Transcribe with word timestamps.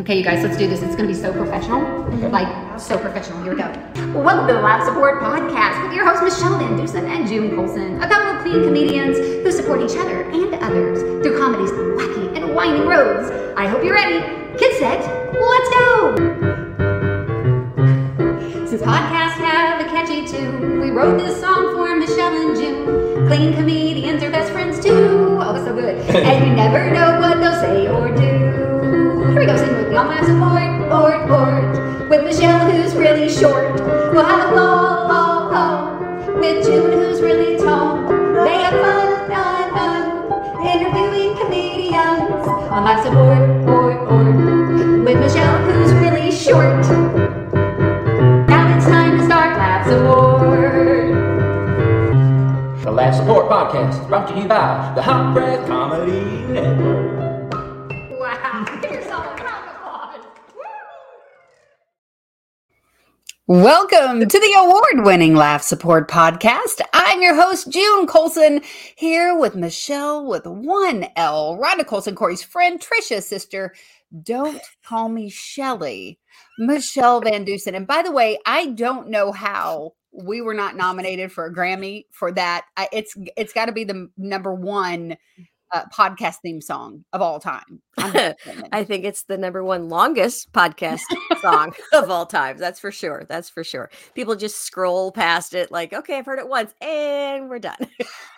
Okay, 0.00 0.16
you 0.16 0.24
guys, 0.24 0.42
let's 0.42 0.56
do 0.56 0.66
this. 0.66 0.80
It's 0.80 0.96
going 0.96 1.06
to 1.06 1.14
be 1.14 1.20
so 1.20 1.30
professional. 1.30 1.82
Like, 2.30 2.80
so 2.80 2.96
professional. 2.96 3.42
Here 3.42 3.52
we 3.54 3.60
go. 3.60 3.68
Welcome 4.18 4.46
to 4.46 4.54
the 4.54 4.60
Laugh 4.62 4.82
Support 4.86 5.20
Podcast 5.20 5.82
with 5.82 5.92
your 5.92 6.06
hosts, 6.06 6.22
Michele 6.22 6.58
Van 6.58 6.74
Dusen 6.74 7.04
and 7.04 7.28
June 7.28 7.54
Colson, 7.54 8.02
a 8.02 8.08
couple 8.08 8.34
of 8.34 8.42
clean 8.42 8.64
comedians 8.64 9.18
who 9.18 9.52
support 9.52 9.82
each 9.82 9.98
other 9.98 10.22
and 10.22 10.54
others 10.54 11.02
through 11.22 11.38
comedy's 11.38 11.70
wacky 11.70 12.34
and 12.34 12.54
winding 12.54 12.88
roads. 12.88 13.30
I 13.58 13.66
hope 13.66 13.84
you're 13.84 13.92
ready. 13.92 14.20
Get 14.56 14.72
set. 14.78 15.04
Let's 15.34 15.68
go. 15.68 16.16
Since 18.68 18.80
podcasts 18.80 19.36
have 19.36 19.82
a 19.82 19.84
catchy 19.90 20.26
tune, 20.26 20.80
we 20.80 20.88
wrote 20.88 21.18
this 21.18 21.38
song 21.38 21.74
for 21.76 21.94
Michele 21.94 22.48
and 22.48 22.56
June. 22.56 23.26
Clean 23.26 23.52
comedians 23.52 24.22
are 24.22 24.30
best 24.30 24.50
friends 24.50 24.82
too. 24.82 25.36
Oh, 25.42 25.62
so 25.62 25.74
good. 25.74 26.00
And 26.16 26.48
you 26.48 26.56
never 26.56 26.90
know 26.90 27.20
what 27.20 27.38
they'll 27.38 27.60
say 27.60 27.86
or 27.86 28.16
do. 28.16 28.49
Here 29.30 29.38
we 29.38 29.46
go, 29.46 29.56
sing 29.56 29.76
with 29.76 29.90
me. 29.90 29.96
On 29.96 30.08
my 30.08 30.20
support, 30.26 30.90
board, 30.90 31.28
board. 31.28 32.10
With 32.10 32.24
Michele, 32.24 32.68
who's 32.68 32.96
really 32.96 33.28
short. 33.28 33.74
We'll 34.12 34.24
have 34.24 34.50
a 34.50 34.56
ball, 34.56 35.06
ball, 35.06 35.50
ball. 35.52 36.34
With 36.40 36.64
June, 36.66 36.90
who's 36.90 37.20
really 37.20 37.56
tall. 37.56 38.08
They 38.08 38.58
have 38.58 38.74
fun, 38.74 39.30
fun, 39.30 39.70
fun. 39.70 40.66
Interviewing 40.66 41.36
comedians. 41.38 42.48
On 42.74 42.82
my 42.82 43.00
support, 43.04 43.66
board, 43.66 44.08
board. 44.08 45.04
With 45.04 45.18
Michele, 45.20 45.58
who's 45.62 45.92
really 45.92 46.32
short. 46.32 46.84
Now 48.48 48.76
it's 48.76 48.86
time 48.86 49.16
to 49.16 49.24
start 49.26 49.56
Laugh 49.56 49.86
Support. 49.86 51.14
The 52.82 52.90
Laugh 52.90 53.14
Support 53.14 53.48
Podcast 53.48 54.00
is 54.00 54.06
brought 54.08 54.26
to 54.30 54.34
you 54.36 54.48
by 54.48 54.92
the 54.96 55.02
Hot 55.02 55.32
Breath 55.32 55.64
Comedy 55.68 56.42
Network. 56.52 56.99
Welcome 63.50 64.20
to 64.20 64.38
the 64.38 64.54
award 64.58 65.04
winning 65.04 65.34
Laugh 65.34 65.62
Support 65.62 66.08
Podcast. 66.08 66.80
I'm 66.92 67.20
your 67.20 67.34
host, 67.34 67.68
June 67.68 68.06
Colson, 68.06 68.62
here 68.94 69.36
with 69.36 69.56
Michele 69.56 70.24
with 70.24 70.46
one 70.46 71.08
L, 71.16 71.58
Rhonda 71.60 71.84
Colson, 71.84 72.14
Corey's 72.14 72.44
friend, 72.44 72.80
Trisha's 72.80 73.26
sister. 73.26 73.74
Don't 74.22 74.62
call 74.84 75.08
me 75.08 75.30
Shelly, 75.30 76.20
Michele 76.60 77.22
Van 77.22 77.44
Dusen. 77.44 77.74
And 77.74 77.88
by 77.88 78.02
the 78.02 78.12
way, 78.12 78.38
I 78.46 78.66
don't 78.66 79.08
know 79.08 79.32
how 79.32 79.94
we 80.12 80.40
were 80.40 80.54
not 80.54 80.76
nominated 80.76 81.32
for 81.32 81.46
a 81.46 81.52
Grammy 81.52 82.04
for 82.12 82.30
that. 82.30 82.66
It's 82.92 83.16
it's 83.36 83.52
got 83.52 83.66
to 83.66 83.72
be 83.72 83.82
the 83.82 84.10
number 84.16 84.54
one 84.54 85.16
uh, 85.72 85.84
podcast 85.92 86.36
theme 86.42 86.60
song 86.60 87.04
of 87.12 87.20
all 87.22 87.40
time. 87.40 87.80
Just. 87.98 88.36
I 88.72 88.84
think 88.84 89.04
it's 89.04 89.24
the 89.24 89.38
number 89.38 89.62
one 89.62 89.88
longest 89.88 90.52
podcast 90.52 91.02
song 91.40 91.72
of 91.92 92.10
all 92.10 92.26
time. 92.26 92.56
That's 92.58 92.80
for 92.80 92.90
sure. 92.90 93.24
That's 93.28 93.48
for 93.48 93.64
sure. 93.64 93.90
People 94.14 94.36
just 94.36 94.62
scroll 94.62 95.12
past 95.12 95.54
it 95.54 95.70
like, 95.70 95.92
okay, 95.92 96.18
I've 96.18 96.26
heard 96.26 96.38
it 96.38 96.48
once 96.48 96.74
and 96.80 97.48
we're 97.48 97.58
done. 97.58 97.76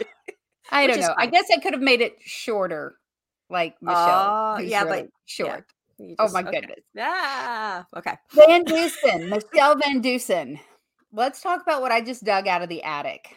I 0.71 0.87
don't 0.87 1.01
know. 1.01 1.15
I 1.17 1.27
guess 1.27 1.45
I 1.55 1.59
could 1.61 1.75
have 1.75 1.83
made 1.83 2.01
it 2.01 2.17
shorter, 2.21 2.97
like 3.51 3.77
Michele. 3.83 3.99
Oh, 3.99 4.59
yeah, 4.59 4.83
really 4.85 5.03
but- 5.03 5.11
short. 5.27 5.67
You 5.99 6.17
Oh 6.19 6.29
my 6.33 6.41
okay. 6.41 6.61
goodness. 6.61 6.81
Yeah. 6.95 7.85
okay. 7.97 8.17
Van 8.33 8.65
Dusen, 8.65 9.29
Michele 9.29 9.77
Van 9.77 10.01
Dusen. 10.01 10.59
Let's 11.13 11.41
talk 11.43 11.63
about 11.63 11.81
what 11.83 11.93
I 11.93 12.01
just 12.01 12.25
dug 12.25 12.49
out 12.49 12.63
of 12.63 12.69
the 12.69 12.83
attic. 12.83 13.37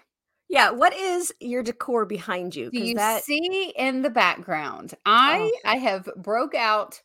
Yeah. 0.49 0.71
What 0.71 0.95
is 0.95 1.33
your 1.39 1.63
decor 1.63 2.05
behind 2.05 2.55
you? 2.55 2.69
Do 2.71 2.79
you 2.79 2.95
that 2.95 3.23
see 3.23 3.73
in 3.75 4.01
the 4.01 4.09
background? 4.09 4.93
I 5.05 5.51
Oh. 5.53 5.69
I 5.69 5.77
have 5.77 6.09
broke 6.15 6.55
out 6.55 7.01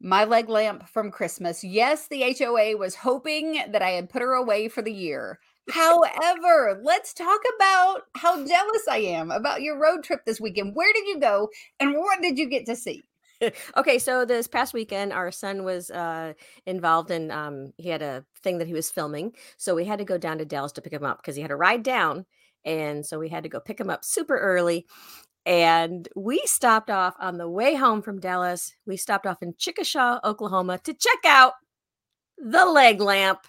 my 0.00 0.24
leg 0.24 0.48
lamp 0.48 0.88
from 0.88 1.10
Christmas. 1.10 1.64
Yes, 1.64 2.08
the 2.08 2.34
HOA 2.38 2.76
was 2.76 2.94
hoping 2.94 3.60
that 3.72 3.82
I 3.82 3.90
had 3.90 4.08
put 4.08 4.22
her 4.22 4.32
away 4.32 4.68
for 4.68 4.82
the 4.82 4.92
year. 4.92 5.38
However, 5.70 6.80
let's 6.82 7.12
talk 7.12 7.40
about 7.56 8.02
how 8.16 8.36
jealous 8.36 8.88
I 8.88 8.98
am 8.98 9.30
about 9.30 9.60
your 9.60 9.78
road 9.78 10.02
trip 10.02 10.24
this 10.24 10.40
weekend. 10.40 10.74
Where 10.74 10.92
did 10.92 11.06
you 11.06 11.20
go 11.20 11.50
and 11.78 11.94
what 11.94 12.22
did 12.22 12.38
you 12.38 12.48
get 12.48 12.66
to 12.66 12.76
see? 12.76 13.02
okay 13.76 13.98
so 14.00 14.24
this 14.24 14.48
past 14.48 14.74
weekend 14.74 15.12
our 15.12 15.30
son 15.30 15.62
was 15.62 15.90
uh 15.92 16.32
involved 16.66 17.10
in 17.10 17.30
um 17.30 17.72
he 17.76 17.88
had 17.88 18.02
a 18.02 18.24
thing 18.42 18.58
that 18.58 18.66
he 18.66 18.72
was 18.72 18.90
filming 18.90 19.32
so 19.56 19.74
we 19.74 19.84
had 19.84 19.98
to 19.98 20.04
go 20.04 20.18
down 20.18 20.38
to 20.38 20.44
dallas 20.44 20.72
to 20.72 20.82
pick 20.82 20.92
him 20.92 21.04
up 21.04 21.18
because 21.18 21.36
he 21.36 21.42
had 21.42 21.48
to 21.48 21.56
ride 21.56 21.84
down 21.84 22.26
and 22.64 23.04
so 23.04 23.18
we 23.18 23.28
had 23.28 23.42
to 23.42 23.48
go 23.48 23.60
pick 23.60 23.80
him 23.80 23.90
up 23.90 24.04
super 24.04 24.38
early 24.38 24.86
and 25.46 26.08
we 26.16 26.40
stopped 26.44 26.90
off 26.90 27.14
on 27.20 27.38
the 27.38 27.48
way 27.48 27.74
home 27.74 28.02
from 28.02 28.20
dallas 28.20 28.74
we 28.86 28.96
stopped 28.96 29.26
off 29.26 29.42
in 29.42 29.52
chickasha 29.54 30.20
oklahoma 30.24 30.78
to 30.78 30.92
check 30.94 31.18
out 31.26 31.54
the 32.38 32.64
leg 32.64 33.00
lamp 33.00 33.40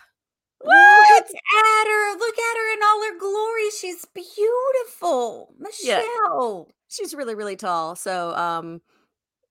Look 0.61 0.73
at 0.73 1.87
her. 1.87 2.17
Look 2.19 2.37
at 2.37 2.57
her 2.57 2.73
in 2.73 2.79
all 2.83 3.03
her 3.05 3.17
glory. 3.17 3.69
She's 3.79 4.03
beautiful. 4.13 5.55
Yeah. 5.81 5.99
Michele. 5.99 6.67
she's 6.89 7.13
really 7.13 7.35
really 7.35 7.55
tall 7.55 7.95
so 7.95 8.35
um 8.35 8.81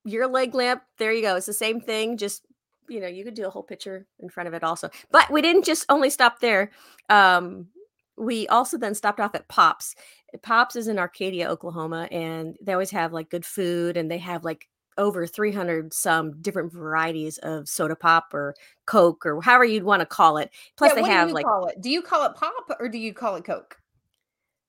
your 0.04 0.26
leg 0.26 0.54
lamp 0.54 0.82
there 0.98 1.12
you 1.12 1.22
go 1.22 1.36
it's 1.36 1.46
the 1.46 1.52
same 1.52 1.80
thing 1.80 2.16
just 2.16 2.42
you 2.88 3.00
know 3.00 3.06
you 3.06 3.24
could 3.24 3.34
do 3.34 3.46
a 3.46 3.50
whole 3.50 3.62
picture 3.62 4.06
in 4.18 4.28
front 4.28 4.48
of 4.48 4.54
it 4.54 4.64
also 4.64 4.90
but 5.10 5.30
we 5.30 5.40
didn't 5.40 5.64
just 5.64 5.86
only 5.88 6.10
stop 6.10 6.40
there 6.40 6.70
um 7.08 7.68
we 8.18 8.46
also 8.48 8.76
then 8.78 8.94
stopped 8.94 9.20
off 9.20 9.34
at 9.34 9.48
pops 9.48 9.94
pops 10.42 10.76
is 10.76 10.88
in 10.88 10.98
arcadia 10.98 11.48
oklahoma 11.48 12.08
and 12.10 12.56
they 12.60 12.72
always 12.72 12.90
have 12.90 13.12
like 13.12 13.30
good 13.30 13.44
food 13.46 13.96
and 13.96 14.10
they 14.10 14.18
have 14.18 14.44
like 14.44 14.68
over 14.98 15.26
300 15.26 15.94
some 15.94 16.40
different 16.42 16.72
varieties 16.72 17.38
of 17.38 17.68
soda 17.68 17.94
pop 17.94 18.34
or 18.34 18.54
coke 18.86 19.24
or 19.24 19.40
however 19.40 19.64
you'd 19.64 19.84
want 19.84 20.00
to 20.00 20.06
call 20.06 20.36
it 20.38 20.50
plus 20.76 20.90
Yeah, 20.90 20.94
they 20.96 21.00
what 21.02 21.10
have 21.12 21.26
do 21.26 21.28
you 21.28 21.34
like 21.34 21.46
call 21.46 21.66
it? 21.68 21.80
Do 21.80 21.88
you 21.90 22.02
call 22.02 22.24
it 22.26 22.34
pop 22.34 22.76
or 22.80 22.88
do 22.88 22.98
you 22.98 23.14
call 23.14 23.36
it 23.36 23.44
Coke? 23.44 23.76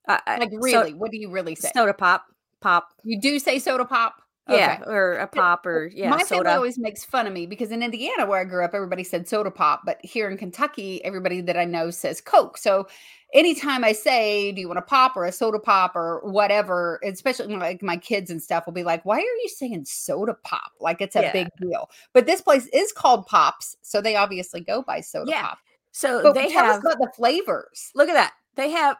uh, 0.07 0.19
Like 0.27 0.51
so- 0.51 0.57
really, 0.59 0.93
what 0.93 1.09
do 1.11 1.17
you 1.17 1.31
really 1.31 1.55
say? 1.55 1.71
soda 1.73 1.93
pop 1.95 2.25
pop 2.61 2.89
You 3.03 3.19
do 3.19 3.39
say 3.39 3.57
soda 3.57 3.85
pop? 3.85 4.21
Yeah 4.49 4.79
Okay. 4.79 4.91
or 4.91 5.13
a 5.15 5.27
pop 5.27 5.65
or 5.65 5.87
yeah 5.93 6.09
My 6.09 6.23
soda 6.23 6.43
family 6.43 6.55
always 6.55 6.77
makes 6.79 7.03
fun 7.05 7.27
of 7.27 7.33
me 7.33 7.45
because 7.45 7.71
in 7.71 7.83
Indiana, 7.83 8.25
where 8.25 8.39
I 8.39 8.43
grew 8.43 8.63
up, 8.65 8.73
everybody 8.73 9.03
said 9.03 9.27
soda 9.27 9.51
pop, 9.51 9.81
but 9.85 9.97
here 10.03 10.29
in 10.29 10.37
Kentucky, 10.37 11.03
everybody 11.05 11.41
that 11.41 11.57
I 11.57 11.65
know 11.65 11.91
says 11.91 12.21
Coke. 12.21 12.57
So 12.57 12.87
anytime 13.33 13.83
I 13.83 13.91
say, 13.93 14.51
"Do 14.51 14.61
you 14.61 14.67
want 14.67 14.79
a 14.79 14.83
pop 14.83 15.15
or 15.15 15.25
a 15.25 15.31
soda 15.31 15.59
pop 15.59 15.95
or 15.95 16.21
whatever," 16.23 16.99
especially 17.03 17.55
like 17.55 17.81
my 17.83 17.97
kids 17.97 18.31
and 18.31 18.41
stuff 18.41 18.65
will 18.65 18.73
be 18.73 18.83
like, 18.83 19.05
"Why 19.05 19.17
are 19.17 19.21
you 19.21 19.49
saying 19.55 19.85
soda 19.85 20.35
pop? 20.43 20.71
Like 20.79 21.01
it's 21.01 21.15
a 21.15 21.21
Yeah. 21.21 21.31
big 21.33 21.47
deal." 21.61 21.89
But 22.13 22.25
this 22.25 22.41
place 22.41 22.67
is 22.73 22.91
called 22.91 23.25
Pops, 23.27 23.77
so 23.81 24.01
they 24.01 24.15
obviously 24.15 24.61
go 24.61 24.81
by 24.81 25.01
soda 25.01 25.31
Yeah, 25.31 25.41
pop. 25.41 25.59
so 25.91 26.21
But 26.23 26.33
they 26.33 26.47
tell 26.49 26.65
us 26.69 26.77
have 26.77 26.79
about 26.79 26.97
the 26.99 27.11
flavors. 27.15 27.91
look 27.95 28.09
at 28.09 28.13
that. 28.13 28.33
They 28.55 28.71
have 28.71 28.97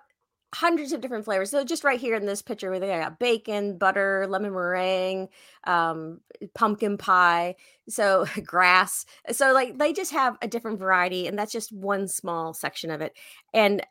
hundreds 0.54 0.92
of 0.94 1.02
different 1.02 1.26
flavors. 1.26 1.52
So 1.52 1.64
just 1.64 1.84
right 1.84 2.00
here 2.00 2.16
in 2.16 2.26
this 2.26 2.42
picture, 2.42 2.70
where 2.70 2.80
they 2.80 2.88
got 2.88 3.20
bacon, 3.20 3.78
butter, 3.78 4.26
lemon 4.28 4.54
meringue, 4.54 5.30
um, 5.66 6.22
pumpkin 6.56 6.98
pie, 6.98 7.56
so 7.88 8.26
grass. 8.46 9.06
So 9.32 9.54
like 9.54 9.78
they 9.78 9.94
just 9.94 10.12
have 10.12 10.38
a 10.42 10.48
different 10.48 10.80
variety, 10.80 11.28
and 11.28 11.38
that's 11.38 11.52
just 11.52 11.72
one 11.72 12.08
small 12.08 12.54
section 12.54 12.92
of 12.92 13.02
it. 13.02 13.14
And 13.54 13.86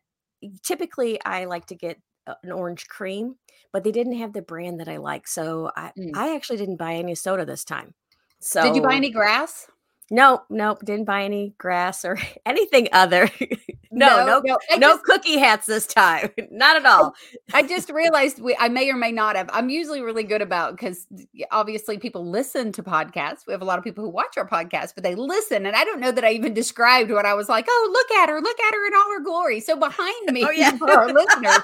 typically, 0.63 1.23
I 1.25 1.45
like 1.45 1.67
to 1.67 1.75
get 1.75 2.01
an 2.43 2.53
orange 2.53 2.89
cream, 2.89 3.37
but 3.73 3.85
they 3.85 3.93
didn't 3.93 4.19
have 4.19 4.33
the 4.33 4.43
brand 4.43 4.81
that 4.81 4.89
I 4.89 4.99
like, 4.99 5.27
so 5.27 5.71
I 5.77 5.93
Mm. 5.97 6.11
I 6.15 6.35
actually 6.35 6.59
didn't 6.59 6.77
buy 6.77 6.95
any 6.95 7.15
soda 7.15 7.45
this 7.45 7.65
time. 7.65 7.95
So 8.41 8.63
Did 8.63 8.77
you 8.77 8.83
buy 8.83 8.95
any 8.95 9.11
grass? 9.11 9.67
Nope, 10.11 10.45
nope, 10.49 10.79
didn't 10.85 11.05
buy 11.05 11.25
any 11.25 11.55
grass 11.59 12.05
or 12.05 12.19
anything 12.47 12.89
other. 12.93 13.29
no, 13.91 14.25
no, 14.25 14.41
no, 14.45 14.59
I 14.71 14.79
just- 14.79 15.05
cookie 15.05 15.39
hats 15.39 15.67
this 15.67 15.87
time. 15.87 16.31
Not 16.51 16.77
at 16.77 16.87
all. 16.87 17.15
I 17.53 17.63
just 17.63 17.91
realized 17.91 18.41
we, 18.41 18.57
I 18.59 18.69
may 18.69 18.91
or 18.91 18.97
may 18.97 19.13
not 19.13 19.37
have. 19.37 19.51
I'm 19.53 19.69
usually 19.69 20.01
really 20.01 20.25
good 20.25 20.41
about 20.41 20.77
because 20.77 21.07
obviously 21.51 21.99
people 21.99 22.29
listen 22.29 22.73
to 22.73 22.83
podcasts. 22.83 23.47
We 23.47 23.53
have 23.53 23.61
a 23.63 23.67
lot 23.67 23.79
of 23.79 23.85
people 23.85 24.03
who 24.03 24.11
watch 24.11 24.39
our 24.39 24.49
podcast, 24.49 24.95
but 24.95 25.05
they 25.05 25.15
listen. 25.15 25.67
And 25.67 25.77
I 25.77 25.85
don't 25.85 26.01
know 26.01 26.11
that 26.13 26.25
I 26.25 26.31
even 26.33 26.55
described 26.55 27.11
what 27.11 27.27
I 27.27 27.35
was 27.35 27.49
like. 27.49 27.67
Oh, 27.69 27.91
look 27.93 28.11
at 28.19 28.31
her! 28.31 28.41
Look 28.41 28.59
at 28.61 28.75
her 28.75 28.87
in 28.87 28.95
all 28.95 29.11
her 29.13 29.21
glory. 29.21 29.61
So 29.61 29.77
behind 29.77 30.27
oh, 30.29 30.33
me, 30.33 30.45
Oh, 30.45 30.51
yeah. 30.51 30.77
for 30.77 30.91
our 30.91 31.13
listeners, 31.13 31.59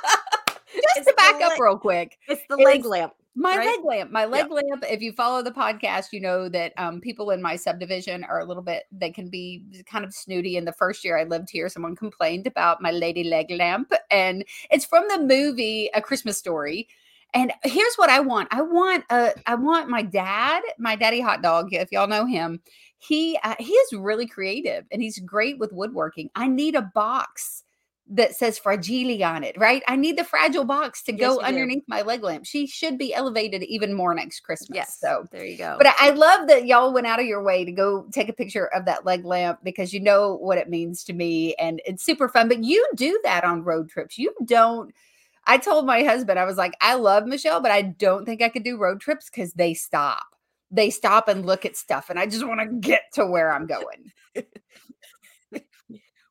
just 0.74 0.84
It's 0.96 1.06
to 1.06 1.14
back 1.16 1.36
up 1.36 1.50
leg- 1.52 1.60
real 1.60 1.78
quick, 1.78 2.18
It's 2.28 2.42
the 2.48 2.56
leg 2.56 2.84
lamp. 2.84 3.14
My 3.36 3.56
Right? 3.56 3.66
leg 3.66 3.84
lamp, 3.84 4.10
my 4.12 4.24
leg 4.26 4.46
Yeah. 4.50 4.54
lamp. 4.54 4.84
If 4.88 5.02
you 5.02 5.12
follow 5.12 5.42
the 5.42 5.50
podcast, 5.50 6.12
you 6.12 6.20
know 6.20 6.48
that 6.48 6.72
um, 6.76 7.00
people 7.00 7.30
in 7.30 7.42
my 7.42 7.56
subdivision 7.56 8.24
are 8.24 8.40
a 8.40 8.44
little 8.44 8.62
bit. 8.62 8.84
They 8.92 9.10
can 9.10 9.28
be 9.28 9.64
kind 9.86 10.04
of 10.04 10.14
snooty. 10.14 10.56
In 10.56 10.64
the 10.64 10.72
first 10.72 11.04
year 11.04 11.18
I 11.18 11.24
lived 11.24 11.50
here, 11.50 11.68
someone 11.68 11.96
complained 11.96 12.46
about 12.46 12.80
my 12.82 12.90
lady 12.92 13.24
leg 13.24 13.50
lamp, 13.50 13.92
and 14.10 14.44
it's 14.70 14.84
from 14.84 15.04
the 15.08 15.18
movie 15.18 15.90
A 15.94 16.00
Christmas 16.00 16.38
Story. 16.38 16.88
And 17.34 17.52
here's 17.64 17.96
what 17.96 18.10
I 18.10 18.20
want: 18.20 18.48
I 18.52 18.62
want 18.62 19.04
a, 19.10 19.32
I 19.46 19.56
want 19.56 19.88
my 19.88 20.02
dad, 20.02 20.62
my 20.78 20.94
daddy 20.94 21.20
hot 21.20 21.42
dog. 21.42 21.72
If 21.72 21.90
y'all 21.90 22.06
know 22.06 22.26
him, 22.26 22.60
he 22.98 23.38
uh, 23.42 23.56
he 23.58 23.72
is 23.72 23.92
really 23.92 24.26
creative 24.26 24.84
and 24.92 25.02
he's 25.02 25.18
great 25.18 25.58
with 25.58 25.72
woodworking. 25.72 26.30
I 26.36 26.46
need 26.48 26.76
a 26.76 26.82
box 26.94 27.64
that 28.10 28.36
says 28.36 28.58
fragile 28.58 29.22
on 29.24 29.42
it, 29.44 29.56
right? 29.58 29.82
I 29.88 29.96
need 29.96 30.18
the 30.18 30.24
fragile 30.24 30.64
box 30.64 31.02
to 31.04 31.12
Yes, 31.12 31.20
go 31.20 31.32
you 31.34 31.38
do. 31.40 31.44
underneath 31.46 31.84
my 31.88 32.02
leg 32.02 32.22
lamp. 32.22 32.44
She 32.44 32.66
should 32.66 32.98
be 32.98 33.14
elevated 33.14 33.62
even 33.62 33.94
more 33.94 34.14
next 34.14 34.40
Christmas. 34.40 34.76
Yes. 34.76 34.98
So 35.00 35.26
there 35.30 35.44
you 35.44 35.56
go. 35.56 35.76
but 35.78 35.86
I 35.86 35.94
I 35.98 36.10
love 36.10 36.48
that 36.48 36.66
y'all 36.66 36.92
went 36.92 37.06
out 37.06 37.18
of 37.18 37.26
your 37.26 37.42
way 37.42 37.64
to 37.64 37.72
go 37.72 38.06
take 38.12 38.28
a 38.28 38.32
picture 38.34 38.66
of 38.74 38.84
that 38.84 39.06
leg 39.06 39.24
lamp 39.24 39.60
because 39.64 39.94
you 39.94 40.00
know 40.00 40.34
what 40.36 40.58
it 40.58 40.68
means 40.68 41.02
to 41.04 41.14
me 41.14 41.54
and 41.54 41.80
it's 41.86 42.04
super 42.04 42.28
fun. 42.28 42.46
But 42.48 42.62
you 42.62 42.86
do 42.94 43.18
that 43.24 43.42
on 43.44 43.64
road 43.64 43.88
trips. 43.88 44.18
You 44.18 44.34
don't. 44.44 44.92
I 45.46 45.56
told 45.58 45.86
my 45.86 46.02
husband, 46.02 46.38
I 46.38 46.44
was 46.44 46.56
like, 46.58 46.74
I 46.82 46.94
love 46.94 47.26
Michele, 47.26 47.60
but 47.60 47.70
I 47.70 47.82
don't 47.82 48.24
think 48.26 48.42
I 48.42 48.48
could 48.50 48.64
do 48.64 48.76
road 48.78 49.00
trips 49.00 49.30
because 49.30 49.52
they 49.54 49.72
stop. 49.74 50.24
They 50.70 50.90
stop 50.90 51.28
and 51.28 51.46
look 51.46 51.64
at 51.64 51.76
stuff, 51.76 52.10
and 52.10 52.18
I 52.18 52.26
just 52.26 52.46
want 52.46 52.60
to 52.60 52.66
get 52.66 53.02
to 53.14 53.26
where 53.26 53.50
I'm 53.52 53.66
going. 53.66 54.12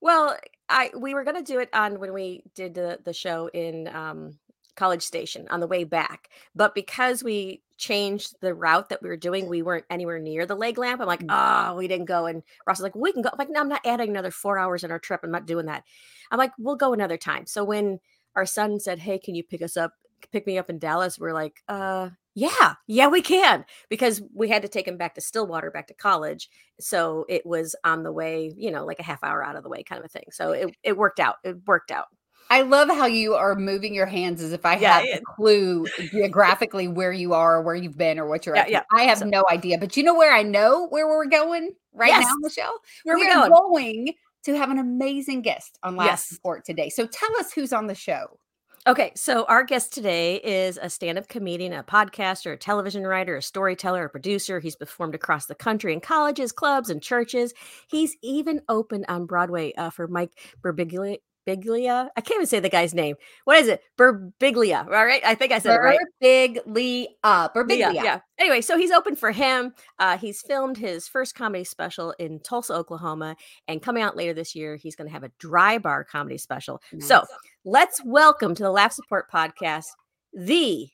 Well, 0.01 0.35
I 0.69 0.91
we 0.97 1.13
were 1.13 1.23
gonna 1.23 1.43
do 1.43 1.59
it 1.59 1.69
on 1.73 1.99
when 1.99 2.13
we 2.13 2.43
did 2.55 2.73
the 2.73 2.99
the 3.03 3.13
show 3.13 3.47
in 3.53 3.87
um, 3.87 4.39
College 4.75 5.03
Station 5.03 5.47
on 5.49 5.59
the 5.59 5.67
way 5.67 5.83
back, 5.83 6.29
but 6.55 6.73
because 6.73 7.23
we 7.23 7.61
changed 7.77 8.35
the 8.39 8.53
route 8.53 8.89
that 8.89 9.01
we 9.01 9.09
were 9.09 9.17
doing, 9.17 9.47
we 9.47 9.61
weren't 9.61 9.85
anywhere 9.89 10.19
near 10.19 10.45
the 10.45 10.55
leg 10.55 10.77
lamp. 10.77 11.01
I'm 11.01 11.07
like, 11.07 11.23
oh, 11.29 11.75
we 11.75 11.87
didn't 11.87 12.05
go. 12.05 12.25
And 12.27 12.43
Ross 12.65 12.77
was 12.77 12.83
like, 12.83 12.95
we 12.95 13.11
can 13.11 13.21
go. 13.21 13.29
I'm 13.31 13.37
like, 13.37 13.49
no, 13.49 13.59
I'm 13.59 13.67
not 13.69 13.85
adding 13.85 14.09
another 14.09 14.31
four 14.31 14.57
hours 14.57 14.83
in 14.83 14.91
our 14.91 14.99
trip. 14.99 15.21
I'm 15.23 15.31
not 15.31 15.45
doing 15.45 15.65
that. 15.65 15.83
I'm 16.31 16.37
like, 16.37 16.51
we'll 16.57 16.75
go 16.75 16.93
another 16.93 17.17
time. 17.17 17.45
So 17.45 17.63
when 17.63 17.99
our 18.35 18.45
son 18.45 18.79
said, 18.79 18.99
hey, 18.99 19.19
can 19.19 19.35
you 19.35 19.43
pick 19.43 19.61
us 19.61 19.75
up, 19.75 19.93
pick 20.31 20.47
me 20.47 20.57
up 20.57 20.69
in 20.69 20.79
Dallas? 20.79 21.19
We're 21.19 21.33
like, 21.33 21.61
uh, 21.67 22.09
yeah, 22.35 22.73
yeah, 22.87 23.07
we 23.07 23.21
can 23.21 23.65
because 23.89 24.21
we 24.33 24.49
had 24.49 24.61
to 24.63 24.67
take 24.67 24.87
him 24.87 24.97
back 24.97 25.15
to 25.15 25.21
Stillwater, 25.21 25.69
back 25.71 25.87
to 25.87 25.93
college. 25.93 26.49
So 26.79 27.25
it 27.29 27.45
was 27.45 27.75
on 27.83 28.03
the 28.03 28.11
way, 28.11 28.51
you 28.55 28.71
know, 28.71 28.85
like 28.85 28.99
a 28.99 29.03
half 29.03 29.23
hour 29.23 29.43
out 29.43 29.55
of 29.55 29.63
the 29.63 29.69
way 29.69 29.83
kind 29.83 29.99
of 29.99 30.05
a 30.05 30.09
thing. 30.09 30.25
So 30.31 30.51
it, 30.51 30.75
it 30.83 30.97
worked 30.97 31.19
out. 31.19 31.35
It 31.43 31.57
worked 31.67 31.91
out. 31.91 32.07
I 32.49 32.61
love 32.61 32.89
how 32.89 33.05
you 33.05 33.35
are 33.35 33.55
moving 33.55 33.95
your 33.95 34.05
hands 34.05 34.41
as 34.41 34.51
if 34.51 34.65
I 34.65 34.75
Yeah, 34.77 34.99
had 34.99 35.19
a 35.19 35.21
clue 35.35 35.85
geographically 36.11 36.87
where 36.87 37.11
you 37.11 37.33
are, 37.33 37.57
or 37.57 37.61
where 37.61 37.73
you've 37.75 37.97
been, 37.97 38.19
or 38.19 38.27
what 38.27 38.45
you're 38.45 38.55
Yeah, 38.55 38.67
yeah. 38.67 38.83
I 38.91 39.03
have 39.03 39.19
So- 39.19 39.25
no 39.25 39.43
idea. 39.49 39.77
But 39.77 39.95
you 39.97 40.03
know 40.03 40.13
where 40.13 40.33
I 40.33 40.43
know 40.43 40.87
where 40.89 41.07
we're 41.07 41.25
going 41.25 41.71
right 41.93 42.09
Yes. 42.09 42.25
now, 42.25 42.33
Michele? 42.39 42.79
Where 43.05 43.15
we 43.17 43.27
are 43.29 43.49
going? 43.49 44.05
going 44.05 44.13
to 44.43 44.57
have 44.57 44.69
an 44.71 44.77
amazing 44.77 45.41
guest 45.41 45.79
on 45.83 45.95
Laugh 45.95 46.07
Yes. 46.07 46.25
Support 46.25 46.65
today. 46.65 46.89
So 46.89 47.07
tell 47.07 47.29
us 47.39 47.53
who's 47.53 47.71
on 47.71 47.87
the 47.87 47.95
show. 47.95 48.37
Okay, 48.85 49.13
so 49.15 49.45
our 49.45 49.63
guest 49.63 49.93
today 49.93 50.41
is 50.43 50.77
a 50.81 50.89
stand-up 50.89 51.29
comedian, 51.29 51.71
a 51.71 51.83
podcaster, 51.83 52.51
a 52.51 52.57
television 52.57 53.07
writer, 53.07 53.37
a 53.37 53.41
storyteller, 53.41 54.03
a 54.03 54.09
producer. 54.09 54.59
He's 54.59 54.75
performed 54.75 55.15
across 55.15 55.45
the 55.45 55.55
country 55.55 55.93
in 55.93 56.01
colleges, 56.01 56.51
clubs, 56.51 56.89
and 56.89 57.01
churches. 57.01 57.53
He's 57.87 58.17
even 58.21 58.59
opened 58.67 59.05
on 59.07 59.25
Broadway 59.25 59.71
uh, 59.75 59.89
for 59.89 60.09
Mike 60.09 60.37
Birbiglia. 60.61 61.19
Biglia. 61.47 62.09
I 62.15 62.21
can't 62.21 62.37
even 62.37 62.47
say 62.47 62.59
the 62.59 62.69
guy's 62.69 62.93
name. 62.93 63.15
What 63.45 63.57
is 63.57 63.67
it? 63.67 63.81
Birbiglia. 63.97 64.85
All 64.85 65.05
right. 65.05 65.21
I 65.25 65.35
think 65.35 65.51
I 65.51 65.59
said 65.59 65.75
it 65.75 65.79
right. 65.79 65.99
Birbiglia. 66.23 67.09
Birbiglia. 67.23 67.93
Yeah, 67.93 68.03
yeah. 68.03 68.19
Anyway, 68.39 68.61
so 68.61 68.77
he's 68.77 68.91
open 68.91 69.15
for 69.15 69.31
him. 69.31 69.73
Uh, 69.99 70.17
he's 70.17 70.41
filmed 70.41 70.77
his 70.77 71.07
first 71.07 71.35
comedy 71.35 71.63
special 71.63 72.13
in 72.19 72.39
Tulsa, 72.39 72.73
Oklahoma, 72.73 73.35
and 73.67 73.81
coming 73.81 74.03
out 74.03 74.15
later 74.15 74.33
this 74.33 74.55
year, 74.55 74.75
he's 74.75 74.95
going 74.95 75.07
to 75.07 75.13
have 75.13 75.23
a 75.23 75.31
dry 75.39 75.77
bar 75.77 76.03
comedy 76.03 76.37
special. 76.37 76.81
So 76.99 77.23
let's 77.65 78.01
welcome 78.03 78.55
to 78.55 78.63
the 78.63 78.71
Laugh 78.71 78.93
Support 78.93 79.31
Podcast 79.31 79.85
the 80.33 80.89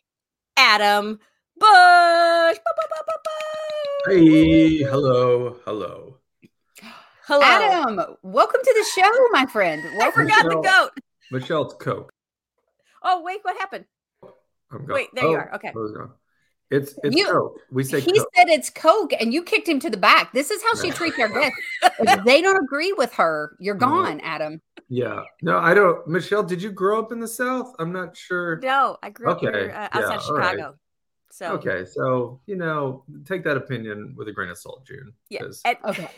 Adam 0.57 1.19
Bush. 1.57 1.65
Ba, 1.65 2.71
ba, 2.75 2.85
ba, 2.89 3.03
ba, 3.07 3.13
ba. 3.23 4.13
Hey, 4.13 4.77
hello, 4.83 5.57
hello. 5.65 6.17
Hello. 7.29 7.43
Adam, 7.43 8.15
welcome 8.23 8.59
to 8.63 8.73
the 8.75 9.01
show, 9.01 9.11
my 9.31 9.45
friend. 9.45 9.83
I 9.85 9.97
Welcome. 9.97 10.23
forgot 10.23 10.43
the 10.45 10.61
goat. 10.61 10.89
Michele, 11.31 11.65
it's 11.65 11.75
Coke. 11.75 12.11
Oh, 13.03 13.21
wait, 13.21 13.37
what 13.43 13.55
happened? 13.55 13.85
I'm 14.71 14.87
Wait, 14.87 15.09
there 15.13 15.25
you 15.25 15.35
are. 15.35 15.53
Okay. 15.53 15.67
I 15.67 15.77
was 15.77 15.91
gone. 15.91 16.09
It's 16.71 16.95
it's 17.03 17.15
You- 17.15 17.27
Coke. 17.27 17.59
We 17.71 17.83
say 17.83 17.99
He 17.99 18.17
Coke. 18.17 18.27
said 18.35 18.47
it's 18.49 18.71
Coke, 18.71 19.13
and 19.19 19.31
you 19.31 19.43
kicked 19.43 19.67
him 19.69 19.79
to 19.79 19.91
the 19.91 19.97
back. 19.97 20.33
This 20.33 20.49
is 20.49 20.63
how 20.63 20.73
she 20.73 20.87
No. 20.89 20.95
treats 20.95 21.19
our 21.19 21.27
guests. 21.39 21.55
If 21.99 22.23
they 22.25 22.41
don't 22.41 22.63
agree 22.63 22.93
with 22.93 23.13
her, 23.13 23.55
you're 23.59 23.75
gone, 23.75 24.19
Adam. 24.21 24.59
Yeah. 24.87 25.21
No, 25.43 25.59
I 25.59 25.75
don't. 25.75 26.07
Michele, 26.07 26.41
did 26.41 26.63
you 26.63 26.71
grow 26.71 26.97
up 26.97 27.11
in 27.11 27.19
the 27.19 27.27
South? 27.27 27.75
I'm 27.77 27.91
not 27.91 28.17
sure. 28.17 28.57
No, 28.57 28.97
I 29.03 29.11
grew 29.11 29.29
up 29.29 29.39
here, 29.39 29.71
uh, 29.75 29.87
outside 29.91 29.99
yeah, 29.99 30.17
all 30.29 30.33
right. 30.35 30.49
Chicago. 30.51 30.75
So, 31.31 31.45
Okay, 31.53 31.85
so 31.85 32.41
you 32.47 32.55
know, 32.55 33.03
take 33.25 33.43
that 33.43 33.55
opinion 33.55 34.15
with 34.17 34.27
a 34.29 34.31
grain 34.31 34.49
of 34.49 34.57
salt, 34.57 34.83
June. 34.87 35.13
yeah. 35.29 35.41
'cause- 35.41 35.61
And- 35.63 35.77
Okay. 35.85 36.09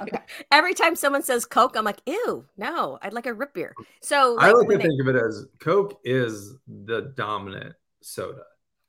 Okay. 0.00 0.18
Every 0.52 0.74
time 0.74 0.94
someone 0.96 1.22
says 1.22 1.44
Coke, 1.44 1.76
I'm 1.76 1.84
like, 1.84 2.00
ew, 2.06 2.44
no, 2.56 2.98
I'd 3.02 3.12
like 3.14 3.26
a 3.26 3.34
root 3.34 3.54
beer. 3.54 3.74
So 4.02 4.38
I 4.38 4.50
like 4.52 4.68
to 4.68 4.76
they- 4.76 4.82
think 4.82 5.00
of 5.00 5.08
it 5.08 5.16
as 5.16 5.46
Coke 5.58 6.00
is 6.04 6.54
the 6.66 7.12
dominant 7.16 7.74
soda, 8.02 8.42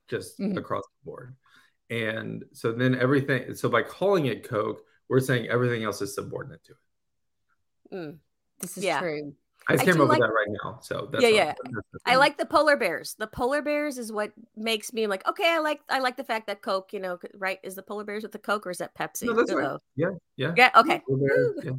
just 0.08 0.40
Mhm. 0.40 0.58
across 0.58 0.84
the 0.84 1.06
board. 1.06 1.36
And 1.90 2.44
so 2.54 2.72
then 2.74 2.96
everything. 2.96 3.56
So 3.56 3.70
by 3.70 3.82
calling 3.84 4.26
it 4.26 4.48
Coke, 4.48 4.84
we're 5.10 5.22
saying 5.22 5.48
everything 5.48 5.84
else 5.84 6.02
is 6.02 6.14
subordinate 6.16 6.64
to 6.66 6.74
it. 6.74 7.96
Mm. 7.96 8.18
This 8.60 8.78
is 8.78 8.84
Yeah. 8.84 9.00
true. 9.00 9.34
I 9.70 9.74
just 9.74 9.84
I 9.84 9.92
came 9.92 10.02
up 10.02 10.10
like- 10.10 10.20
with 10.20 10.28
that 10.28 10.34
right 10.34 10.58
now. 10.64 10.80
So 10.82 11.10
that's 11.12 11.24
Yeah, 11.24 11.30
yeah. 11.30 11.54
I 12.06 12.16
like 12.16 12.38
the 12.38 12.46
polar 12.46 12.78
bears. 12.78 13.16
The 13.20 13.28
polar 13.28 13.62
bears 13.62 13.98
is 13.98 14.12
what 14.12 14.32
makes 14.56 14.94
me 14.94 15.08
like, 15.08 15.28
okay, 15.28 15.50
I 15.50 15.60
like 15.60 15.82
I 15.90 16.00
like 16.00 16.18
the 16.18 16.24
fact 16.24 16.48
that 16.48 16.62
Coke, 16.62 16.94
you 16.94 17.00
know, 17.00 17.20
right? 17.36 17.60
Is 17.64 17.76
the 17.76 17.84
polar 17.84 18.04
bears 18.04 18.24
with 18.24 18.32
the 18.32 18.40
Coke 18.40 18.66
or 18.66 18.72
is 18.72 18.78
that 18.78 18.96
Pepsi? 18.96 19.24
No, 19.24 19.34
that's 19.34 19.54
right. 19.54 19.78
Yeah, 19.96 20.12
yeah. 20.36 20.54
Yeah, 20.56 20.72
okay. 20.76 21.02
Yeah. 21.64 21.72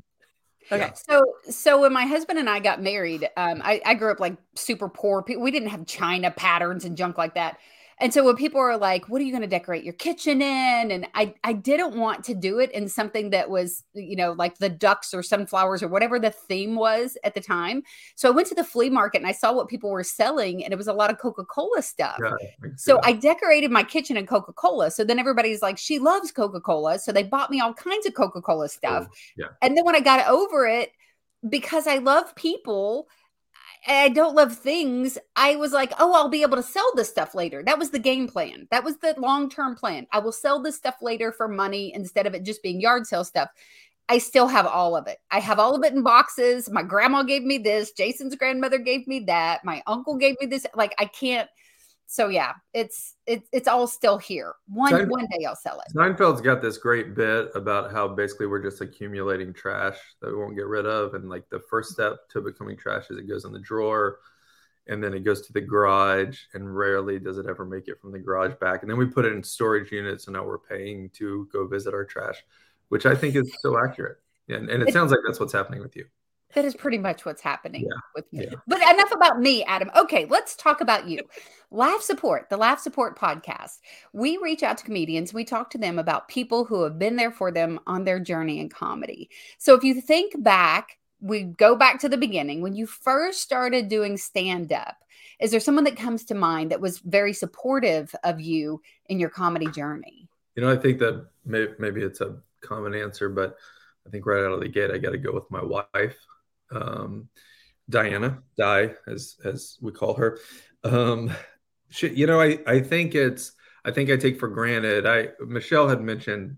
Okay. 0.70 0.82
Yeah. 0.84 0.92
So, 0.92 1.24
so 1.48 1.80
when 1.80 1.92
my 1.92 2.04
husband 2.04 2.38
and 2.38 2.48
I 2.48 2.60
got 2.60 2.82
married, 2.82 3.28
um, 3.36 3.62
I, 3.64 3.80
I 3.86 3.94
grew 3.94 4.12
up 4.12 4.20
like 4.20 4.36
super 4.54 4.88
poor. 4.88 5.24
We 5.26 5.50
didn't 5.50 5.70
have 5.70 5.86
china 5.86 6.30
patterns 6.30 6.84
and 6.84 6.96
junk 6.96 7.16
like 7.16 7.34
that. 7.34 7.58
And 8.00 8.14
so 8.14 8.24
when 8.24 8.36
people 8.36 8.60
are 8.60 8.76
like, 8.76 9.08
"What 9.08 9.20
are 9.20 9.24
you 9.24 9.32
going 9.32 9.42
to 9.42 9.48
decorate 9.48 9.84
your 9.84 9.94
kitchen 9.94 10.40
in?" 10.40 10.90
and 10.90 11.06
I, 11.14 11.34
I 11.44 11.52
didn't 11.52 11.98
want 11.98 12.24
to 12.24 12.34
do 12.34 12.58
it 12.58 12.70
in 12.72 12.88
something 12.88 13.30
that 13.30 13.50
was, 13.50 13.84
you 13.94 14.16
know, 14.16 14.32
like 14.32 14.58
the 14.58 14.68
ducks 14.68 15.12
or 15.12 15.22
sunflowers 15.22 15.82
or 15.82 15.88
whatever 15.88 16.18
the 16.18 16.30
theme 16.30 16.76
was 16.76 17.16
at 17.24 17.34
the 17.34 17.40
time. 17.40 17.82
So 18.14 18.28
I 18.28 18.32
went 18.32 18.48
to 18.48 18.54
the 18.54 18.64
flea 18.64 18.90
market 18.90 19.18
and 19.18 19.26
I 19.26 19.32
saw 19.32 19.52
what 19.52 19.68
people 19.68 19.90
were 19.90 20.04
selling, 20.04 20.64
and 20.64 20.72
it 20.72 20.76
was 20.76 20.88
a 20.88 20.92
lot 20.92 21.10
of 21.10 21.18
Coca 21.18 21.44
Cola 21.44 21.82
stuff. 21.82 22.18
Yeah, 22.22 22.34
I 22.34 22.62
can 22.62 22.78
see 22.78 22.84
So. 22.92 23.00
I 23.02 23.12
decorated 23.12 23.70
my 23.70 23.82
kitchen 23.82 24.16
in 24.16 24.26
Coca 24.26 24.52
Cola. 24.52 24.90
So 24.90 25.04
then 25.04 25.18
everybody's 25.18 25.62
like, 25.62 25.78
she 25.78 25.98
loves 25.98 26.30
Coca 26.30 26.60
Cola. 26.60 26.98
So 26.98 27.12
they 27.12 27.22
bought 27.22 27.50
me 27.50 27.60
all 27.60 27.74
kinds 27.74 28.06
of 28.06 28.14
Coca 28.14 28.40
Cola 28.40 28.68
stuff. 28.68 29.06
Oh, 29.10 29.14
yeah. 29.36 29.46
And 29.62 29.76
then 29.76 29.84
when 29.84 29.96
I 29.96 30.00
got 30.00 30.26
over 30.28 30.66
it, 30.66 30.92
because 31.48 31.86
I 31.86 31.98
love 31.98 32.34
people 32.34 33.08
I 33.86 34.08
don't 34.08 34.34
love 34.34 34.56
things, 34.56 35.18
I 35.36 35.56
was 35.56 35.72
like, 35.72 35.92
oh, 35.98 36.12
I'll 36.12 36.28
be 36.28 36.42
able 36.42 36.56
to 36.56 36.62
sell 36.62 36.90
this 36.94 37.08
stuff 37.08 37.34
later. 37.34 37.62
That 37.64 37.78
was 37.78 37.90
the 37.90 37.98
game 37.98 38.28
plan. 38.28 38.66
That 38.70 38.84
was 38.84 38.96
the 38.98 39.14
long 39.18 39.48
term 39.48 39.76
plan. 39.76 40.06
I 40.12 40.18
will 40.18 40.32
sell 40.32 40.62
this 40.62 40.76
stuff 40.76 40.96
later 41.00 41.32
for 41.32 41.48
money 41.48 41.92
instead 41.94 42.26
of 42.26 42.34
it 42.34 42.44
just 42.44 42.62
being 42.62 42.80
yard 42.80 43.06
sale 43.06 43.24
stuff. 43.24 43.48
I 44.08 44.18
still 44.18 44.48
have 44.48 44.66
all 44.66 44.96
of 44.96 45.06
it. 45.06 45.18
I 45.30 45.38
have 45.40 45.58
all 45.58 45.74
of 45.74 45.84
it 45.84 45.92
in 45.92 46.02
boxes. 46.02 46.70
My 46.70 46.82
grandma 46.82 47.22
gave 47.22 47.42
me 47.42 47.58
this. 47.58 47.92
Jason's 47.92 48.34
grandmother 48.36 48.78
gave 48.78 49.06
me 49.06 49.20
that. 49.20 49.64
My 49.64 49.82
uncle 49.86 50.16
gave 50.16 50.36
me 50.40 50.46
this. 50.46 50.66
Like 50.74 50.94
I 50.98 51.04
can't. 51.04 51.48
So 52.10 52.28
yeah, 52.28 52.54
it's 52.72 53.16
it's 53.26 53.46
it's 53.52 53.68
all 53.68 53.86
still 53.86 54.16
here. 54.16 54.54
One 54.66 54.90
Same. 54.92 55.10
one 55.10 55.26
day 55.26 55.44
I'll 55.44 55.54
sell 55.54 55.78
it. 55.80 55.94
Seinfeld's 55.94 56.40
got 56.40 56.62
this 56.62 56.78
great 56.78 57.14
bit 57.14 57.50
about 57.54 57.92
how 57.92 58.08
basically 58.08 58.46
we're 58.46 58.62
just 58.62 58.80
accumulating 58.80 59.52
trash 59.52 59.98
that 60.22 60.30
we 60.30 60.36
won't 60.38 60.56
get 60.56 60.66
rid 60.66 60.86
of. 60.86 61.12
And 61.12 61.28
like 61.28 61.46
the 61.50 61.60
first 61.60 61.90
step 61.90 62.16
to 62.30 62.40
becoming 62.40 62.78
trash 62.78 63.10
is 63.10 63.18
it 63.18 63.28
goes 63.28 63.44
in 63.44 63.52
the 63.52 63.58
drawer 63.58 64.20
and 64.86 65.04
then 65.04 65.12
it 65.12 65.20
goes 65.22 65.46
to 65.48 65.52
the 65.52 65.60
garage. 65.60 66.38
And 66.54 66.74
rarely 66.74 67.18
does 67.18 67.36
it 67.36 67.44
ever 67.46 67.66
make 67.66 67.88
it 67.88 68.00
from 68.00 68.10
the 68.10 68.18
garage 68.18 68.54
back. 68.58 68.80
And 68.80 68.90
then 68.90 68.96
we 68.96 69.04
put 69.04 69.26
it 69.26 69.34
in 69.34 69.42
storage 69.42 69.92
units. 69.92 70.28
And 70.28 70.34
now 70.34 70.46
we're 70.46 70.58
paying 70.58 71.10
to 71.16 71.46
go 71.52 71.66
visit 71.66 71.92
our 71.92 72.06
trash, 72.06 72.42
which 72.88 73.04
I 73.04 73.14
think 73.14 73.36
is 73.36 73.54
so 73.60 73.78
accurate. 73.78 74.16
And, 74.48 74.70
and 74.70 74.82
It- 74.82 74.94
sounds 74.94 75.10
like 75.10 75.20
that's 75.26 75.40
what's 75.40 75.52
happening 75.52 75.82
with 75.82 75.94
you. 75.94 76.06
That 76.54 76.64
is 76.64 76.74
pretty 76.74 76.98
much 76.98 77.24
what's 77.24 77.42
happening 77.42 77.82
Yeah, 77.82 78.00
with 78.14 78.32
me. 78.32 78.44
yeah. 78.44 78.56
But 78.66 78.80
enough 78.80 79.12
about 79.12 79.40
me, 79.40 79.64
Adam. 79.64 79.90
Okay, 79.96 80.24
let's 80.26 80.56
talk 80.56 80.80
about 80.80 81.06
you. 81.06 81.20
Laugh 81.70 82.00
Support, 82.00 82.48
the 82.48 82.56
Laugh 82.56 82.80
Support 82.80 83.18
podcast. 83.18 83.78
We 84.14 84.38
reach 84.38 84.62
out 84.62 84.78
to 84.78 84.84
comedians, 84.84 85.34
we 85.34 85.44
talk 85.44 85.68
to 85.70 85.78
them 85.78 85.98
about 85.98 86.28
people 86.28 86.64
who 86.64 86.82
have 86.84 86.98
been 86.98 87.16
there 87.16 87.30
for 87.30 87.50
them 87.50 87.78
on 87.86 88.04
their 88.04 88.18
journey 88.18 88.60
in 88.60 88.70
comedy. 88.70 89.28
So 89.58 89.74
if 89.74 89.84
you 89.84 90.00
think 90.00 90.42
back, 90.42 90.98
we 91.20 91.42
go 91.42 91.76
back 91.76 92.00
to 92.00 92.08
the 92.08 92.16
beginning 92.16 92.62
when 92.62 92.74
you 92.74 92.86
first 92.86 93.42
started 93.42 93.88
doing 93.88 94.16
stand 94.16 94.72
up. 94.72 94.96
Is 95.40 95.50
there 95.50 95.60
someone 95.60 95.84
that 95.84 95.96
comes 95.96 96.24
to 96.26 96.34
mind 96.34 96.70
that 96.70 96.80
was 96.80 96.98
very 97.00 97.32
supportive 97.32 98.14
of 98.24 98.40
you 98.40 98.80
in 99.06 99.20
your 99.20 99.30
comedy 99.30 99.66
journey? 99.66 100.28
You 100.54 100.62
know, 100.62 100.72
I 100.72 100.76
think 100.76 100.98
that 101.00 101.26
may, 101.44 101.68
maybe 101.78 102.02
it's 102.02 102.20
a 102.20 102.38
common 102.60 102.94
answer, 102.94 103.28
but 103.28 103.56
I 104.06 104.10
think 104.10 104.26
right 104.26 104.44
out 104.44 104.52
of 104.52 104.60
the 104.60 104.68
gate, 104.68 104.90
I 104.90 104.98
got 104.98 105.10
to 105.10 105.18
go 105.18 105.32
with 105.32 105.50
my 105.50 105.62
wife, 105.62 106.16
um, 106.70 107.28
Diana, 107.88 108.42
Di, 108.56 108.90
as 109.06 109.36
as 109.44 109.78
we 109.80 109.92
call 109.92 110.14
her. 110.14 110.38
Um, 110.84 111.30
she, 111.90 112.08
you 112.08 112.26
know, 112.26 112.40
I 112.40 112.58
I 112.66 112.80
think 112.80 113.14
it's 113.14 113.52
I 113.84 113.90
think 113.90 114.10
I 114.10 114.16
take 114.16 114.38
for 114.38 114.48
granted. 114.48 115.06
I 115.06 115.28
Michelle 115.40 115.88
had 115.88 116.00
mentioned 116.00 116.56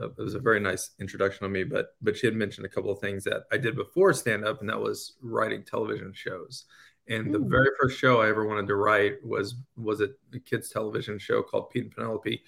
uh, 0.00 0.08
it 0.08 0.18
was 0.18 0.34
a 0.34 0.40
very 0.40 0.60
nice 0.60 0.90
introduction 1.00 1.44
on 1.44 1.52
me, 1.52 1.64
but 1.64 1.94
but 2.00 2.16
she 2.16 2.26
had 2.26 2.34
mentioned 2.34 2.66
a 2.66 2.70
couple 2.70 2.90
of 2.90 3.00
things 3.00 3.24
that 3.24 3.44
I 3.52 3.58
did 3.58 3.76
before 3.76 4.12
stand 4.12 4.44
up, 4.44 4.60
and 4.60 4.68
that 4.68 4.80
was 4.80 5.16
writing 5.22 5.64
television 5.64 6.12
shows. 6.14 6.64
And 7.08 7.34
the 7.34 7.40
very 7.40 7.68
first 7.80 7.98
show 7.98 8.20
I 8.20 8.28
ever 8.28 8.46
wanted 8.46 8.68
to 8.68 8.76
write 8.76 9.14
was 9.24 9.56
was 9.76 10.00
a, 10.00 10.08
a 10.32 10.38
kids 10.38 10.70
television 10.70 11.18
show 11.18 11.42
called 11.42 11.70
Pete 11.70 11.84
and 11.84 11.92
Penelope 11.92 12.42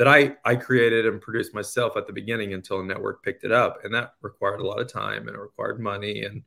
that 0.00 0.08
I 0.08 0.34
I 0.46 0.56
created 0.56 1.04
and 1.04 1.20
produced 1.20 1.52
myself 1.54 1.94
at 1.94 2.06
the 2.06 2.12
beginning 2.14 2.54
until 2.54 2.80
a 2.80 2.84
network 2.84 3.22
picked 3.22 3.44
it 3.44 3.52
up, 3.52 3.84
and 3.84 3.94
that 3.94 4.14
required 4.22 4.60
a 4.60 4.66
lot 4.66 4.80
of 4.80 4.90
time 4.90 5.28
and 5.28 5.36
it 5.36 5.38
required 5.38 5.78
money 5.78 6.24
and 6.24 6.42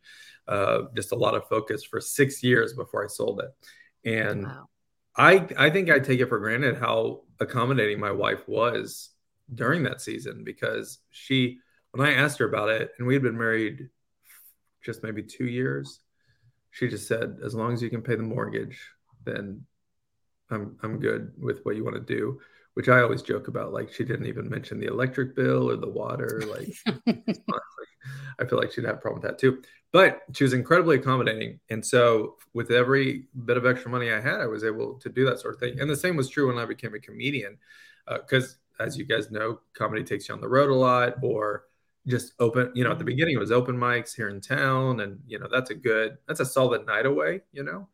uh, 0.48 0.86
just 0.96 1.12
a 1.12 1.16
lot 1.16 1.36
of 1.36 1.48
focus 1.48 1.84
for 1.84 2.02
six 2.02 2.42
years 2.42 2.74
before 2.74 3.04
I 3.06 3.08
sold 3.08 3.42
it. 3.42 4.10
And 4.10 4.46
Wow. 4.48 4.70
I 5.16 5.48
I 5.56 5.70
think 5.70 5.92
I 5.92 6.00
take 6.00 6.20
it 6.20 6.30
for 6.30 6.40
granted 6.40 6.80
how 6.80 7.26
accommodating 7.40 8.00
my 8.00 8.10
wife 8.10 8.48
was 8.48 9.12
during 9.54 9.84
that 9.84 10.02
season 10.02 10.44
because 10.44 10.98
she 11.12 11.60
when 11.92 12.08
I 12.08 12.14
asked 12.14 12.40
her 12.40 12.48
about 12.50 12.70
it 12.70 12.90
and 12.98 13.06
we 13.06 13.14
had 13.14 13.22
been 13.22 13.38
married 13.38 13.88
just 14.84 15.04
maybe 15.04 15.22
two 15.22 15.46
years, 15.46 16.00
she 16.72 16.88
just 16.88 17.08
said, 17.08 17.38
as 17.46 17.54
long 17.54 17.72
as 17.72 17.84
you 17.84 17.92
can 17.92 18.02
pay 18.02 18.16
the 18.16 18.24
mortgage, 18.24 18.80
then 19.26 19.64
I'm 20.50 20.76
I'm 20.82 21.00
good 21.00 21.34
with 21.38 21.60
what 21.64 21.76
you 21.76 21.84
want 21.84 21.98
to 21.98 22.16
do. 22.16 22.40
Which 22.76 22.90
I 22.90 23.02
always 23.02 23.22
joke 23.22 23.48
about. 23.48 23.72
Like 23.72 23.94
she 23.94 24.04
didn't 24.04 24.26
even 24.26 24.50
mention 24.50 24.80
the 24.80 24.88
electric 24.88 25.36
bill 25.36 25.70
or 25.70 25.76
the 25.76 25.90
water. 25.90 26.42
Like 26.48 26.74
I 28.40 28.46
feel 28.46 28.58
like 28.58 28.72
she'd 28.72 28.86
have 28.86 28.96
a 28.96 29.00
problem 29.00 29.22
with 29.22 29.30
that 29.30 29.40
too. 29.40 29.62
But 29.92 30.22
she 30.34 30.44
was 30.44 30.54
incredibly 30.54 30.98
accommodating. 30.98 31.60
And 31.70 31.86
so 31.86 32.38
with 32.54 32.72
every 32.72 33.28
bit 33.46 33.58
of 33.58 33.66
extra 33.66 33.92
money 33.92 34.12
I 34.12 34.20
had, 34.20 34.42
I 34.42 34.48
was 34.48 34.64
able 34.64 34.96
to 34.96 35.10
do 35.10 35.24
that 35.26 35.40
sort 35.40 35.54
of 35.54 35.60
thing. 35.60 35.80
And 35.80 35.90
the 35.90 35.96
same 35.96 36.16
was 36.16 36.30
true 36.30 36.48
when 36.48 36.58
I 36.58 36.66
became 36.66 36.96
a 36.96 37.00
comedian. 37.00 37.58
Uh, 38.08 38.18
because 38.18 38.58
as 38.80 38.98
you 38.98 39.06
guys 39.06 39.30
know, 39.30 39.60
comedy 39.76 40.04
takes 40.04 40.28
you 40.28 40.36
on 40.36 40.42
the 40.42 40.50
road 40.50 40.72
a 40.72 40.76
lot 40.76 41.16
or 41.22 41.66
just 42.08 42.34
open, 42.40 42.72
you 42.74 42.84
know, 42.84 42.90
at 42.90 42.98
the 42.98 43.04
mm-hmm. 43.04 43.08
beginning 43.08 43.36
it 43.36 43.40
was 43.40 43.52
open 43.52 43.78
mics 43.78 44.16
here 44.16 44.30
in 44.30 44.42
town. 44.42 45.02
And, 45.02 45.20
you 45.28 45.38
know, 45.38 45.48
that's 45.52 45.70
a 45.70 45.76
good, 45.76 46.18
that's 46.28 46.40
a 46.40 46.46
solid 46.46 46.88
night 46.88 47.06
away, 47.06 47.42
you 47.52 47.64
know. 47.64 47.88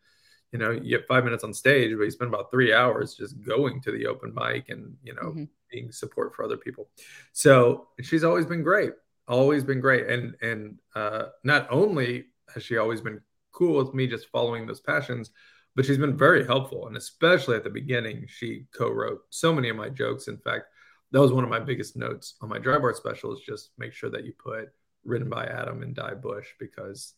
You 0.52 0.60
know, 0.60 0.72
you 0.72 0.98
get 0.98 1.08
five 1.08 1.24
minutes 1.24 1.44
on 1.44 1.54
stage, 1.54 1.96
but 1.96 2.04
you 2.04 2.12
spend 2.12 2.34
about 2.34 2.50
three 2.50 2.74
hours 2.74 3.14
just 3.16 3.40
going 3.42 3.82
to 3.82 3.92
the 3.92 4.08
open 4.08 4.34
mic 4.34 4.70
and, 4.70 4.96
you 5.04 5.14
know, 5.14 5.32
Mhm. 5.32 5.50
being 5.72 5.92
support 5.92 6.34
for 6.36 6.44
other 6.44 6.58
people. 6.58 6.90
So 7.34 7.90
she's 8.02 8.24
always 8.24 8.46
been 8.46 8.64
great 8.64 8.94
always 9.28 9.64
been 9.64 9.80
great 9.80 10.08
and 10.08 10.36
and 10.42 10.80
uh 10.96 11.26
not 11.44 11.68
only 11.70 12.26
has 12.52 12.64
she 12.64 12.78
always 12.78 13.00
been 13.00 13.22
cool 13.52 13.78
with 13.78 13.94
me 13.94 14.08
just 14.08 14.28
following 14.30 14.66
those 14.66 14.80
passions 14.80 15.30
but 15.76 15.86
she's 15.86 16.00
been 16.00 16.18
very 16.18 16.44
helpful 16.44 16.88
and 16.88 16.98
especially 16.98 17.56
at 17.56 17.64
the 17.64 17.70
beginning 17.70 18.26
she 18.28 18.66
co-wrote 18.76 19.22
so 19.30 19.54
many 19.54 19.70
of 19.70 19.76
my 19.76 19.88
jokes 19.88 20.28
in 20.30 20.38
fact 20.40 20.66
that 21.12 21.22
was 21.22 21.32
one 21.32 21.44
of 21.44 21.50
my 21.50 21.60
biggest 21.60 21.96
notes 21.96 22.38
on 22.42 22.50
my 22.50 22.58
dry 22.58 22.80
bar 22.80 22.92
special 22.92 23.32
is 23.32 23.40
just 23.42 23.70
make 23.78 23.94
sure 23.94 24.10
that 24.10 24.26
you 24.26 24.34
put 24.34 24.70
written 25.06 25.30
by 25.30 25.46
adam 25.46 25.84
and 25.84 25.94
di 25.94 26.16
bush 26.16 26.48
because 26.60 27.14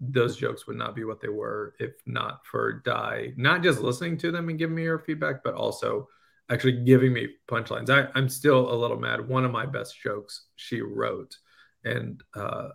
those 0.00 0.36
jokes 0.36 0.66
would 0.66 0.76
not 0.76 0.94
be 0.94 1.04
what 1.04 1.20
they 1.20 1.28
were 1.28 1.74
if 1.78 1.92
not 2.06 2.44
for 2.44 2.82
di 2.84 3.32
not 3.36 3.62
just 3.62 3.80
listening 3.80 4.18
to 4.18 4.30
them 4.30 4.48
and 4.50 4.58
giving 4.58 4.76
me 4.76 4.84
her 4.84 4.98
feedback 4.98 5.42
but 5.42 5.54
also 5.54 6.06
actually 6.50 6.84
giving 6.84 7.12
me 7.12 7.28
punchlines. 7.48 7.88
I, 7.90 8.08
i'm 8.14 8.28
still 8.28 8.72
a 8.72 8.76
little 8.76 8.98
mad. 8.98 9.26
One 9.26 9.44
of 9.44 9.50
my 9.50 9.66
best 9.66 9.98
jokes 10.00 10.46
she 10.56 10.80
wrote 10.82 11.36
and 11.84 12.22
uh 12.34 12.68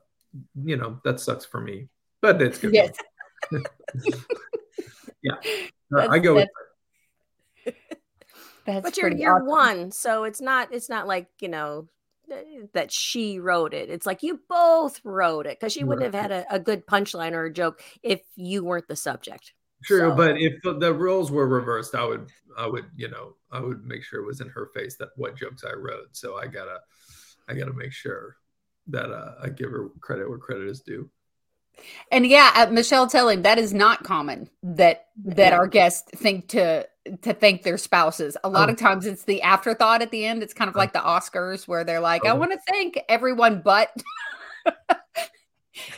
you 0.63 0.77
know 0.77 0.99
that 1.03 1.19
sucks 1.19 1.45
for 1.45 1.61
me 1.61 1.89
but 2.21 2.41
it's 2.41 2.57
good. 2.57 2.73
Yes. 2.73 2.95
yeah. 5.23 5.33
Uh, 5.95 6.07
i 6.09 6.19
go 6.19 6.35
with 6.35 6.49
That's 8.65 8.81
but 8.83 8.97
you're 8.97 9.11
you're 9.11 9.35
awesome. 9.35 9.47
one, 9.47 9.91
so 9.91 10.23
it's 10.23 10.41
not 10.41 10.73
it's 10.73 10.89
not 10.89 11.05
like 11.07 11.27
you 11.39 11.49
know 11.49 11.81
th- 11.81 11.89
that 12.73 12.91
she 12.91 13.39
wrote 13.39 13.73
it. 13.73 13.89
It's 13.89 14.05
like 14.05 14.23
you 14.23 14.39
both 14.49 15.01
wrote 15.03 15.45
it 15.45 15.59
because 15.59 15.73
she 15.73 15.83
wouldn't 15.83 16.13
have 16.13 16.21
had 16.21 16.31
a, 16.31 16.45
a 16.55 16.59
good 16.59 16.85
punchline 16.85 17.33
or 17.33 17.45
a 17.45 17.53
joke 17.53 17.81
if 18.03 18.21
you 18.35 18.63
weren't 18.63 18.87
the 18.87 18.95
subject. 18.95 19.53
true 19.83 20.09
So- 20.09 20.15
but 20.15 20.37
if 20.39 20.61
the, 20.63 20.73
the 20.77 20.93
roles 20.93 21.31
were 21.31 21.47
reversed 21.47 21.95
i 21.95 22.05
would 22.05 22.29
i 22.57 22.67
would 22.67 22.85
you 22.95 23.07
know 23.09 23.33
i 23.51 23.59
would 23.59 23.83
make 23.83 24.03
sure 24.03 24.21
it 24.21 24.25
was 24.27 24.41
in 24.41 24.49
her 24.49 24.67
face 24.75 24.95
that 24.97 25.09
what 25.15 25.35
jokes 25.35 25.63
i 25.63 25.73
wrote 25.73 26.09
so 26.11 26.37
i 26.37 26.45
gotta 26.45 26.77
i 27.49 27.53
gotta 27.55 27.73
make 27.73 27.91
sure 27.91 28.35
that 28.87 29.09
uh, 29.11 29.33
i 29.41 29.49
give 29.49 29.71
her 29.71 29.89
credit 29.99 30.29
where 30.29 30.37
credit 30.37 30.67
is 30.67 30.81
due 30.81 31.09
And 32.11 32.27
yeah, 32.27 32.51
uh, 32.55 32.67
Michele 32.71 33.07
telling 33.07 33.41
that 33.43 33.57
is 33.57 33.73
not 33.73 34.03
common 34.03 34.49
that 34.61 35.05
that 35.25 35.53
our 35.53 35.65
guests 35.67 36.11
think 36.15 36.49
to 36.49 36.85
to 37.21 37.33
thank 37.33 37.63
their 37.63 37.77
spouses. 37.77 38.37
A 38.43 38.49
lot 38.49 38.69
Oh. 38.69 38.73
of 38.73 38.77
times 38.77 39.05
it's 39.05 39.23
the 39.23 39.41
afterthought 39.41 40.01
at 40.01 40.11
the 40.11 40.25
end. 40.25 40.43
It's 40.43 40.53
kind 40.53 40.69
of 40.69 40.75
Oh. 40.75 40.79
like 40.79 40.93
the 40.93 40.99
Oscars 40.99 41.67
where 41.67 41.83
they're 41.83 41.99
like, 41.99 42.25
I 42.25 42.29
Oh. 42.29 42.35
want 42.35 42.51
to 42.51 42.59
thank 42.67 42.99
everyone 43.09 43.61
but 43.63 43.89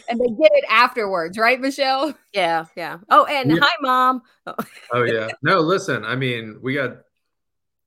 and 0.09 0.19
they 0.19 0.27
get 0.41 0.51
it 0.53 0.63
afterwards, 0.69 1.37
right, 1.37 1.59
Michele? 1.59 2.13
Yeah, 2.33 2.65
yeah. 2.75 2.99
Oh, 3.09 3.25
and 3.25 3.51
Yeah. 3.51 3.57
hi, 3.61 3.71
mom. 3.81 4.21
Oh, 4.47 4.55
oh 4.93 5.03
yeah 5.03 5.29
no 5.41 5.59
listen 5.59 6.03
i 6.05 6.15
mean 6.15 6.59
we 6.61 6.73
got 6.73 6.97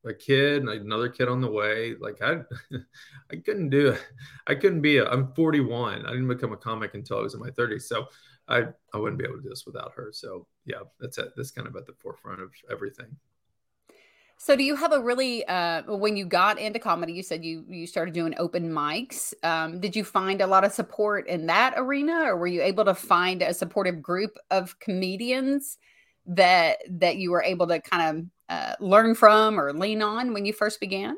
a 0.06 0.14
kid 0.14 0.62
and 0.62 0.68
another 0.70 1.08
kid 1.08 1.28
on 1.28 1.40
the 1.42 1.50
way 1.50 1.94
like 2.00 2.23
i 2.23 2.38
i 3.32 3.37
couldn't 3.37 3.68
do 3.70 3.88
it 3.88 4.06
i 4.46 4.54
couldn't 4.54 4.80
be 4.80 4.96
a 4.99 5.08
i'm 5.11 5.32
41 5.35 6.06
i 6.06 6.11
didn't 6.11 6.28
become 6.28 6.52
a 6.52 6.56
comic 6.56 6.94
until 6.94 7.18
i 7.18 7.23
was 7.23 7.35
in 7.35 7.40
my 7.40 7.50
30s 7.50 7.82
so 7.82 8.06
i 8.49 8.65
i 8.95 8.99
wouldn't 8.99 9.19
be 9.19 9.25
able 9.25 9.37
to 9.37 9.43
do 9.43 9.49
this 9.49 9.67
without 9.67 9.93
her 9.95 10.11
so 10.12 10.47
yeah 10.65 10.81
that's 11.00 11.19
it 11.19 11.33
that's 11.37 11.50
kind 11.50 11.67
of 11.69 11.76
at 11.76 11.87
the 11.87 11.93
forefront 11.95 12.41
of 12.41 12.50
everything 12.71 13.17
So 14.38 14.55
do 14.55 14.62
you 14.62 14.76
have 14.76 14.93
a 14.93 15.00
really 15.00 15.47
uh 15.47 15.83
when 15.87 16.17
you 16.17 16.26
got 16.26 16.59
into 16.59 16.79
comedy, 16.79 17.12
you 17.15 17.23
said 17.23 17.45
you 17.45 17.65
you 17.69 17.87
started 17.87 18.12
doing 18.15 18.35
open 18.38 18.71
mics. 18.71 19.33
Um, 19.43 19.81
did 19.81 19.97
you 19.97 20.05
find 20.05 20.41
a 20.43 20.47
lot 20.47 20.65
of 20.65 20.73
support 20.73 21.26
in 21.26 21.47
that 21.47 21.75
arena 21.76 22.25
or 22.25 22.37
were 22.37 22.47
you 22.47 22.62
able 22.62 22.85
to 22.85 22.95
find 22.95 23.43
a 23.43 23.55
supportive 23.55 24.03
group 24.03 24.37
of 24.50 24.79
comedians 24.79 25.79
that 26.26 26.79
that 26.91 27.17
you 27.17 27.31
were 27.31 27.43
able 27.43 27.67
to 27.69 27.81
kind 27.81 28.19
of 28.19 28.26
uh, 28.49 28.75
learn 28.81 29.15
from 29.15 29.59
or 29.59 29.73
lean 29.73 30.03
on 30.03 30.35
when 30.35 30.45
you 30.45 30.53
first 30.53 30.81
began? 30.81 31.17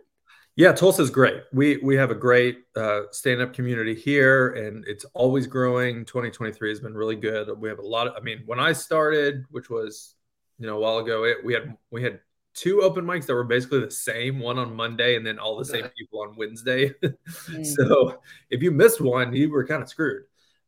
Yeah, 0.58 0.72
Tulsa's 0.72 1.08
great. 1.08 1.44
We 1.52 1.76
we 1.76 1.94
have 1.94 2.10
a 2.10 2.16
great 2.16 2.64
uh, 2.74 3.02
stand-up 3.12 3.54
community 3.54 3.94
here, 3.94 4.54
and 4.54 4.84
it's 4.88 5.04
always 5.14 5.46
growing. 5.46 6.04
2023 6.04 6.68
has 6.68 6.80
been 6.80 6.94
really 6.94 7.14
good. 7.14 7.48
We 7.60 7.68
have 7.68 7.78
a 7.78 7.86
lot 7.86 8.08
of. 8.08 8.14
I 8.16 8.20
mean, 8.20 8.42
when 8.44 8.58
I 8.58 8.72
started, 8.72 9.44
which 9.52 9.70
was 9.70 10.16
you 10.58 10.66
know 10.66 10.78
a 10.78 10.80
while 10.80 10.98
ago, 10.98 11.22
it, 11.22 11.36
we 11.44 11.54
had 11.54 11.76
we 11.92 12.02
had 12.02 12.18
two 12.54 12.82
open 12.82 13.04
mics 13.04 13.26
that 13.26 13.34
were 13.34 13.44
basically 13.44 13.78
the 13.78 13.90
same. 13.92 14.40
One 14.40 14.58
on 14.58 14.74
Monday, 14.74 15.14
and 15.14 15.24
then 15.24 15.38
all 15.38 15.56
the 15.56 15.64
same 15.64 15.86
people 15.96 16.22
on 16.22 16.34
Wednesday. 16.36 16.92
Mm. 17.48 17.64
so 17.64 18.20
if 18.50 18.60
you 18.60 18.72
missed 18.72 19.00
one, 19.00 19.32
you 19.32 19.50
were 19.50 19.64
kind 19.64 19.82
of 19.82 19.88
screwed. 19.88 20.24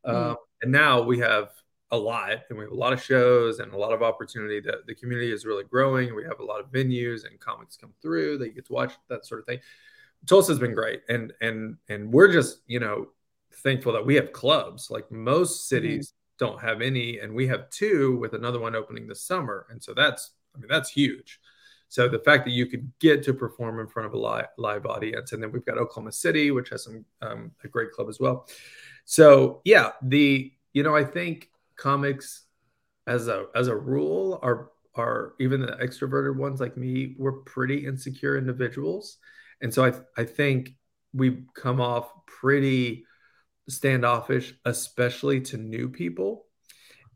Mm. 0.07 0.15
Um, 0.15 0.37
and 0.63 0.71
now 0.71 1.03
we 1.03 1.19
have 1.19 1.49
a 1.93 1.97
lot, 1.97 2.43
and 2.49 2.59
we 2.59 2.65
have 2.65 2.73
a 2.73 2.77
lot 2.77 2.93
of 2.93 3.03
shows 3.03 3.59
and 3.59 3.73
a 3.73 3.77
lot 3.77 3.93
of 3.93 4.03
opportunity. 4.03 4.61
That 4.61 4.87
the 4.87 4.95
community 4.95 5.33
is 5.33 5.45
really 5.45 5.65
growing. 5.65 6.15
We 6.15 6.25
have 6.25 6.41
a 6.41 6.45
lot 6.45 6.61
of 6.61 6.71
venues, 6.71 7.29
and 7.29 7.39
comics 7.41 7.77
come 7.77 7.93
through 8.01 8.39
that 8.39 8.47
you 8.47 8.53
get 8.53 8.67
to 8.67 8.73
watch 8.73 8.95
that 9.09 9.27
sort 9.27 9.41
of 9.41 9.47
thing. 9.47 9.59
Tulsa's 10.27 10.59
been 10.59 10.75
great, 10.75 11.03
and 11.09 11.33
and 11.41 11.77
and 11.89 12.13
we're 12.13 12.33
just 12.33 12.61
you 12.67 12.81
know 12.81 13.09
thankful 13.63 13.93
that 13.93 14.05
we 14.05 14.15
have 14.15 14.33
clubs. 14.33 14.91
Like 14.91 15.11
most 15.11 15.69
cities 15.69 16.15
don't 16.39 16.61
have 16.61 16.81
any, 16.81 17.19
and 17.19 17.35
we 17.35 17.47
have 17.49 17.71
two 17.71 18.17
with 18.19 18.35
another 18.35 18.61
one 18.61 18.75
opening 18.75 19.07
this 19.07 19.23
summer, 19.23 19.67
and 19.71 19.83
so 19.83 19.93
that's 19.95 20.31
I 20.55 20.59
mean 20.59 20.69
that's 20.69 20.91
huge. 20.91 21.41
So 21.89 22.09
the 22.09 22.21
fact 22.21 22.45
that 22.45 22.53
you 22.53 22.67
could 22.67 22.89
get 23.01 23.25
to 23.25 23.35
perform 23.35 23.81
in 23.81 23.89
front 23.89 24.07
of 24.07 24.15
a 24.15 24.17
live, 24.17 24.47
live 24.57 24.87
audience, 24.87 25.33
and 25.33 25.43
then 25.43 25.51
we've 25.51 25.65
got 25.65 25.77
Oklahoma 25.77 26.13
City, 26.13 26.53
which 26.53 26.69
has 26.69 26.85
some 26.85 27.05
um, 27.21 27.51
a 27.65 27.69
great 27.69 27.91
club 27.91 28.09
as 28.09 28.21
well. 28.21 28.47
So 29.05 29.61
yeah, 29.65 29.91
the 30.03 30.53
you 30.73 30.83
know 30.85 30.95
I 30.95 31.05
think 31.05 31.50
comics 31.81 32.45
as 33.07 33.29
a 33.29 33.47
as 33.55 33.69
a 33.69 33.77
rule 33.77 34.39
are 34.43 34.71
are 34.95 35.35
even 35.41 35.61
the 35.61 35.79
extroverted 35.83 36.37
ones 36.37 36.61
like 36.61 36.77
me 36.77 37.15
we're 37.19 37.41
pretty 37.43 37.87
insecure 37.87 38.37
individuals. 38.37 39.19
And 39.63 39.73
so 39.73 39.85
i 39.85 39.93
i 40.21 40.25
think 40.25 40.75
we 41.13 41.45
come 41.55 41.81
off 41.81 42.13
pretty 42.27 43.05
standoffish 43.69 44.55
especially 44.65 45.41
to 45.41 45.57
new 45.57 45.89
people. 45.89 46.47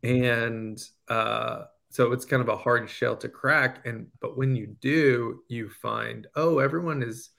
And 0.03 0.81
uh 1.07 1.63
so 1.89 2.11
it's 2.11 2.25
kind 2.25 2.41
of 2.41 2.49
a 2.49 2.57
hard 2.57 2.89
shell 2.89 3.15
to 3.17 3.29
crack. 3.29 3.85
And 3.85 4.07
but 4.19 4.37
when 4.37 4.55
you 4.55 4.75
do 4.81 5.41
you 5.47 5.69
find 5.69 6.27
oh 6.35 6.59
everyone 6.59 7.03
is 7.03 7.29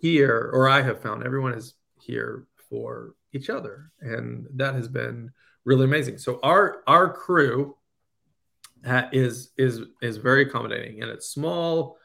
here 0.00 0.50
or 0.54 0.68
i 0.68 0.80
have 0.80 1.02
found 1.02 1.22
everyone 1.22 1.52
is 1.52 1.74
here 2.00 2.46
for 2.70 3.14
each 3.32 3.50
other 3.50 3.90
and 4.00 4.46
that 4.54 4.74
has 4.74 4.88
been 4.88 5.30
really 5.64 5.84
amazing. 5.84 6.18
So 6.18 6.40
our 6.42 6.82
our 6.86 7.12
crew 7.12 7.76
uh, 8.86 9.02
is 9.12 9.50
is 9.58 9.82
is 10.00 10.16
very 10.16 10.42
accommodating 10.42 11.02
and 11.02 11.10
it's 11.10 11.28
small 11.28 11.98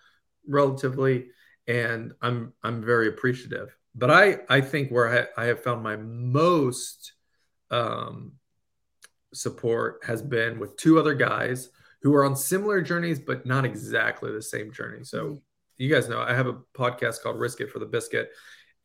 relatively 0.47 1.27
and 1.67 2.11
i'm 2.21 2.53
i'm 2.63 2.83
very 2.83 3.07
appreciative. 3.07 3.75
But 3.93 4.11
i 4.11 4.39
i 4.49 4.61
think 4.61 4.91
where 4.91 5.27
i, 5.37 5.43
I 5.43 5.45
have 5.45 5.63
found 5.63 5.83
my 5.83 5.95
most 5.95 7.13
um 7.71 8.33
support 9.33 10.03
has 10.05 10.21
been 10.21 10.59
with 10.59 10.77
two 10.77 10.99
other 10.99 11.13
guys 11.13 11.69
who 12.01 12.13
are 12.13 12.25
on 12.25 12.35
similar 12.35 12.81
journeys 12.81 13.19
but 13.19 13.45
not 13.45 13.65
exactly 13.65 14.31
the 14.31 14.41
same 14.41 14.71
journey. 14.71 15.03
So 15.03 15.41
you 15.77 15.93
guys 15.93 16.07
know 16.07 16.21
i 16.21 16.33
have 16.33 16.47
a 16.47 16.61
podcast 16.73 17.21
called 17.21 17.39
risk 17.39 17.59
it 17.61 17.69
for 17.69 17.79
the 17.79 17.85
biscuit 17.85 18.29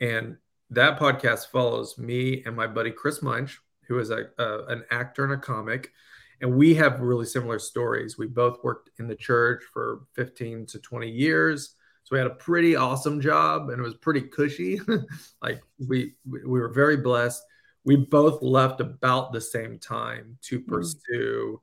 and 0.01 0.37
that 0.71 0.99
podcast 0.99 1.49
follows 1.49 1.99
me 1.99 2.43
and 2.47 2.55
my 2.55 2.67
buddy 2.67 2.91
Chris 2.91 3.23
Munch, 3.23 3.59
who 3.89 3.99
is 3.99 4.11
a, 4.11 4.27
a 4.39 4.67
an 4.67 4.85
actor 4.91 5.25
and 5.25 5.33
a 5.33 5.37
comic, 5.37 5.93
and 6.41 6.57
we 6.57 6.75
have 6.75 7.01
really 7.01 7.27
similar 7.27 7.59
stories. 7.59 8.17
We 8.17 8.27
both 8.27 8.63
worked 8.65 8.91
in 8.99 9.07
the 9.07 9.17
church 9.17 9.63
for 9.73 10.03
15 10.15 10.67
to 10.67 10.79
20 10.79 11.09
years. 11.09 11.75
So 12.05 12.17
we 12.17 12.19
had 12.19 12.27
a 12.27 12.35
pretty 12.35 12.77
awesome 12.77 13.21
job 13.21 13.69
and 13.69 13.79
it 13.79 13.83
was 13.83 13.95
pretty 13.95 14.23
cushy. 14.23 14.81
like 15.43 15.63
we 15.87 16.15
we 16.25 16.43
were 16.43 16.73
very 16.73 16.97
blessed. 16.97 17.43
We 17.85 17.97
both 17.97 18.43
left 18.43 18.81
about 18.81 19.33
the 19.33 19.41
same 19.41 19.79
time 19.79 20.39
to 20.43 20.61
pursue 20.61 21.61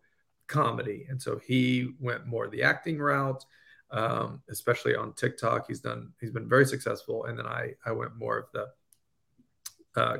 comedy. 0.47 1.05
And 1.09 1.21
so 1.21 1.37
he 1.37 1.93
went 1.99 2.25
more 2.25 2.47
the 2.47 2.63
acting 2.63 2.97
route, 2.99 3.43
um, 3.91 4.41
especially 4.49 4.95
on 4.95 5.13
TikTok. 5.13 5.65
He's 5.67 5.81
done 5.81 6.13
he's 6.21 6.31
been 6.31 6.47
very 6.47 6.65
successful. 6.65 7.25
And 7.25 7.37
then 7.37 7.47
I 7.47 7.73
I 7.85 7.91
went 7.91 8.15
more 8.15 8.37
of 8.37 8.45
the 8.53 8.67
uh, 9.97 10.17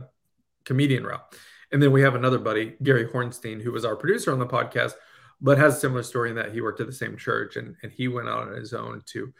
comedian 0.66 1.06
route. 1.06 1.24
And 1.72 1.82
then 1.82 1.92
we 1.92 2.02
have 2.02 2.16
another 2.16 2.40
buddy, 2.40 2.76
Gary 2.84 3.06
Hornstein, 3.06 3.62
who 3.62 3.72
was 3.72 3.86
our 3.86 3.96
producer 3.96 4.32
on 4.32 4.40
the 4.40 4.46
podcast, 4.46 4.94
but 5.40 5.58
has 5.58 5.78
a 5.78 5.80
similar 5.80 6.04
story 6.04 6.30
in 6.30 6.36
that 6.36 6.52
he 6.52 6.62
worked 6.62 6.80
at 6.80 6.88
the 6.88 6.94
same 6.94 7.16
church 7.16 7.58
and, 7.58 7.76
and 7.84 7.92
he 7.92 8.08
went 8.08 8.28
out 8.28 8.48
on 8.48 8.56
his 8.56 8.74
own 8.74 9.02
to 9.08 9.32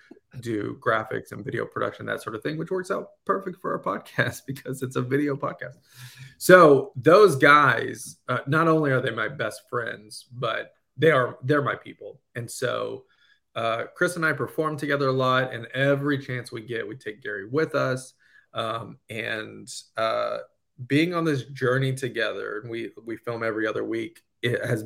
do 0.42 0.78
graphics 0.86 1.32
and 1.32 1.44
video 1.44 1.66
production, 1.66 2.06
that 2.06 2.22
sort 2.22 2.36
of 2.36 2.44
thing, 2.44 2.58
which 2.58 2.70
works 2.70 2.92
out 2.92 3.12
perfect 3.26 3.60
for 3.62 3.72
our 3.74 3.82
podcast 4.02 4.42
because 4.46 4.84
it's 4.84 4.96
a 4.96 5.02
video 5.02 5.36
podcast. 5.36 5.78
So 6.38 6.92
those 6.96 7.36
guys, 7.36 8.18
uh, 8.28 8.40
not 8.46 8.68
only 8.68 8.92
are 8.92 9.02
they 9.02 9.12
my 9.12 9.28
best 9.28 9.62
friends, 9.70 10.26
but 10.32 10.74
they 10.98 11.12
are 11.12 11.38
they're 11.44 11.62
my 11.62 11.76
people. 11.76 12.20
And 12.36 12.50
so 12.50 13.06
uh, 13.56 13.86
Chris 13.96 14.16
and 14.16 14.26
I 14.26 14.34
perform 14.34 14.78
together 14.78 15.08
a 15.08 15.14
lot, 15.14 15.52
and 15.52 15.66
every 15.74 16.20
chance 16.20 16.52
we 16.52 16.62
get, 16.62 16.88
we 16.88 16.96
take 16.96 17.24
Gary 17.24 17.48
with 17.48 17.74
us. 17.74 18.14
Um, 18.58 18.98
and 19.10 19.72
uh, 19.98 20.40
being 20.88 21.14
on 21.14 21.24
this 21.26 21.44
journey 21.44 21.94
together, 21.94 22.60
and 22.60 22.70
we 22.70 22.92
we 23.06 23.18
film 23.18 23.44
every 23.44 23.68
other 23.68 23.84
week, 23.84 24.24
it 24.42 24.66
has 24.66 24.84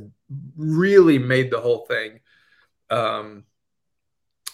really 0.58 1.18
made 1.18 1.50
the 1.50 1.60
whole 1.62 1.86
thing 1.86 2.20
um, 2.90 3.46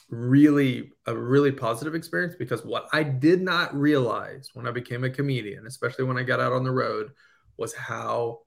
really 0.09 0.91
a 1.07 1.15
really 1.15 1.51
positive 1.51 1.95
experience 1.95 2.35
because 2.37 2.63
what 2.63 2.87
I 2.93 3.03
did 3.03 3.41
not 3.41 3.75
realize 3.75 4.51
when 4.53 4.67
I 4.67 4.71
became 4.71 5.03
a 5.03 5.09
comedian, 5.09 5.65
especially 5.65 6.05
when 6.05 6.17
I 6.17 6.23
got 6.23 6.39
out 6.39 6.53
on 6.53 6.63
the 6.63 6.71
road, 6.71 7.11
was 7.57 7.73
how 7.73 8.41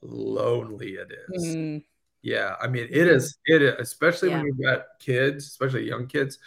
lonely 0.00 0.92
it 0.92 1.10
is. 1.28 1.56
Mm. 1.56 1.84
Yeah, 2.22 2.54
I 2.62 2.68
mean, 2.68 2.88
it 2.90 3.08
is. 3.08 3.36
It 3.44 3.62
is, 3.62 3.74
especially 3.78 4.30
Yeah. 4.30 4.38
when 4.38 4.46
you've 4.46 4.62
got 4.62 4.86
kids, 4.98 5.46
especially 5.48 5.86
young 5.86 6.06
kids, 6.06 6.38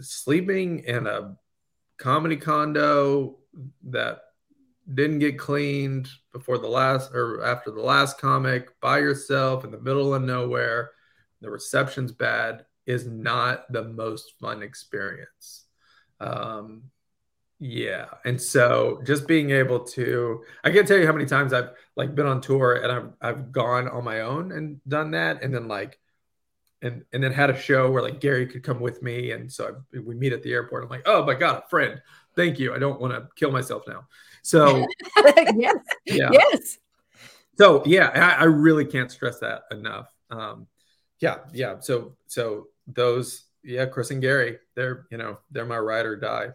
sleeping 0.00 0.80
in 0.80 1.06
a 1.06 1.36
comedy 1.98 2.36
condo 2.36 3.38
that 3.90 4.20
didn't 4.94 5.18
get 5.18 5.38
cleaned 5.38 6.08
before 6.32 6.58
the 6.58 6.68
last 6.68 7.10
or 7.12 7.44
after 7.44 7.70
the 7.70 7.82
last 7.82 8.18
comic 8.18 8.80
by 8.80 8.98
yourself 8.98 9.64
in 9.64 9.70
the 9.70 9.80
middle 9.80 10.14
of 10.14 10.22
nowhere. 10.22 10.92
The 11.40 11.50
reception's 11.50 12.12
bad 12.12 12.64
is 12.86 13.06
not 13.06 13.70
the 13.70 13.84
most 13.84 14.32
fun 14.40 14.62
experience. 14.62 15.66
Um, 16.20 16.84
yeah, 17.60 18.06
and 18.24 18.40
so 18.40 19.02
just 19.04 19.26
being 19.26 19.50
able 19.50 19.80
to, 19.80 20.42
I 20.64 20.70
can't 20.70 20.86
tell 20.86 20.96
you 20.96 21.06
how 21.06 21.12
many 21.12 21.26
times 21.26 21.52
I've 21.52 21.70
like 21.96 22.14
been 22.14 22.26
on 22.26 22.40
tour 22.40 22.74
and 22.74 22.90
I've 22.90 23.10
I've 23.20 23.52
gone 23.52 23.88
on 23.88 24.04
my 24.04 24.20
own 24.20 24.52
and 24.52 24.80
done 24.88 25.10
that, 25.10 25.42
and 25.42 25.52
then 25.52 25.68
like, 25.68 25.98
and 26.82 27.04
and 27.12 27.22
then 27.22 27.32
had 27.32 27.50
a 27.50 27.58
show 27.58 27.90
where 27.90 28.02
like 28.02 28.20
Gary 28.20 28.46
could 28.46 28.62
come 28.62 28.80
with 28.80 29.02
me, 29.02 29.32
and 29.32 29.50
so 29.50 29.76
I, 29.94 29.98
we 29.98 30.14
meet 30.14 30.32
at 30.32 30.42
the 30.42 30.52
airport. 30.52 30.84
I'm 30.84 30.90
like, 30.90 31.02
oh 31.06 31.24
my 31.24 31.34
god, 31.34 31.62
a 31.64 31.68
friend. 31.68 32.00
Thank 32.36 32.58
you. 32.58 32.74
I 32.74 32.78
don't 32.78 33.00
want 33.00 33.12
to 33.14 33.28
kill 33.36 33.50
myself 33.50 33.82
now. 33.86 34.06
So 34.42 34.86
yes. 35.56 35.76
yeah, 36.06 36.30
Yes. 36.32 36.78
so 37.58 37.82
yeah, 37.84 38.10
I, 38.14 38.42
I 38.42 38.44
really 38.44 38.84
can't 38.84 39.10
stress 39.10 39.40
that 39.40 39.62
enough. 39.70 40.12
Um, 40.30 40.66
yeah, 41.20 41.38
yeah. 41.52 41.80
So 41.80 42.16
so 42.26 42.68
those 42.86 43.44
yeah, 43.64 43.86
Chris 43.86 44.10
and 44.10 44.22
Gary, 44.22 44.58
they're 44.74 45.06
you 45.10 45.18
know 45.18 45.38
they're 45.50 45.66
my 45.66 45.78
ride 45.78 46.06
or 46.06 46.16
die. 46.16 46.50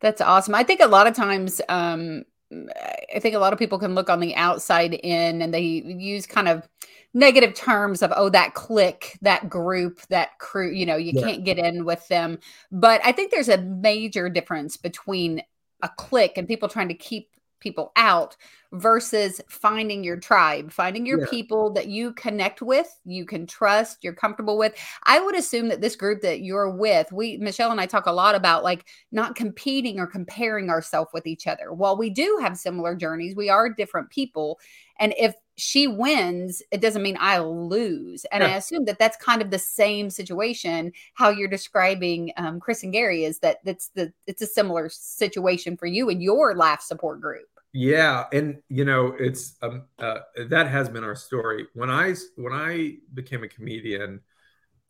That's 0.00 0.20
awesome. 0.20 0.54
I 0.54 0.64
think 0.64 0.80
a 0.80 0.86
lot 0.86 1.06
of 1.06 1.14
times, 1.14 1.62
um, 1.68 2.24
I 2.52 3.20
think 3.20 3.34
a 3.34 3.38
lot 3.38 3.52
of 3.54 3.58
people 3.58 3.78
can 3.78 3.94
look 3.94 4.10
on 4.10 4.20
the 4.20 4.34
outside 4.34 4.92
in 4.92 5.40
and 5.40 5.54
they 5.54 5.62
use 5.62 6.26
kind 6.26 6.46
of 6.48 6.68
negative 7.14 7.54
terms 7.54 8.02
of, 8.02 8.12
oh, 8.16 8.28
that 8.28 8.54
clique, 8.54 9.16
that 9.22 9.48
group, 9.48 10.00
that 10.08 10.38
crew, 10.38 10.70
you 10.70 10.84
know, 10.84 10.96
you 10.96 11.12
Yeah. 11.14 11.22
can't 11.22 11.44
get 11.44 11.58
in 11.58 11.84
with 11.84 12.06
them. 12.08 12.38
But 12.72 13.00
I 13.04 13.12
think 13.12 13.30
there's 13.30 13.48
a 13.48 13.58
major 13.62 14.28
difference 14.28 14.76
between 14.76 15.42
a 15.82 15.88
clique 15.88 16.36
and 16.36 16.48
people 16.48 16.68
trying 16.68 16.88
to 16.88 16.94
keep 16.94 17.30
people 17.60 17.92
out 17.96 18.36
versus 18.72 19.40
finding 19.48 20.04
your 20.04 20.18
tribe, 20.18 20.70
finding 20.70 21.06
your 21.06 21.20
Yeah. 21.20 21.26
people 21.30 21.72
that 21.72 21.86
you 21.86 22.12
connect 22.12 22.60
with, 22.60 23.00
you 23.06 23.24
can 23.24 23.46
trust, 23.46 24.02
you're 24.02 24.12
comfortable 24.12 24.58
with. 24.58 24.74
I 25.04 25.20
would 25.20 25.34
assume 25.34 25.68
that 25.68 25.80
this 25.80 25.96
group 25.96 26.20
that 26.22 26.40
you're 26.40 26.68
with, 26.68 27.10
we 27.12 27.38
Michele 27.38 27.70
and 27.70 27.80
I 27.80 27.86
talk 27.86 28.06
a 28.06 28.12
lot 28.12 28.34
about 28.34 28.64
like 28.64 28.86
not 29.12 29.34
competing 29.34 29.98
or 29.98 30.06
comparing 30.06 30.68
ourselves 30.68 31.10
with 31.14 31.26
each 31.26 31.46
other. 31.46 31.72
While 31.72 31.96
we 31.96 32.10
do 32.10 32.38
have 32.42 32.58
similar 32.58 32.94
journeys, 32.94 33.34
we 33.34 33.48
are 33.48 33.70
different 33.70 34.10
people. 34.10 34.58
And 34.98 35.14
if 35.16 35.34
she 35.56 35.86
wins, 35.86 36.62
it 36.70 36.80
doesn't 36.80 37.02
mean 37.02 37.16
I 37.20 37.38
lose. 37.38 38.24
And 38.32 38.42
I 38.42 38.56
assume 38.56 38.86
that 38.86 38.98
that's 38.98 39.16
kind 39.16 39.40
of 39.40 39.50
the 39.50 39.58
same 39.58 40.10
situation. 40.10 40.92
How 41.14 41.30
you're 41.30 41.48
describing 41.48 42.32
um, 42.36 42.58
Chris 42.60 42.82
and 42.82 42.92
Gary 42.92 43.24
is 43.24 43.38
that 43.40 43.58
that's 43.64 43.88
the 43.94 44.12
it's 44.26 44.42
a 44.42 44.46
similar 44.46 44.88
situation 44.88 45.76
for 45.76 45.86
you 45.86 46.10
and 46.10 46.22
your 46.22 46.54
laugh 46.56 46.82
support 46.82 47.20
group. 47.20 47.46
Yeah, 47.72 48.24
and 48.32 48.62
you 48.68 48.84
know 48.84 49.14
it's 49.18 49.56
um 49.62 49.84
uh, 49.98 50.20
that 50.48 50.68
has 50.68 50.88
been 50.88 51.04
our 51.04 51.16
story. 51.16 51.66
When 51.74 51.90
I 51.90 52.14
when 52.36 52.52
I 52.52 52.96
became 53.12 53.44
a 53.44 53.48
comedian, 53.48 54.20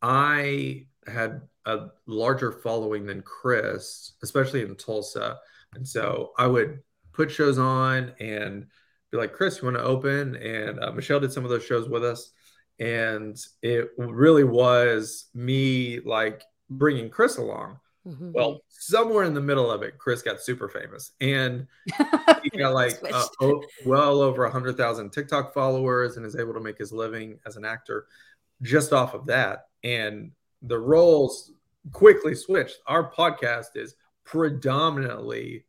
I 0.01 0.87
had 1.07 1.41
a 1.65 1.87
larger 2.05 2.51
following 2.51 3.05
than 3.05 3.21
Chris, 3.21 4.13
especially 4.23 4.61
in 4.61 4.75
Tulsa, 4.75 5.37
and 5.73 5.87
so 5.87 6.31
I 6.37 6.47
would 6.47 6.79
put 7.11 7.31
shows 7.31 7.57
on 7.57 8.13
and 8.19 8.67
be 9.15 9.21
like, 9.21 9.33
"Chris, 9.33 9.57
you 9.61 9.65
want 9.65 9.77
to 9.77 9.83
open?" 9.83 10.35
And 10.35 10.79
uh, 10.79 10.91
Michele 10.91 11.19
did 11.19 11.31
some 11.33 11.43
of 11.43 11.49
those 11.49 11.65
shows 11.65 11.87
with 11.89 12.03
us, 12.03 12.31
and 12.79 13.37
it 13.61 13.89
really 13.97 14.43
was 14.43 15.25
me 15.33 15.99
like 16.01 16.43
bringing 16.69 17.09
Chris 17.09 17.37
along. 17.37 17.79
Mhm. 18.07 18.33
Well, 18.33 18.61
somewhere 18.69 19.23
in 19.23 19.33
the 19.33 19.41
middle 19.41 19.71
of 19.71 19.81
it, 19.81 19.97
Chris 19.97 20.21
got 20.21 20.39
super 20.39 20.69
famous, 20.69 21.13
and 21.21 21.65
he 22.43 22.49
got 22.51 22.73
like 22.73 22.99
uh, 23.11 23.25
o- 23.41 23.63
well 23.85 24.21
over 24.21 24.43
100,000 24.43 25.09
TikTok 25.09 25.53
followers 25.53 26.17
and 26.17 26.25
is 26.25 26.35
able 26.35 26.53
to 26.53 26.59
make 26.59 26.77
his 26.77 26.91
living 26.91 27.39
as 27.47 27.55
an 27.57 27.65
actor 27.65 28.05
just 28.61 28.93
off 28.93 29.13
of 29.15 29.25
that. 29.25 29.67
And 29.83 30.31
the 30.61 30.77
roles 30.77 31.51
quickly 31.91 32.35
switched. 32.35 32.77
Our 32.87 33.11
podcast 33.11 33.75
is 33.75 33.95
predominantly 34.23 35.65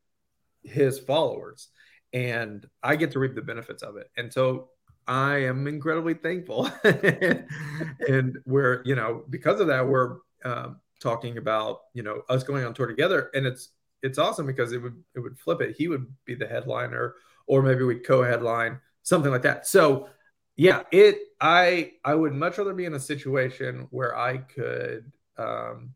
his 0.63 0.99
followers, 0.99 1.69
and 2.17 2.67
I 2.83 2.97
get 2.97 3.11
to 3.13 3.19
reap 3.19 3.35
the 3.35 3.43
benefits 3.43 3.83
of 3.83 3.99
it. 3.99 4.11
And 4.17 4.33
so 4.33 4.71
I 5.07 5.37
am 5.45 5.67
incredibly 5.67 6.15
thankful. 6.15 6.71
and 6.85 8.39
we're, 8.47 8.83
you 8.87 8.95
know, 8.95 9.25
because 9.29 9.61
of 9.61 9.67
that, 9.67 9.87
we're 9.87 10.17
um, 10.43 10.81
talking 10.99 11.37
about, 11.37 11.81
you 11.93 12.03
know, 12.03 12.23
us 12.31 12.43
going 12.43 12.65
on 12.65 12.73
tour 12.73 12.87
together. 12.87 13.31
And 13.35 13.45
it's, 13.45 13.69
it's 14.03 14.17
awesome 14.17 14.47
because 14.47 14.73
it 14.73 14.79
would 14.79 15.03
it 15.15 15.21
would 15.21 15.39
flip 15.39 15.61
it. 15.61 15.77
He 15.77 15.89
would 15.89 16.07
be 16.25 16.35
the 16.35 16.47
headliner, 16.47 17.15
or 17.47 17.63
maybe 17.63 17.83
we'd 17.83 18.07
co-headline 18.07 18.81
something 19.03 19.31
like 19.31 19.43
that. 19.43 19.67
So 19.67 20.09
yeah, 20.57 20.83
it 20.93 21.19
I 21.41 21.93
I 22.05 22.15
would 22.15 22.33
much 22.33 22.59
rather 22.59 22.75
be 22.75 22.85
in 22.85 22.95
a 22.95 23.01
situation 23.01 23.89
where 23.91 24.17
I 24.17 24.39
could 24.39 25.11
um, 25.39 25.95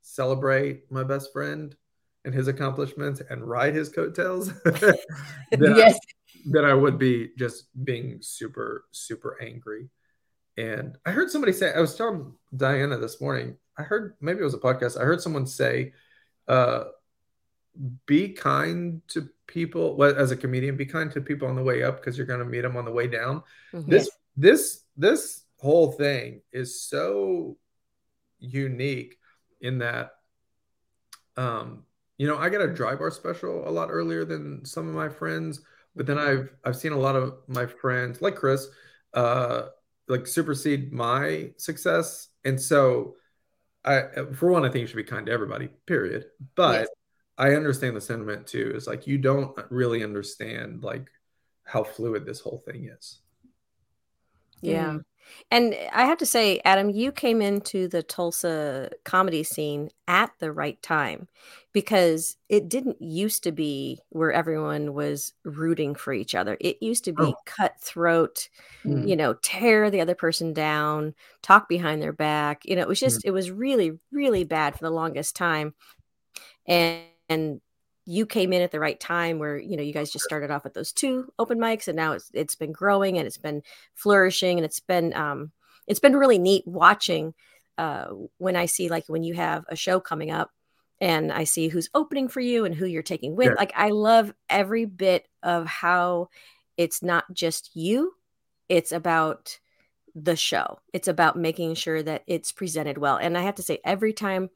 celebrate 0.00 0.90
my 0.90 1.02
best 1.02 1.32
friend 1.32 1.74
and 2.24 2.34
his 2.34 2.48
accomplishments 2.48 3.20
and 3.30 3.42
ride 3.48 3.74
his 3.74 3.88
coattails 3.88 4.52
than, 4.64 5.76
yes. 5.76 5.94
I, 5.96 6.38
than 6.46 6.64
I 6.64 6.74
would 6.74 6.98
be 6.98 7.30
just 7.38 7.66
being 7.84 8.18
super 8.20 8.84
super 8.92 9.38
angry. 9.42 9.88
And 10.56 10.96
I 11.06 11.10
heard 11.12 11.30
somebody 11.30 11.52
say 11.52 11.72
I 11.72 11.80
was 11.80 11.94
telling 11.94 12.32
Diana 12.56 12.98
this 12.98 13.20
morning. 13.20 13.56
I 13.78 13.82
heard 13.82 14.14
maybe 14.20 14.40
it 14.40 14.44
was 14.44 14.54
a 14.54 14.58
podcast. 14.58 15.00
I 15.00 15.04
heard 15.04 15.20
someone 15.20 15.46
say. 15.46 15.92
Uh, 16.48 16.84
be 18.04 18.28
kind 18.30 19.00
to 19.06 19.28
people 19.46 19.96
well, 19.96 20.14
as 20.16 20.32
a 20.32 20.36
comedian 20.36 20.76
be 20.76 20.84
kind 20.84 21.10
to 21.12 21.20
people 21.20 21.46
on 21.48 21.54
the 21.54 21.62
way 21.62 21.84
up 21.84 21.96
because 21.98 22.18
you're 22.18 22.26
going 22.26 22.40
to 22.40 22.44
meet 22.44 22.62
them 22.62 22.76
on 22.76 22.84
the 22.84 22.90
way 22.90 23.06
down 23.06 23.42
Mhm. 23.72 23.86
this 23.86 24.10
this 24.36 24.82
this 24.96 25.44
whole 25.58 25.92
thing 25.92 26.42
is 26.52 26.82
so 26.82 27.56
unique 28.40 29.18
in 29.60 29.78
that 29.78 30.16
um 31.36 31.84
you 32.20 32.26
know 32.26 32.36
i 32.36 32.50
got 32.50 32.60
a 32.60 32.68
dry 32.68 32.94
bar 32.94 33.10
special 33.10 33.66
a 33.66 33.72
lot 33.72 33.88
earlier 33.90 34.26
than 34.26 34.62
some 34.64 34.86
of 34.86 34.94
my 34.94 35.08
friends 35.08 35.62
but 35.96 36.06
then 36.06 36.18
i've 36.18 36.50
i've 36.66 36.76
seen 36.76 36.92
a 36.92 36.98
lot 36.98 37.16
of 37.16 37.34
my 37.48 37.64
friends 37.64 38.20
like 38.20 38.36
chris 38.36 38.68
uh 39.14 39.62
like 40.06 40.26
supersede 40.26 40.92
my 40.92 41.50
success 41.56 42.28
and 42.44 42.60
so 42.60 43.14
i 43.86 44.02
for 44.34 44.50
one 44.50 44.66
i 44.66 44.68
think 44.68 44.82
you 44.82 44.86
should 44.86 44.96
be 44.96 45.02
kind 45.02 45.24
to 45.24 45.32
everybody 45.32 45.68
period 45.86 46.26
but 46.54 46.80
Yes. 46.80 46.88
I 47.40 47.54
understand 47.54 47.96
the 47.96 48.02
sentiment 48.02 48.46
too. 48.46 48.70
Is 48.74 48.86
like 48.86 49.06
you 49.06 49.16
don't 49.16 49.58
really 49.70 50.04
understand 50.04 50.84
like 50.84 51.10
how 51.64 51.82
fluid 51.82 52.26
this 52.26 52.40
whole 52.40 52.62
thing 52.66 52.90
is. 52.94 53.20
Yeah. 54.60 54.98
And 55.50 55.76
I 55.92 56.04
have 56.04 56.18
to 56.18 56.26
say, 56.26 56.60
Adam, 56.64 56.90
you 56.90 57.12
came 57.12 57.42
into 57.42 57.88
the 57.88 58.02
Tulsa 58.02 58.90
comedy 59.04 59.42
scene 59.42 59.90
at 60.08 60.32
the 60.38 60.52
right 60.52 60.80
time 60.82 61.28
because 61.72 62.36
it 62.48 62.68
didn't 62.68 63.00
used 63.00 63.42
to 63.44 63.52
be 63.52 64.00
where 64.10 64.32
everyone 64.32 64.94
was 64.94 65.32
rooting 65.44 65.94
for 65.94 66.12
each 66.12 66.34
other. 66.34 66.56
It 66.60 66.82
used 66.82 67.04
to 67.04 67.12
be 67.12 67.34
Oh. 67.34 67.36
cutthroat, 67.46 68.48
Mm. 68.84 69.08
you 69.08 69.16
know, 69.16 69.34
tear 69.42 69.90
the 69.90 70.00
other 70.00 70.14
person 70.14 70.52
down, 70.52 71.14
talk 71.42 71.68
behind 71.68 72.02
their 72.02 72.12
back. 72.12 72.62
You 72.64 72.76
know, 72.76 72.82
it 72.82 72.88
was 72.88 73.00
just, 73.00 73.24
it 73.24 73.30
was 73.30 73.50
really, 73.50 73.98
really 74.12 74.44
bad 74.44 74.74
for 74.76 74.84
the 74.84 74.90
longest 74.90 75.36
time. 75.36 75.74
And, 76.66 77.04
and 77.28 77.60
you 78.10 78.26
came 78.26 78.52
in 78.52 78.60
at 78.60 78.72
the 78.72 78.80
right 78.80 78.98
time 78.98 79.38
where 79.38 79.56
you 79.56 79.76
know 79.76 79.82
you 79.82 79.92
guys 79.92 80.10
just 80.10 80.24
started 80.24 80.50
off 80.50 80.64
with 80.64 80.74
those 80.74 80.92
two 80.92 81.32
open 81.38 81.58
mics 81.58 81.86
and 81.86 81.96
now 81.96 82.12
it's 82.12 82.30
it's 82.34 82.56
been 82.56 82.72
growing 82.72 83.16
and 83.18 83.26
it's 83.26 83.38
been 83.38 83.62
flourishing 83.94 84.58
and 84.58 84.64
it's 84.64 84.80
been 84.80 85.14
um 85.14 85.52
it's 85.86 86.00
been 86.00 86.16
really 86.16 86.38
neat 86.38 86.66
watching 86.66 87.34
uh 87.78 88.06
when 88.38 88.56
i 88.56 88.66
see 88.66 88.88
like 88.88 89.04
when 89.06 89.22
you 89.22 89.34
have 89.34 89.64
a 89.68 89.76
show 89.76 90.00
coming 90.00 90.30
up 90.30 90.50
and 91.00 91.32
i 91.32 91.44
see 91.44 91.68
who's 91.68 91.88
opening 91.94 92.26
for 92.28 92.40
you 92.40 92.64
and 92.64 92.74
who 92.74 92.84
you're 92.86 93.02
taking 93.02 93.36
with 93.36 93.48
Yeah. 93.48 93.54
like 93.54 93.72
i 93.76 93.90
love 93.90 94.34
every 94.48 94.86
bit 94.86 95.28
of 95.42 95.66
how 95.66 96.30
it's 96.76 97.02
not 97.02 97.24
just 97.32 97.70
you 97.74 98.14
it's 98.68 98.92
about 98.92 99.58
the 100.14 100.36
show. 100.36 100.80
It's 100.92 101.08
about 101.08 101.36
making 101.36 101.74
sure 101.74 102.02
that 102.02 102.24
it's 102.26 102.50
presented 102.50 102.98
well. 102.98 103.16
And 103.16 103.38
i 103.38 103.42
have 103.42 103.56
to 103.56 103.62
say 103.62 103.78
every 103.84 104.12
time 104.12 104.50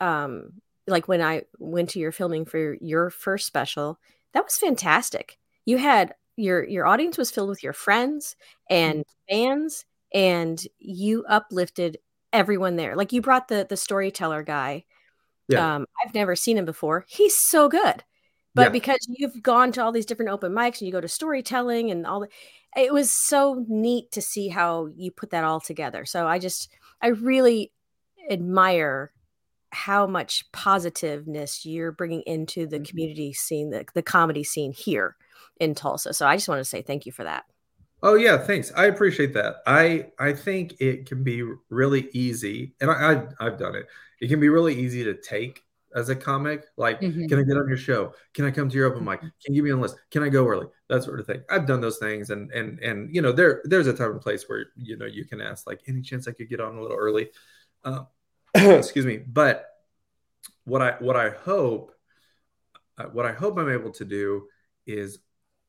um 0.00 0.54
like 0.88 1.08
when 1.08 1.22
I 1.22 1.42
went 1.58 1.90
to 1.90 1.98
your 2.00 2.12
filming 2.12 2.44
for 2.44 2.76
your 2.80 3.10
first 3.10 3.46
special, 3.46 3.98
that 4.34 4.44
was 4.44 4.58
fantastic. 4.58 5.38
You 5.64 5.78
had 5.78 6.14
your 6.36 6.64
your 6.64 6.86
audience 6.86 7.18
was 7.18 7.30
filled 7.30 7.48
with 7.50 7.62
your 7.62 7.72
friends 7.72 8.36
and 8.70 9.04
fans, 9.28 9.84
and 10.14 10.62
you 10.78 11.24
uplifted 11.28 11.98
everyone 12.32 12.76
there. 12.76 12.96
Like 12.96 13.12
you 13.12 13.22
brought 13.22 13.48
the 13.48 13.66
the 13.68 13.76
storyteller 13.76 14.42
guy. 14.42 14.84
Yeah. 15.48 15.76
Um, 15.76 15.86
I've 16.04 16.14
never 16.14 16.36
seen 16.36 16.58
him 16.58 16.64
before. 16.66 17.04
He's 17.08 17.36
so 17.36 17.68
good, 17.68 18.04
but 18.54 18.64
Yeah. 18.64 18.68
because 18.70 19.06
you've 19.08 19.42
gone 19.42 19.72
to 19.72 19.82
all 19.82 19.92
these 19.92 20.06
different 20.06 20.30
open 20.30 20.52
mics 20.52 20.80
and 20.80 20.82
you 20.82 20.92
go 20.92 21.00
to 21.00 21.08
storytelling 21.08 21.90
and 21.90 22.06
all 22.06 22.20
the, 22.20 22.28
it 22.76 22.92
was 22.92 23.10
so 23.10 23.64
neat 23.68 24.12
to 24.12 24.20
see 24.22 24.48
how 24.48 24.88
you 24.96 25.10
put 25.10 25.30
that 25.30 25.44
all 25.44 25.60
together. 25.60 26.04
So 26.04 26.26
I 26.26 26.38
just 26.38 26.70
I 27.02 27.08
really 27.08 27.72
admire 28.30 29.12
how 29.70 30.06
much 30.06 30.50
positiveness 30.52 31.64
you're 31.66 31.92
bringing 31.92 32.22
into 32.22 32.66
the 32.66 32.80
Mhm. 32.80 32.88
community 32.88 33.32
scene, 33.32 33.70
the, 33.70 33.84
the 33.94 34.02
comedy 34.02 34.44
scene 34.44 34.72
here 34.72 35.16
in 35.60 35.74
Tulsa. 35.74 36.12
So 36.14 36.26
I 36.26 36.36
just 36.36 36.48
want 36.48 36.60
to 36.60 36.64
say 36.64 36.82
thank 36.82 37.06
you 37.06 37.12
for 37.12 37.24
that. 37.24 37.44
Oh 38.02 38.14
yeah, 38.14 38.38
thanks. 38.38 38.72
I 38.76 38.86
appreciate 38.86 39.32
that. 39.34 39.56
I 39.66 40.12
I 40.18 40.32
think 40.32 40.80
it 40.80 41.06
can 41.06 41.24
be 41.24 41.42
really 41.68 42.08
easy, 42.12 42.74
and 42.80 42.90
I, 42.90 43.10
I've 43.12 43.28
I've 43.40 43.58
done 43.58 43.74
it. 43.74 43.86
It 44.20 44.28
can 44.28 44.38
be 44.40 44.48
really 44.48 44.74
easy 44.74 45.02
to 45.04 45.14
take 45.14 45.64
as 45.96 46.08
a 46.08 46.14
comic. 46.16 46.64
Like, 46.76 47.00
Mhm. 47.00 47.28
can 47.28 47.38
I 47.40 47.42
get 47.42 47.56
on 47.56 47.66
your 47.66 47.76
show? 47.76 48.14
Can 48.34 48.44
I 48.44 48.50
come 48.52 48.68
to 48.68 48.76
your 48.76 48.86
open 48.86 49.04
mic? 49.04 49.20
Can 49.20 49.30
you 49.48 49.54
give 49.56 49.64
me 49.64 49.70
on 49.72 49.78
the 49.78 49.82
list? 49.82 49.96
Can 50.12 50.22
I 50.22 50.28
go 50.28 50.46
early? 50.46 50.66
That 50.88 51.02
sort 51.02 51.18
of 51.18 51.26
thing. 51.26 51.42
I've 51.50 51.66
done 51.66 51.80
those 51.80 51.98
things, 51.98 52.30
and 52.30 52.52
and 52.52 52.78
and 52.80 53.12
you 53.12 53.20
know, 53.20 53.32
there 53.32 53.62
there's 53.64 53.88
a 53.88 53.92
time 53.92 54.12
and 54.12 54.20
place 54.20 54.48
where 54.48 54.66
you 54.76 54.96
know 54.96 55.06
you 55.06 55.24
can 55.24 55.40
ask 55.40 55.66
like, 55.66 55.80
any 55.88 56.00
chance 56.02 56.28
I 56.28 56.32
could 56.32 56.48
get 56.48 56.60
on 56.60 56.76
a 56.76 56.80
little 56.82 56.96
early? 56.96 57.30
Uh, 57.84 58.04
excuse 58.78 59.06
me. 59.06 59.18
But 59.18 59.66
what 60.64 60.82
I 60.82 60.92
what 60.98 61.16
I 61.16 61.30
hope 61.30 61.92
uh, 62.98 63.04
what 63.04 63.26
I 63.26 63.32
hope 63.32 63.58
I'm 63.58 63.70
able 63.70 63.92
to 63.92 64.04
do 64.04 64.48
is 64.86 65.18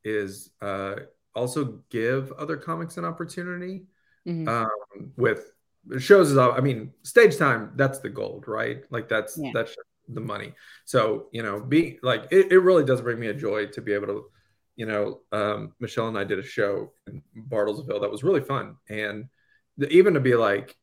is 0.04 0.52
uh, 0.62 0.95
also 1.36 1.82
give 1.89 2.32
other 2.34 2.58
comics 2.58 2.97
an 2.97 3.06
opportunity 3.06 3.86
Mhm. 4.28 4.47
um, 4.47 5.12
with 5.15 5.52
shows. 5.97 6.32
Is 6.32 6.38
I 6.38 6.60
mean, 6.60 6.93
stage 7.04 7.38
time. 7.38 7.71
That's 7.75 7.99
the 7.99 8.10
gold, 8.10 8.47
right? 8.47 8.84
Like 8.89 9.08
that's 9.08 9.38
Yeah. 9.38 9.52
that's 9.54 9.75
the 10.08 10.21
money. 10.21 10.54
So 10.86 11.28
you 11.32 11.43
know, 11.43 11.60
be 11.60 11.99
like 12.02 12.28
it, 12.32 12.52
it 12.52 12.60
really 12.60 12.84
does 12.84 13.02
bring 13.02 13.19
me 13.19 13.28
a 13.28 13.34
joy 13.34 13.67
to 13.67 13.82
be 13.82 13.93
able 13.93 14.08
to, 14.08 14.32
you 14.75 14.86
know, 14.86 15.21
um, 15.32 15.73
Michele 15.80 16.08
and 16.08 16.17
I 16.17 16.23
did 16.23 16.39
a 16.39 16.43
show 16.43 16.93
in 17.08 17.21
Bartlesville 17.49 18.02
that 18.02 18.12
was 18.12 18.23
really 18.23 18.41
fun, 18.41 18.75
and 18.89 19.30
the, 19.78 19.88
even 19.89 20.15
to 20.15 20.19
be 20.19 20.36
like, 20.36 20.75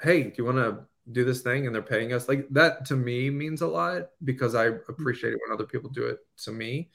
hey, 0.00 0.22
do 0.24 0.34
you 0.38 0.44
want 0.44 0.58
to 0.58 0.86
do 1.10 1.24
this 1.24 1.42
thing 1.42 1.66
and 1.66 1.74
they're 1.74 1.82
paying 1.82 2.12
us. 2.12 2.28
Like 2.28 2.46
that 2.50 2.84
to 2.86 2.96
me 2.96 3.28
means 3.30 3.60
a 3.60 3.66
lot 3.66 4.10
because 4.24 4.54
i 4.54 4.66
appreciate 4.66 5.32
it 5.32 5.40
when 5.44 5.54
other 5.54 5.66
people 5.66 5.90
do 5.90 6.06
it 6.06 6.18
to 6.44 6.52
me. 6.52 6.90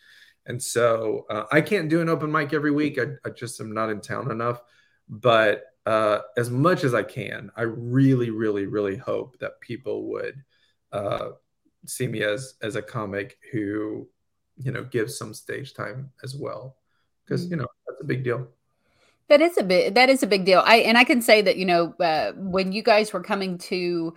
And 0.45 0.61
so 0.61 1.25
uh, 1.29 1.45
i 1.51 1.59
can't 1.61 1.89
do 1.89 2.01
an 2.01 2.09
open 2.09 2.31
mic 2.31 2.53
every 2.53 2.71
week. 2.71 2.97
I, 2.99 3.07
I 3.25 3.31
just 3.31 3.59
am 3.59 3.73
not 3.73 3.89
in 3.89 4.01
town 4.01 4.31
enough. 4.31 4.61
But 5.09 5.63
uh, 5.85 6.19
as 6.35 6.49
much 6.49 6.83
as 6.83 6.93
i 6.93 7.01
can 7.01 7.49
i 7.55 7.61
really 7.61 8.29
really 8.29 8.65
really 8.65 8.97
hope 8.97 9.39
that 9.39 9.61
people 9.61 10.09
would 10.09 10.43
uh, 10.91 11.29
see 11.85 12.07
me 12.07 12.23
as 12.23 12.55
as 12.61 12.75
a 12.75 12.81
comic 12.81 13.37
who 13.51 14.07
you 14.57 14.71
know 14.71 14.83
gives 14.83 15.17
some 15.17 15.33
stage 15.33 15.73
time 15.73 16.11
as 16.23 16.35
well. 16.35 16.77
Because 17.23 17.49
you 17.49 17.55
know 17.55 17.67
that's 17.87 18.01
a 18.01 18.05
big 18.05 18.23
deal 18.23 18.47
That 19.29 19.41
is 19.41 19.57
a 19.57 19.63
bit. 19.63 19.95
That 19.95 20.09
is 20.09 20.23
a 20.23 20.27
big 20.27 20.45
deal. 20.45 20.63
I 20.65 20.77
and 20.77 20.97
I 20.97 21.03
can 21.03 21.21
say 21.21 21.41
that 21.41 21.57
you 21.57 21.65
know 21.65 21.93
uh, 21.99 22.31
when 22.35 22.71
you 22.71 22.81
guys 22.81 23.11
were 23.11 23.21
coming 23.21 23.57
to 23.59 24.13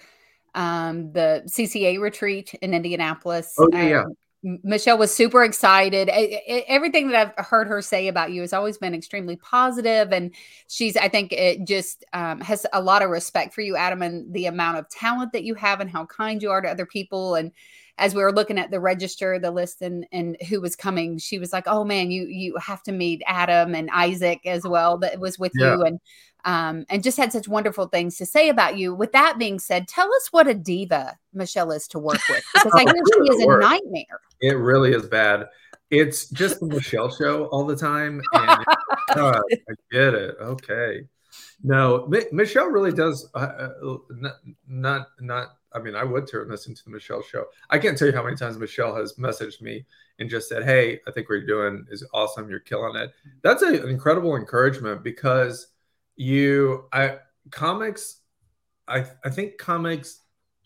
um, 0.54 1.12
the 1.12 1.42
CCA 1.46 2.00
retreat 2.00 2.54
in 2.62 2.74
Indianapolis. 2.74 3.54
Oh, 3.58 3.68
yeah, 3.72 4.02
um, 4.04 4.14
Michele 4.42 4.96
was 4.98 5.12
super 5.14 5.44
excited. 5.44 6.08
I- 6.08 6.42
I- 6.48 6.64
everything 6.68 7.08
that 7.08 7.34
I've 7.36 7.46
heard 7.46 7.66
her 7.68 7.82
say 7.82 8.08
about 8.08 8.32
you 8.32 8.40
has 8.40 8.52
always 8.52 8.78
been 8.78 8.94
extremely 8.94 9.36
positive, 9.36 10.12
and 10.12 10.32
she's. 10.68 10.96
I 10.96 11.08
think 11.08 11.32
it 11.32 11.66
just 11.66 12.04
um, 12.12 12.40
has 12.40 12.64
a 12.72 12.80
lot 12.80 13.02
of 13.02 13.10
respect 13.10 13.52
for 13.52 13.60
you, 13.62 13.76
Adam, 13.76 14.02
and 14.02 14.32
the 14.32 14.46
amount 14.46 14.78
of 14.78 14.88
talent 14.88 15.32
that 15.32 15.44
you 15.44 15.54
have, 15.56 15.80
and 15.80 15.90
how 15.90 16.06
kind 16.06 16.42
you 16.42 16.50
are 16.50 16.60
to 16.60 16.70
other 16.70 16.86
people. 16.86 17.34
And 17.34 17.52
as 18.00 18.14
we 18.14 18.22
were 18.22 18.32
looking 18.32 18.58
at 18.58 18.70
the 18.70 18.80
register, 18.80 19.38
the 19.38 19.50
list, 19.50 19.82
and 19.82 20.06
and 20.10 20.36
who 20.48 20.60
was 20.60 20.74
coming, 20.74 21.18
she 21.18 21.38
was 21.38 21.52
like, 21.52 21.64
"Oh 21.66 21.84
man, 21.84 22.10
you 22.10 22.24
you 22.24 22.56
have 22.56 22.82
to 22.84 22.92
meet 22.92 23.22
Adam 23.26 23.74
and 23.74 23.90
Isaac 23.92 24.40
as 24.46 24.64
well. 24.64 24.98
That 24.98 25.20
was 25.20 25.38
with 25.38 25.52
Yeah. 25.54 25.74
you, 25.76 25.82
and 25.82 26.00
um, 26.46 26.86
and 26.88 27.02
just 27.02 27.18
had 27.18 27.30
such 27.32 27.46
wonderful 27.46 27.86
things 27.86 28.16
to 28.16 28.26
say 28.26 28.48
about 28.48 28.78
you. 28.78 28.94
With 28.94 29.12
that 29.12 29.38
being 29.38 29.58
said, 29.58 29.86
tell 29.86 30.12
us 30.14 30.28
what 30.32 30.48
a 30.48 30.54
diva 30.54 31.18
Michele 31.34 31.72
is 31.72 31.86
to 31.88 31.98
work 31.98 32.20
with, 32.28 32.42
because 32.54 32.72
I 32.74 32.80
hear 32.80 32.94
she 33.14 33.32
is 33.32 33.44
a 33.44 33.58
nightmare. 33.58 34.20
It 34.40 34.56
really 34.56 34.92
is 34.92 35.06
bad. 35.06 35.46
It's 35.90 36.28
just 36.30 36.60
the 36.60 36.66
Michele 36.66 37.10
show 37.10 37.44
all 37.46 37.66
the 37.66 37.76
time. 37.76 38.22
And 38.32 38.64
I 39.10 39.40
get 39.92 40.14
it. 40.14 40.36
Okay. 40.40 41.04
No, 41.62 42.06
Mi- 42.06 42.26
Michele 42.32 42.68
really 42.68 42.92
does 42.92 43.28
uh, 43.34 43.38
uh, 43.38 43.96
not, 44.10 44.36
not, 44.66 45.08
not, 45.20 45.48
I 45.72 45.78
mean, 45.78 45.94
I 45.94 46.04
would 46.04 46.26
turn 46.26 46.48
this 46.48 46.66
into 46.66 46.82
the 46.84 46.90
Michele 46.90 47.22
show. 47.22 47.44
I 47.68 47.78
can't 47.78 47.96
tell 47.96 48.08
you 48.08 48.14
how 48.14 48.24
many 48.24 48.36
times 48.36 48.58
Michele 48.58 48.94
has 48.96 49.14
messaged 49.14 49.60
me 49.60 49.84
and 50.18 50.28
just 50.28 50.48
said, 50.48 50.64
Hey, 50.64 51.00
I 51.06 51.10
think 51.12 51.28
what 51.28 51.36
you're 51.36 51.46
doing 51.46 51.86
is 51.90 52.04
awesome. 52.12 52.50
You're 52.50 52.60
killing 52.60 52.96
it. 52.96 53.12
That's 53.42 53.62
a, 53.62 53.68
an 53.68 53.88
incredible 53.88 54.36
encouragement 54.36 55.02
because 55.04 55.68
you, 56.16 56.88
I, 56.92 57.18
comics, 57.50 58.20
I, 58.88 59.04
I 59.24 59.30
think 59.30 59.58
comics 59.58 60.20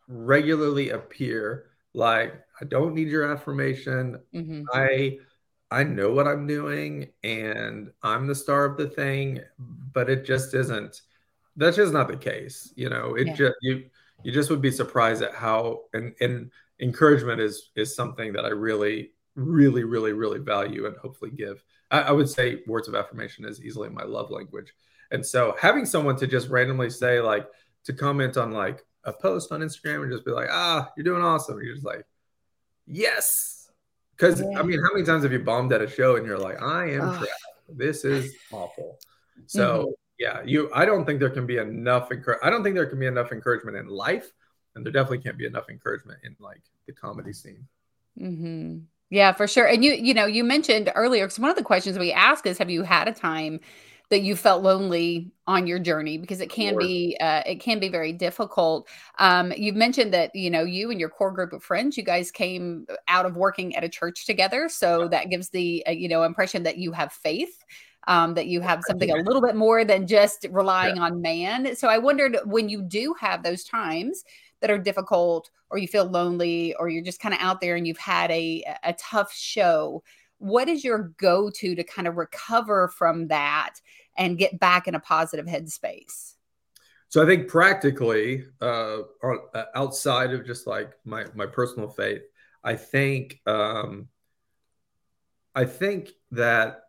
regularly 0.09 0.91
appear 0.91 1.67
like 1.95 2.35
I 2.61 2.65
don't 2.65 2.95
need 2.95 3.09
your 3.09 3.31
affirmation. 3.31 4.19
Mhm. 4.35 4.65
I 4.73 5.19
I 5.71 5.85
know 5.85 6.13
what 6.13 6.29
I'm 6.29 6.47
doing 6.47 7.09
and 7.25 7.91
I'm 8.03 8.27
the 8.27 8.35
star 8.35 8.65
of 8.65 8.77
the 8.77 8.89
thing, 8.89 9.41
but 9.59 10.09
it 10.11 10.25
just 10.25 10.55
isn't 10.55 11.03
that's 11.57 11.77
just 11.77 11.93
not 11.93 12.09
the 12.09 12.17
case. 12.17 12.73
You 12.77 12.91
know, 12.91 13.15
it 13.15 13.29
Yeah. 13.29 13.35
just 13.35 13.55
you 13.63 13.85
you 14.23 14.33
just 14.33 14.51
would 14.51 14.63
be 14.63 14.71
surprised 14.71 15.23
at 15.23 15.35
how 15.35 15.83
and 15.93 16.15
and 16.21 16.51
encouragement 16.81 17.41
is 17.41 17.71
is 17.77 17.95
something 17.95 18.33
that 18.33 18.45
I 18.45 18.49
really, 18.51 19.13
really, 19.37 19.85
really, 19.85 20.13
really 20.13 20.39
value 20.41 20.87
and 20.87 20.97
hopefully 20.97 21.31
give. 21.31 21.65
I, 21.91 22.03
I 22.03 22.11
would 22.13 22.29
say 22.29 22.63
words 22.67 22.89
of 22.89 22.95
affirmation 22.95 23.45
is 23.45 23.63
easily 23.63 23.89
my 23.89 24.05
love 24.05 24.31
language. 24.31 24.75
And 25.11 25.25
so 25.25 25.55
having 25.61 25.87
someone 25.87 26.17
to 26.17 26.27
just 26.27 26.49
randomly 26.49 26.91
say 26.91 27.21
like 27.21 27.47
to 27.85 27.93
comment 27.93 28.37
on 28.37 28.53
like 28.53 28.85
a 29.05 29.13
post 29.13 29.53
on 29.53 29.61
Instagram 29.61 30.03
and 30.03 30.13
just 30.13 30.25
be 30.25 30.31
like, 30.33 30.49
ah, 30.51 30.91
you're 30.97 31.05
doing 31.05 31.23
awesome. 31.23 31.61
You're 31.63 31.75
just 31.75 31.87
like, 31.87 32.05
yes. 32.87 33.64
Because 34.17 34.41
Yeah. 34.41 34.59
I 34.59 34.63
mean, 34.63 34.81
how 34.81 34.93
many 34.95 35.05
times 35.05 35.23
have 35.25 35.33
you 35.33 35.41
bombed 35.41 35.73
at 35.73 35.83
a 35.83 35.89
show 35.89 36.17
and 36.17 36.27
you're 36.27 36.39
like, 36.39 36.61
I 36.63 36.91
am 36.91 37.11
trash. 37.11 37.29
This 37.69 38.05
is 38.05 38.35
awful. 38.53 38.99
So 39.47 39.95
yeah, 40.19 40.43
you 40.45 40.71
I 40.75 40.85
don't 40.85 41.05
think 41.05 41.21
there 41.21 41.31
can 41.31 41.47
be 41.47 41.59
enough 41.59 42.11
encour- 42.11 42.39
I 42.43 42.51
don't 42.51 42.63
think 42.63 42.77
there 42.77 42.87
can 42.87 42.99
be 43.01 43.07
enough 43.07 43.33
encouragement 43.33 43.77
in 43.77 43.89
life, 43.89 44.31
and 44.75 44.85
there 44.85 44.93
definitely 44.93 45.19
can't 45.19 45.39
be 45.39 45.47
enough 45.47 45.69
encouragement 45.71 46.21
in 46.25 46.37
like 46.39 46.63
the 46.87 46.93
comedy 46.93 47.33
scene. 47.33 47.67
hmm 48.19 48.79
Yeah, 49.11 49.33
for 49.33 49.47
sure. 49.47 49.67
And 49.67 49.85
you, 49.85 49.93
you 49.93 50.15
know, 50.15 50.27
you 50.27 50.45
mentioned 50.45 50.91
earlier 50.95 51.25
because 51.27 51.39
one 51.39 51.51
of 51.51 51.57
the 51.57 51.63
questions 51.63 51.99
we 51.99 52.13
ask 52.13 52.47
is, 52.47 52.59
have 52.59 52.71
you 52.71 52.83
had 52.83 53.09
a 53.09 53.13
time 53.13 53.61
that 54.15 54.23
you 54.23 54.37
felt 54.37 54.63
lonely 54.63 55.33
on 55.49 55.67
your 55.67 55.81
journey 55.81 56.19
because 56.19 56.41
it 56.41 56.49
can 56.49 56.79
be 56.79 57.17
uh, 57.21 57.43
it 57.45 57.57
can 57.57 57.81
be 57.81 57.89
very 57.89 58.13
difficult. 58.13 58.89
Um, 59.19 59.53
you've 59.57 59.75
mentioned 59.75 60.15
that 60.15 60.33
you 60.37 60.51
know 60.51 60.63
you 60.63 60.93
and 60.93 61.01
your 61.01 61.09
core 61.09 61.33
group 61.33 61.53
of 61.53 61.65
friends, 61.65 61.97
you 61.97 62.05
guys 62.05 62.31
came 62.31 62.87
out 63.09 63.27
of 63.27 63.37
working 63.37 63.75
at 63.75 63.83
a 63.83 63.89
church 63.89 64.25
together, 64.25 64.69
so 64.69 65.09
that 65.09 65.31
gives 65.31 65.49
the 65.49 65.83
uh, 65.89 65.91
you 65.91 66.09
know 66.09 66.23
impression 66.23 66.63
that 66.63 66.79
you 66.79 66.93
have 66.93 67.13
faith. 67.13 67.65
Um, 68.07 68.35
that 68.35 68.47
you 68.47 68.61
have 68.61 68.83
something 68.87 69.11
a 69.11 69.17
little 69.17 69.43
bit 69.43 69.57
more 69.57 69.83
than 69.85 70.07
just 70.07 70.47
relying 70.51 70.99
on 70.99 71.23
man. 71.23 71.75
So 71.75 71.89
I 71.89 71.97
wondered 71.97 72.37
when 72.45 72.69
you 72.69 72.83
do 72.83 73.17
have 73.19 73.43
those 73.43 73.65
times 73.65 74.23
that 74.61 74.71
are 74.71 74.77
difficult, 74.77 75.51
or 75.71 75.79
you 75.79 75.89
feel 75.89 76.05
lonely, 76.05 76.75
or 76.75 76.89
you're 76.89 77.03
just 77.03 77.19
kind 77.19 77.35
of 77.35 77.41
out 77.41 77.61
there 77.61 77.75
and 77.75 77.87
you've 77.87 77.99
had 77.99 78.31
a 78.31 78.63
a 78.85 78.93
tough 78.93 79.33
show. 79.33 80.05
What 80.45 80.69
is 80.69 80.85
your 80.85 81.15
go 81.17 81.49
to 81.49 81.75
to 81.75 81.85
kind 81.85 82.07
of 82.07 82.17
recover 82.17 82.89
from 82.89 83.29
that 83.29 83.77
and 84.15 84.37
get 84.37 84.61
back 84.61 84.87
in 84.87 84.95
a 84.95 85.01
positive 85.01 85.47
headspace? 85.47 86.35
So 87.09 87.23
I 87.23 87.27
think 87.27 87.49
practically, 87.49 88.45
uh, 88.61 88.99
uh, 89.23 89.65
outside 89.75 90.35
of 90.35 90.45
just 90.45 90.67
like 90.67 90.93
my 91.07 91.25
my 91.35 91.47
personal 91.47 91.89
faith, 91.89 92.21
I 92.63 92.77
think 92.77 93.41
um, 93.47 94.09
I 95.55 95.65
think 95.65 96.11
that 96.33 96.81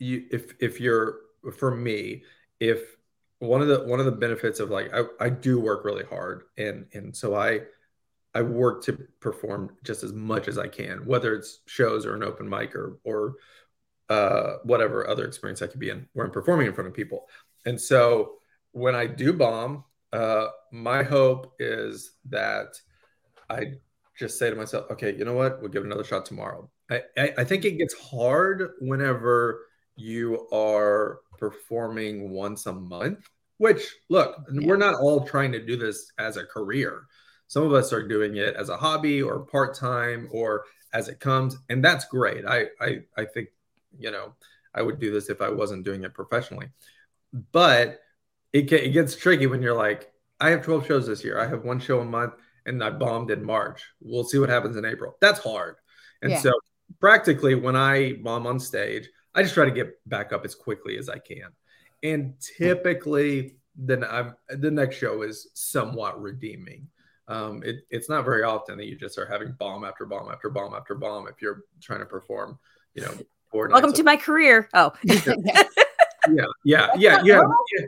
you 0.00 0.24
if 0.32 0.54
if 0.58 0.80
you're 0.80 1.18
for 1.56 1.70
me, 1.76 2.24
if 2.58 2.96
one 3.38 3.62
of 3.62 3.68
the 3.68 3.84
one 3.84 4.00
of 4.00 4.06
the 4.06 4.12
benefits 4.12 4.58
of 4.58 4.70
like 4.70 4.92
I, 4.92 5.02
I 5.20 5.28
do 5.28 5.60
work 5.60 5.84
really 5.84 6.04
hard 6.04 6.42
and 6.58 6.86
and 6.92 7.14
so 7.14 7.36
I 7.36 7.60
I 8.36 8.42
work 8.42 8.84
to 8.84 8.92
perform 9.20 9.74
just 9.82 10.02
as 10.04 10.12
much 10.12 10.46
as 10.46 10.58
I 10.58 10.68
can, 10.68 11.06
whether 11.06 11.34
it's 11.34 11.60
shows 11.66 12.04
or 12.04 12.14
an 12.14 12.22
open 12.22 12.46
mic 12.46 12.74
or 12.74 12.98
or 13.02 13.36
uh, 14.10 14.56
whatever 14.64 15.08
other 15.08 15.24
experience 15.24 15.62
I 15.62 15.68
could 15.68 15.80
be 15.80 15.88
in 15.88 16.06
where 16.12 16.26
I'm 16.26 16.32
performing 16.32 16.66
in 16.66 16.74
front 16.74 16.88
of 16.88 16.94
people. 16.94 17.20
And 17.64 17.80
so 17.80 18.34
when 18.72 18.94
I 18.94 19.06
do 19.06 19.32
bomb, 19.32 19.84
uh, 20.12 20.48
my 20.70 21.02
hope 21.02 21.54
is 21.58 22.12
that 22.28 22.68
I 23.48 23.60
just 24.18 24.38
say 24.38 24.50
to 24.50 24.56
myself, 24.56 24.90
okay, 24.90 25.16
you 25.16 25.24
know 25.24 25.32
what? 25.32 25.60
We'll 25.60 25.70
give 25.70 25.82
it 25.82 25.86
another 25.86 26.04
shot 26.04 26.26
tomorrow. 26.26 26.70
I, 26.90 27.02
I, 27.16 27.34
I 27.38 27.44
think 27.44 27.64
it 27.64 27.78
gets 27.78 27.94
hard 27.94 28.72
whenever 28.80 29.66
you 29.96 30.46
are 30.52 31.20
performing 31.38 32.30
once 32.30 32.66
a 32.66 32.72
month, 32.72 33.28
which 33.56 33.82
look, 34.10 34.36
Yeah. 34.52 34.66
we're 34.66 34.76
not 34.76 34.96
all 35.00 35.24
trying 35.26 35.52
to 35.52 35.64
do 35.64 35.76
this 35.76 36.12
as 36.18 36.36
a 36.36 36.44
career. 36.44 37.06
Some 37.48 37.62
of 37.64 37.72
us 37.72 37.92
are 37.92 38.06
doing 38.06 38.36
it 38.36 38.54
as 38.56 38.68
a 38.68 38.76
hobby 38.76 39.22
or 39.22 39.40
part 39.40 39.74
time 39.74 40.28
or 40.32 40.64
as 40.92 41.08
it 41.08 41.20
comes, 41.20 41.56
and 41.68 41.84
that's 41.84 42.06
great. 42.06 42.44
I, 42.46 42.66
I 42.80 43.00
I 43.16 43.24
think 43.24 43.48
you 43.98 44.10
know 44.10 44.34
I 44.74 44.82
would 44.82 44.98
do 44.98 45.10
this 45.12 45.28
if 45.30 45.40
I 45.40 45.50
wasn't 45.50 45.84
doing 45.84 46.04
it 46.04 46.14
professionally, 46.14 46.68
but 47.52 48.00
it 48.52 48.70
it 48.72 48.90
gets 48.92 49.16
tricky 49.16 49.46
when 49.46 49.62
you're 49.62 49.74
like, 49.74 50.12
I 50.40 50.50
have 50.50 50.62
12 50.62 50.86
shows 50.86 51.06
this 51.06 51.24
year. 51.24 51.38
I 51.40 51.46
have 51.46 51.64
one 51.64 51.80
show 51.80 52.00
a 52.00 52.04
month, 52.04 52.34
and 52.66 52.82
I 52.82 52.90
bombed 52.90 53.30
in 53.30 53.44
March. 53.44 53.82
We'll 54.00 54.24
see 54.24 54.38
what 54.38 54.48
happens 54.48 54.76
in 54.76 54.84
April. 54.84 55.16
That's 55.20 55.40
hard, 55.40 55.76
and 56.22 56.32
Yeah. 56.32 56.40
so 56.40 56.52
practically 57.00 57.54
when 57.54 57.76
I 57.76 58.14
bomb 58.22 58.46
on 58.46 58.58
stage, 58.60 59.08
I 59.34 59.42
just 59.42 59.54
try 59.54 59.64
to 59.64 59.70
get 59.70 59.98
back 60.08 60.32
up 60.32 60.44
as 60.44 60.54
quickly 60.54 60.96
as 60.98 61.08
I 61.08 61.18
can, 61.18 61.48
and 62.02 62.34
typically 62.40 63.56
then 63.76 64.04
I'm 64.04 64.34
the 64.48 64.70
next 64.70 64.96
show 64.96 65.22
is 65.22 65.48
somewhat 65.54 66.20
redeeming. 66.20 66.88
Um, 67.28 67.62
it, 67.64 67.76
it's 67.90 68.08
not 68.08 68.24
very 68.24 68.42
often 68.42 68.78
that 68.78 68.86
you 68.86 68.96
just 68.96 69.18
are 69.18 69.26
having 69.26 69.52
bomb 69.58 69.84
after 69.84 70.06
bomb 70.06 70.30
after 70.30 70.48
bomb 70.48 70.74
after 70.74 70.94
bomb 70.94 71.26
if 71.28 71.42
you're 71.42 71.64
trying 71.80 72.00
to 72.00 72.06
perform, 72.06 72.58
you 72.94 73.02
know. 73.02 73.12
Welcome 73.52 73.92
to 73.94 74.02
a- 74.02 74.04
my 74.04 74.16
career. 74.16 74.68
Oh, 74.74 74.92
yeah, 75.04 76.44
yeah, 76.64 76.88
yeah. 76.96 77.22
You 77.22 77.32
have, 77.32 77.50
yeah. 77.78 77.86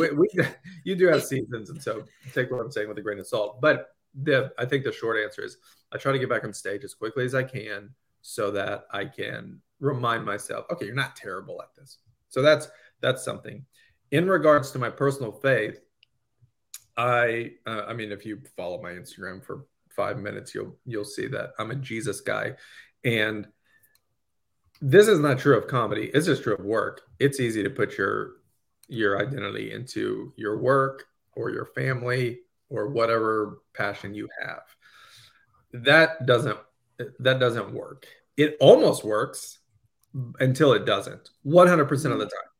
We, 0.00 0.10
we, 0.10 0.28
you 0.84 0.96
do 0.96 1.06
have 1.08 1.22
seasons, 1.22 1.70
and 1.70 1.80
so 1.80 2.04
take 2.32 2.50
what 2.50 2.60
I'm 2.60 2.70
saying 2.70 2.88
with 2.88 2.98
a 2.98 3.02
grain 3.02 3.18
of 3.18 3.26
salt. 3.26 3.60
But 3.60 3.94
the 4.22 4.52
I 4.58 4.64
think 4.64 4.84
the 4.84 4.92
short 4.92 5.16
answer 5.18 5.44
is 5.44 5.58
I 5.92 5.98
try 5.98 6.12
to 6.12 6.18
get 6.18 6.28
back 6.28 6.44
on 6.44 6.52
stage 6.52 6.84
as 6.84 6.94
quickly 6.94 7.24
as 7.24 7.34
I 7.34 7.42
can 7.42 7.90
so 8.22 8.50
that 8.52 8.86
I 8.90 9.04
can 9.04 9.60
remind 9.80 10.24
myself, 10.24 10.66
okay, 10.70 10.86
you're 10.86 10.94
not 10.94 11.16
terrible 11.16 11.60
at 11.62 11.74
this. 11.76 11.98
So 12.28 12.42
that's 12.42 12.68
that's 13.00 13.24
something. 13.24 13.64
In 14.10 14.28
regards 14.28 14.70
to 14.72 14.78
my 14.78 14.90
personal 14.90 15.32
faith, 15.32 15.80
I 16.96 17.52
uh, 17.66 17.82
I 17.88 17.94
mean, 17.94 18.12
if 18.12 18.24
you 18.24 18.40
follow 18.56 18.80
my 18.82 18.92
Instagram 18.92 19.44
for 19.44 19.66
five 19.90 20.18
minutes, 20.18 20.54
you'll 20.54 20.76
you'll 20.84 21.04
see 21.04 21.26
that 21.28 21.50
I'm 21.58 21.70
a 21.70 21.76
Jesus 21.76 22.20
guy, 22.20 22.52
and 23.04 23.46
this 24.80 25.08
is 25.08 25.18
not 25.18 25.38
true 25.38 25.56
of 25.56 25.66
comedy. 25.66 26.10
It's 26.12 26.26
just 26.26 26.42
true 26.42 26.54
of 26.54 26.64
work. 26.64 27.02
It's 27.18 27.40
easy 27.40 27.62
to 27.62 27.70
put 27.70 27.96
your 27.96 28.32
your 28.88 29.20
identity 29.20 29.72
into 29.72 30.32
your 30.36 30.58
work 30.58 31.04
or 31.32 31.50
your 31.50 31.66
family 31.66 32.40
or 32.68 32.88
whatever 32.88 33.60
passion 33.72 34.14
you 34.14 34.28
have. 34.42 34.62
That 35.72 36.26
doesn't 36.26 36.58
that 37.18 37.40
doesn't 37.40 37.72
work. 37.72 38.06
It 38.36 38.56
almost 38.60 39.04
works 39.04 39.58
until 40.38 40.72
it 40.72 40.86
doesn't. 40.86 41.30
100% 41.46 41.90
of 42.12 42.18
the 42.18 42.26
time. 42.26 42.53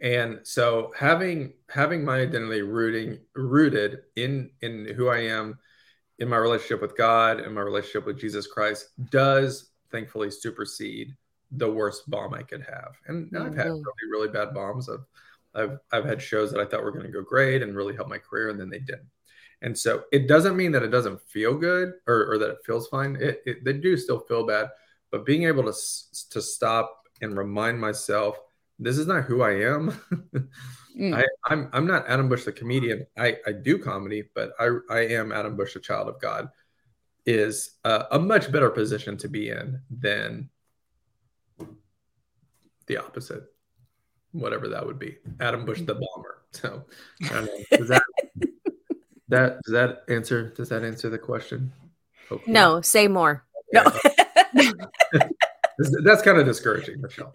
And 0.00 0.40
so 0.44 0.92
having 0.96 1.54
having 1.68 2.04
my 2.04 2.20
identity 2.20 2.62
rooting 2.62 3.18
rooted 3.34 3.98
in 4.16 4.50
in 4.60 4.92
who 4.94 5.08
I 5.08 5.18
am 5.18 5.58
in 6.18 6.28
my 6.28 6.36
relationship 6.36 6.80
with 6.80 6.96
God 6.96 7.40
and 7.40 7.54
my 7.54 7.60
relationship 7.60 8.06
with 8.06 8.18
Jesus 8.18 8.46
Christ 8.46 8.90
does 9.10 9.70
thankfully 9.90 10.30
supersede 10.30 11.16
the 11.52 11.70
worst 11.70 12.08
bomb 12.10 12.34
I 12.34 12.42
could 12.42 12.62
have. 12.62 12.94
And 13.06 13.34
I've 13.36 13.56
had 13.56 13.68
really, 13.68 14.10
really 14.10 14.28
bad 14.28 14.52
bombs. 14.52 14.88
I've, 14.88 15.04
I've, 15.54 15.78
I've 15.92 16.04
had 16.04 16.20
shows 16.20 16.52
that 16.52 16.60
I 16.60 16.64
thought 16.64 16.82
were 16.82 16.92
going 16.92 17.06
to 17.06 17.12
go 17.12 17.22
great 17.22 17.62
and 17.62 17.74
really 17.74 17.96
help 17.96 18.08
my 18.08 18.18
career, 18.18 18.50
and 18.50 18.60
then 18.60 18.68
they 18.68 18.80
didn't. 18.80 19.08
And 19.62 19.76
so 19.76 20.04
it 20.12 20.28
doesn't 20.28 20.56
mean 20.56 20.72
that 20.72 20.82
it 20.82 20.90
doesn't 20.90 21.20
feel 21.22 21.54
good 21.54 21.94
or, 22.06 22.32
or 22.32 22.38
that 22.38 22.50
it 22.50 22.58
feels 22.64 22.86
fine. 22.88 23.16
It, 23.18 23.42
it, 23.46 23.64
they 23.64 23.72
do 23.72 23.96
still 23.96 24.20
feel 24.20 24.46
bad, 24.46 24.68
but 25.10 25.24
being 25.24 25.44
able 25.44 25.64
to 25.64 25.72
to 26.30 26.42
stop 26.42 27.02
and 27.20 27.36
remind 27.36 27.80
myself, 27.80 28.38
this 28.78 28.98
is 28.98 29.06
not 29.06 29.24
who 29.24 29.42
I 29.42 29.62
am. 29.62 29.98
Mm. 30.98 31.14
I, 31.14 31.24
I'm 31.46 31.68
I'm 31.72 31.86
not 31.86 32.08
Adam 32.08 32.28
Bush 32.28 32.44
the 32.44 32.50
comedian. 32.50 33.06
I, 33.16 33.36
I 33.46 33.52
do 33.52 33.78
comedy, 33.78 34.24
but 34.34 34.52
I 34.58 34.78
I 34.90 35.00
am 35.06 35.30
Adam 35.30 35.56
Bush, 35.56 35.76
a 35.76 35.80
child 35.80 36.08
of 36.08 36.20
God. 36.20 36.48
Is 37.24 37.76
a, 37.84 38.06
a 38.12 38.18
much 38.18 38.50
better 38.50 38.70
position 38.70 39.16
to 39.18 39.28
be 39.28 39.50
in 39.50 39.80
than 39.90 40.48
the 42.86 42.96
opposite, 42.96 43.44
whatever 44.32 44.66
that 44.68 44.84
would 44.84 44.98
be. 44.98 45.18
Adam 45.38 45.64
Bush 45.64 45.82
the 45.82 45.94
bomber. 45.94 46.42
So 46.50 46.84
I 47.24 47.28
don't 47.28 47.46
know. 47.46 47.78
Does 47.78 47.88
that 47.88 48.02
that 49.28 49.60
does 49.62 49.72
that 49.72 50.02
answer 50.08 50.48
does 50.50 50.70
that 50.70 50.82
answer 50.82 51.10
the 51.10 51.18
question? 51.18 51.70
Hopefully. 52.28 52.52
no, 52.52 52.80
say 52.80 53.06
more. 53.06 53.44
No. 53.72 53.84
That's 56.02 56.22
kind 56.22 56.38
of 56.38 56.44
discouraging, 56.44 57.00
Michele. 57.00 57.32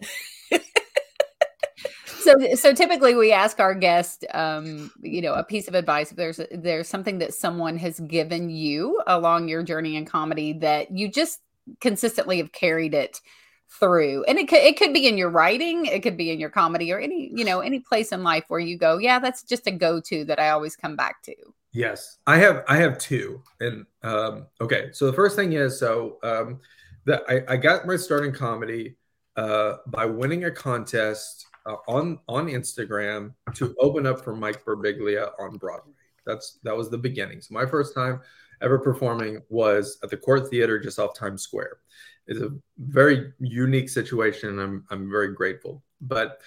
So, 2.24 2.54
so 2.54 2.72
typically 2.72 3.14
we 3.14 3.32
ask 3.32 3.60
our 3.60 3.74
guest, 3.74 4.24
um, 4.32 4.90
you 5.02 5.20
know, 5.20 5.34
a 5.34 5.44
piece 5.44 5.68
of 5.68 5.74
advice. 5.74 6.10
If 6.10 6.16
there's 6.16 6.40
there's 6.50 6.88
something 6.88 7.18
that 7.18 7.34
someone 7.34 7.76
has 7.76 8.00
given 8.00 8.48
you 8.48 9.02
along 9.06 9.48
your 9.48 9.62
journey 9.62 9.96
in 9.96 10.06
comedy 10.06 10.54
that 10.54 10.90
you 10.90 11.08
just 11.08 11.40
consistently 11.80 12.38
have 12.38 12.50
carried 12.52 12.94
it 12.94 13.20
through, 13.68 14.24
and 14.24 14.38
it 14.38 14.48
could 14.48 14.62
it 14.62 14.78
could 14.78 14.94
be 14.94 15.06
in 15.06 15.18
your 15.18 15.28
writing, 15.28 15.84
it 15.84 16.02
could 16.02 16.16
be 16.16 16.30
in 16.30 16.40
your 16.40 16.48
comedy, 16.48 16.90
or 16.90 16.98
any 16.98 17.30
you 17.34 17.44
know 17.44 17.60
any 17.60 17.80
place 17.80 18.10
in 18.10 18.22
life 18.22 18.44
where 18.48 18.60
you 18.60 18.78
go, 18.78 18.96
yeah, 18.96 19.18
that's 19.18 19.42
just 19.42 19.66
a 19.66 19.70
go 19.70 20.00
to 20.00 20.24
that 20.24 20.40
I 20.40 20.48
always 20.48 20.76
come 20.76 20.96
back 20.96 21.22
to. 21.24 21.34
Yes, 21.72 22.16
I 22.26 22.38
have. 22.38 22.64
I 22.68 22.78
have 22.78 22.96
two, 22.96 23.42
and 23.60 23.84
um, 24.02 24.46
okay. 24.62 24.88
So 24.92 25.04
the 25.04 25.12
first 25.12 25.36
thing 25.36 25.52
is, 25.52 25.78
so 25.78 26.16
um, 26.22 26.60
that 27.04 27.22
I, 27.28 27.42
I 27.52 27.56
got 27.58 27.86
my 27.86 27.96
start 27.96 28.24
in 28.24 28.32
comedy 28.32 28.96
uh, 29.36 29.74
by 29.88 30.06
winning 30.06 30.44
a 30.44 30.50
contest 30.50 31.48
uh, 31.66 31.76
on 31.88 32.18
on 32.28 32.46
Instagram 32.46 33.32
to 33.54 33.74
open 33.80 34.06
up 34.06 34.22
for 34.22 34.34
Mike 34.34 34.64
Birbiglia 34.64 35.30
on 35.40 35.56
Broadway. 35.56 35.92
That's 36.26 36.58
that 36.62 36.76
was 36.76 36.90
the 36.90 36.98
beginning. 36.98 37.40
So 37.40 37.54
my 37.54 37.66
first 37.66 37.94
time 37.94 38.20
ever 38.62 38.78
performing 38.78 39.42
was 39.48 39.98
at 40.02 40.10
the 40.10 40.16
Cort 40.16 40.48
Theater 40.48 40.78
just 40.78 40.98
off 40.98 41.16
Times 41.16 41.42
Square. 41.42 41.78
It's 42.26 42.40
a 42.40 42.50
very 42.78 43.32
unique 43.38 43.88
situation, 43.88 44.50
and 44.50 44.60
I'm 44.60 44.84
I'm 44.90 45.10
very 45.10 45.34
grateful. 45.34 45.82
But 46.00 46.40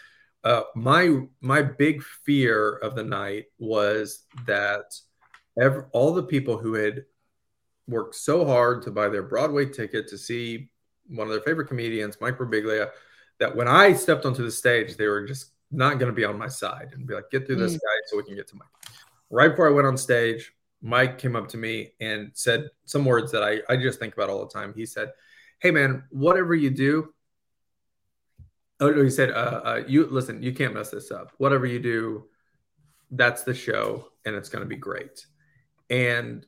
uh, 0.43 0.63
my 0.75 1.21
my 1.41 1.62
big 1.62 2.01
fear 2.01 2.77
of 2.77 2.95
the 2.95 3.03
night 3.03 3.45
was 3.60 4.25
that 4.45 4.95
every, 5.60 5.84
all 5.91 6.13
the 6.13 6.23
people 6.23 6.58
who 6.58 6.73
had 6.73 7.06
worked 7.88 8.15
so 8.15 8.45
hard 8.45 8.82
to 8.84 8.91
buy 8.91 9.10
their 9.10 9.23
Broadway 9.23 9.65
ticket 9.65 10.08
to 10.10 10.17
see 10.17 10.69
one 11.08 11.27
of 11.27 11.32
their 11.32 11.41
favorite 11.41 11.67
comedians, 11.67 12.17
Mike 12.19 12.38
Birbiglia, 12.38 12.89
that 13.39 13.56
when 13.56 13.67
I 13.67 13.93
stepped 13.93 14.26
onto 14.26 14.43
the 14.43 14.52
stage, 14.52 14.97
they 14.97 15.08
were 15.08 15.26
just 15.26 15.52
not 15.71 16.00
going 16.00 16.10
to 16.12 16.15
be 16.15 16.26
on 16.26 16.38
my 16.38 16.47
side 16.47 16.89
and 16.93 17.06
be 17.06 17.13
like, 17.13 17.30
"Get 17.30 17.45
through 17.45 17.58
this 17.58 17.73
Mm. 17.73 17.80
guy 17.80 17.97
so 18.08 18.17
we 18.17 18.23
can 18.23 18.36
get 18.36 18.47
to 18.47 18.56
Mike." 18.56 18.67
Right 19.30 19.50
before 19.50 19.67
I 19.67 19.71
went 19.71 19.88
on 19.88 19.97
stage, 19.97 20.54
Mike 20.82 21.17
came 21.17 21.36
up 21.36 21.47
to 21.50 21.58
me 21.58 21.93
and 22.00 22.32
said 22.34 22.69
some 22.86 23.04
words 23.04 23.32
that 23.32 23.43
I, 23.43 23.62
I 23.67 23.76
just 23.78 24.00
think 24.00 24.13
about 24.13 24.30
all 24.30 24.45
the 24.45 24.52
time. 24.52 24.73
He 24.76 24.86
said, 24.86 25.12
Hey 25.60 25.71
man, 25.71 26.04
whatever 26.12 26.56
you 26.56 26.69
do, 26.69 27.13
Oh 28.80 28.91
no, 28.91 29.04
he 29.04 29.10
said, 29.10 29.32
uh, 29.32 29.62
uh, 29.63 29.84
"You 29.88 30.06
listen, 30.06 30.43
you 30.43 30.54
can't 30.54 30.73
mess 30.73 30.91
this 30.91 31.10
up. 31.10 31.32
Whatever 31.38 31.65
you 31.65 31.80
do, 31.80 32.30
that's 33.10 33.41
the 33.41 33.54
show, 33.56 34.10
and 34.23 34.36
it's 34.36 34.50
going 34.50 34.63
to 34.63 34.69
be 34.69 34.76
great." 34.76 35.26
And 35.89 36.45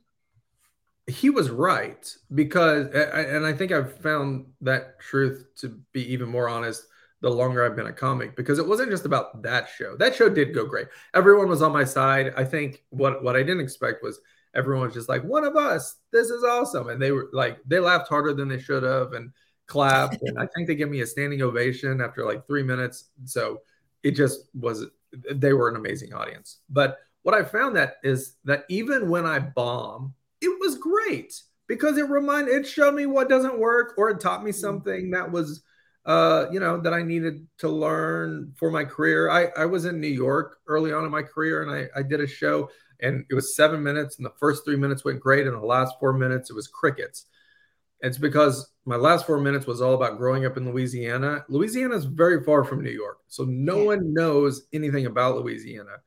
he 1.10 1.30
was 1.30 1.50
right 1.50 2.14
because, 2.34 2.86
and 2.94 3.44
I 3.44 3.52
think 3.52 3.72
I've 3.72 3.98
found 3.98 4.46
that 4.60 5.00
truth 5.00 5.46
to 5.56 5.80
be 5.92 6.12
even 6.12 6.28
more 6.28 6.48
honest 6.48 6.86
the 7.20 7.30
longer 7.30 7.64
I've 7.64 7.76
been 7.76 7.86
a 7.86 7.92
comic 7.92 8.34
because 8.34 8.58
it 8.58 8.66
wasn't 8.66 8.90
just 8.90 9.04
about 9.04 9.42
that 9.42 9.68
show. 9.68 9.96
That 9.96 10.14
show 10.14 10.28
did 10.28 10.54
go 10.54 10.64
great. 10.64 10.88
Everyone 11.14 11.48
was 11.48 11.62
on 11.62 11.72
my 11.72 11.84
side. 11.84 12.32
I 12.36 12.44
think 12.44 12.84
what 12.90 13.22
what 13.22 13.36
I 13.36 13.40
didn't 13.40 13.60
expect 13.60 14.02
was 14.02 14.20
everyone 14.54 14.86
was 14.86 14.94
just 14.94 15.08
like, 15.08 15.22
"One 15.22 15.44
of 15.44 15.56
us, 15.56 15.96
this 16.12 16.30
is 16.30 16.44
awesome," 16.44 16.88
and 16.88 17.00
they 17.00 17.12
were 17.12 17.28
like, 17.32 17.58
they 17.66 17.78
laughed 17.78 18.08
harder 18.08 18.32
than 18.32 18.48
they 18.48 18.58
should 18.58 18.82
have 18.82 19.12
and 19.12 19.32
clapped, 19.66 20.16
and 20.22 20.38
I 20.38 20.46
think 20.46 20.66
they 20.66 20.74
gave 20.74 20.88
me 20.88 21.02
a 21.02 21.06
standing 21.06 21.42
ovation 21.42 22.00
after 22.00 22.24
like 22.24 22.46
three 22.46 22.62
minutes. 22.62 23.10
So 23.24 23.60
it 24.02 24.12
just 24.12 24.48
was. 24.54 24.86
They 25.32 25.52
were 25.52 25.68
an 25.68 25.76
amazing 25.76 26.14
audience. 26.14 26.58
But 26.70 26.98
what 27.22 27.34
I 27.34 27.42
found 27.42 27.76
that 27.76 27.96
is 28.02 28.36
that 28.44 28.64
even 28.68 29.10
when 29.10 29.26
I 29.26 29.40
bomb, 29.40 30.14
was 30.70 30.78
great 30.78 31.34
because 31.66 31.98
it 31.98 32.08
reminded, 32.08 32.54
it 32.54 32.66
showed 32.66 32.94
me 32.94 33.06
what 33.06 33.28
doesn't 33.28 33.58
work, 33.58 33.94
or 33.96 34.10
it 34.10 34.20
taught 34.20 34.44
me 34.44 34.52
something 34.52 35.10
that 35.10 35.30
was 35.30 35.62
uh, 36.06 36.46
you 36.50 36.60
know, 36.60 36.80
that 36.80 36.94
I 36.94 37.02
needed 37.02 37.46
to 37.58 37.68
learn 37.68 38.54
for 38.56 38.70
my 38.70 38.84
career. 38.84 39.30
I, 39.30 39.48
I 39.56 39.66
was 39.66 39.84
in 39.84 40.00
New 40.00 40.08
York 40.08 40.58
early 40.66 40.92
on 40.92 41.04
in 41.04 41.10
my 41.10 41.22
career 41.22 41.62
and 41.62 41.70
I, 41.70 41.98
I 41.98 42.02
did 42.02 42.20
a 42.20 42.26
show 42.26 42.70
and 43.00 43.24
it 43.30 43.34
was 43.34 43.54
seven 43.54 43.82
minutes 43.82 44.16
and 44.16 44.24
the 44.24 44.32
first 44.38 44.64
three 44.64 44.76
minutes 44.76 45.04
went 45.04 45.20
great. 45.20 45.46
And 45.46 45.54
the 45.54 45.66
last 45.66 45.94
four 46.00 46.14
minutes, 46.14 46.48
it 46.48 46.56
was 46.56 46.68
crickets. 46.68 47.26
It's 48.00 48.16
because 48.16 48.72
my 48.86 48.96
last 48.96 49.26
four 49.26 49.38
minutes 49.38 49.66
was 49.66 49.82
all 49.82 49.92
about 49.92 50.16
growing 50.16 50.46
up 50.46 50.56
in 50.56 50.70
Louisiana. 50.70 51.44
Louisiana 51.50 51.96
is 51.96 52.06
very 52.06 52.42
far 52.44 52.64
from 52.64 52.82
New 52.82 52.90
York. 52.90 53.18
So 53.28 53.44
no 53.44 53.80
yeah. 53.80 53.86
one 53.86 54.14
knows 54.14 54.62
anything 54.72 55.04
about 55.04 55.36
Louisiana. 55.36 55.98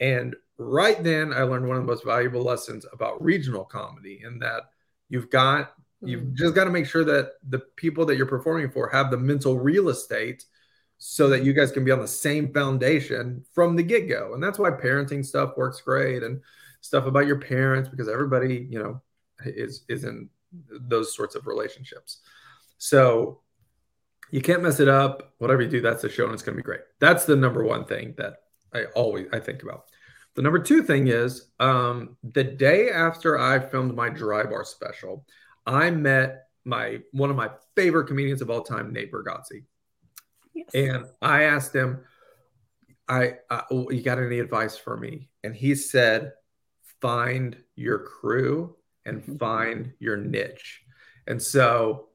And 0.00 0.36
right 0.60 1.02
then, 1.02 1.32
I 1.32 1.42
learned 1.42 1.66
one 1.66 1.76
of 1.76 1.82
the 1.82 1.90
most 1.90 2.04
valuable 2.04 2.42
lessons 2.42 2.86
about 2.92 3.22
regional 3.22 3.64
comedy 3.64 4.20
in 4.24 4.38
that 4.40 4.64
you've 5.08 5.30
got 5.30 5.72
You've 6.02 6.22
mm. 6.22 6.34
just 6.34 6.54
got 6.54 6.64
to 6.64 6.70
make 6.70 6.86
sure 6.86 7.04
that 7.04 7.32
the 7.48 7.58
people 7.58 8.06
that 8.06 8.16
you're 8.16 8.26
performing 8.26 8.70
for 8.70 8.88
have 8.88 9.10
the 9.10 9.18
mental 9.18 9.58
real 9.58 9.88
estate 9.88 10.44
so 10.98 11.28
that 11.28 11.44
you 11.44 11.52
guys 11.52 11.72
can 11.72 11.84
be 11.84 11.90
on 11.90 12.00
the 12.00 12.08
same 12.08 12.52
foundation 12.52 13.44
from 13.52 13.76
the 13.76 13.82
get 13.82 14.08
go. 14.08 14.34
And 14.34 14.42
that's 14.42 14.58
why 14.58 14.70
parenting 14.70 15.24
stuff 15.24 15.56
works 15.56 15.80
great 15.80 16.22
and 16.22 16.40
stuff 16.80 17.06
about 17.06 17.26
your 17.26 17.38
parents 17.38 17.88
because 17.88 18.08
everybody, 18.08 18.66
you 18.70 18.78
know, 18.78 19.02
is 19.44 19.84
is 19.88 20.04
in 20.04 20.28
those 20.70 21.14
sorts 21.14 21.34
of 21.34 21.46
relationships. 21.46 22.18
So 22.78 23.40
you 24.30 24.40
can't 24.40 24.62
mess 24.62 24.80
it 24.80 24.88
up. 24.88 25.34
Whatever 25.38 25.62
you 25.62 25.68
do, 25.68 25.80
that's 25.80 26.02
the 26.02 26.08
show 26.08 26.24
and 26.24 26.34
it's 26.34 26.42
going 26.42 26.54
to 26.54 26.62
be 26.62 26.66
great. 26.66 26.80
That's 26.98 27.24
the 27.24 27.36
number 27.36 27.62
one 27.62 27.84
thing 27.84 28.14
that 28.16 28.36
I 28.72 28.84
always 28.94 29.26
I 29.32 29.38
think 29.38 29.62
about. 29.62 29.84
The 30.36 30.42
number 30.42 30.58
two 30.58 30.82
thing 30.82 31.08
is 31.08 31.50
um, 31.58 32.16
the 32.22 32.44
day 32.44 32.90
after 32.90 33.38
I 33.38 33.58
filmed 33.58 33.94
my 33.94 34.08
dry 34.08 34.44
bar 34.44 34.64
special, 34.64 35.26
I 35.66 35.90
met 35.90 36.46
my 36.64 37.00
one 37.12 37.30
of 37.30 37.36
my 37.36 37.50
favorite 37.76 38.06
comedians 38.06 38.42
of 38.42 38.50
all 38.50 38.62
time, 38.62 38.92
Nate 38.92 39.12
Bargatze. 39.12 39.64
Yes. 40.54 40.68
And 40.74 41.04
I 41.20 41.44
asked 41.44 41.74
him, 41.74 42.04
I, 43.08 43.34
I 43.50 43.64
you 43.70 44.02
got 44.02 44.18
any 44.18 44.38
advice 44.38 44.76
for 44.76 44.96
me? 44.96 45.30
And 45.42 45.54
he 45.54 45.74
said, 45.74 46.32
find 47.00 47.56
your 47.76 47.98
crew 47.98 48.76
and 49.04 49.22
mm-hmm. 49.22 49.36
find 49.36 49.92
your 49.98 50.16
niche. 50.16 50.82
And 51.26 51.42
so 51.42 52.08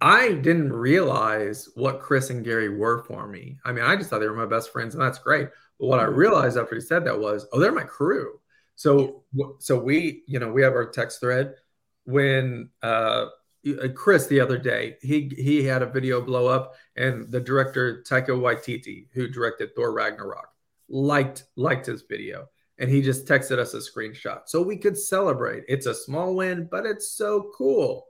I 0.00 0.32
didn't 0.32 0.72
realize 0.72 1.68
what 1.74 2.00
Chris 2.00 2.30
and 2.30 2.44
Gary 2.44 2.68
were 2.68 3.04
for 3.04 3.26
me. 3.26 3.58
I 3.64 3.72
mean, 3.72 3.84
I 3.84 3.96
just 3.96 4.10
thought 4.10 4.18
they 4.18 4.28
were 4.28 4.34
my 4.34 4.46
best 4.46 4.72
friends, 4.72 4.94
and 4.94 5.02
that's 5.02 5.18
great. 5.18 5.48
But 5.84 5.90
what 5.90 6.00
I 6.00 6.04
realized 6.04 6.56
after 6.56 6.74
he 6.74 6.80
said 6.80 7.04
that 7.04 7.20
was, 7.20 7.46
oh, 7.52 7.60
they're 7.60 7.70
my 7.70 7.84
crew. 7.84 8.40
So, 8.74 9.24
so 9.58 9.78
we, 9.78 10.22
you 10.26 10.38
know, 10.38 10.50
we 10.50 10.62
have 10.62 10.72
our 10.72 10.88
text 10.88 11.20
thread 11.20 11.56
when 12.04 12.70
uh, 12.82 13.26
uh, 13.66 13.88
Chris 13.94 14.26
the 14.26 14.40
other 14.40 14.56
day 14.56 14.96
he 15.02 15.30
he 15.36 15.62
had 15.62 15.82
a 15.82 15.86
video 15.86 16.22
blow 16.22 16.46
up, 16.46 16.74
and 16.96 17.30
the 17.30 17.40
director 17.40 18.02
Taika 18.08 18.30
Waititi, 18.30 19.08
who 19.12 19.28
directed 19.28 19.74
Thor 19.76 19.92
Ragnarok, 19.92 20.48
liked 20.88 21.44
liked 21.56 21.84
his 21.84 22.02
video, 22.08 22.46
and 22.78 22.88
he 22.88 23.02
just 23.02 23.26
texted 23.26 23.58
us 23.58 23.74
a 23.74 23.78
screenshot 23.78 24.42
so 24.46 24.62
we 24.62 24.78
could 24.78 24.96
celebrate. 24.96 25.64
It's 25.68 25.86
a 25.86 25.94
small 25.94 26.34
win, 26.34 26.66
but 26.70 26.86
it's 26.86 27.10
so 27.10 27.50
cool. 27.56 28.06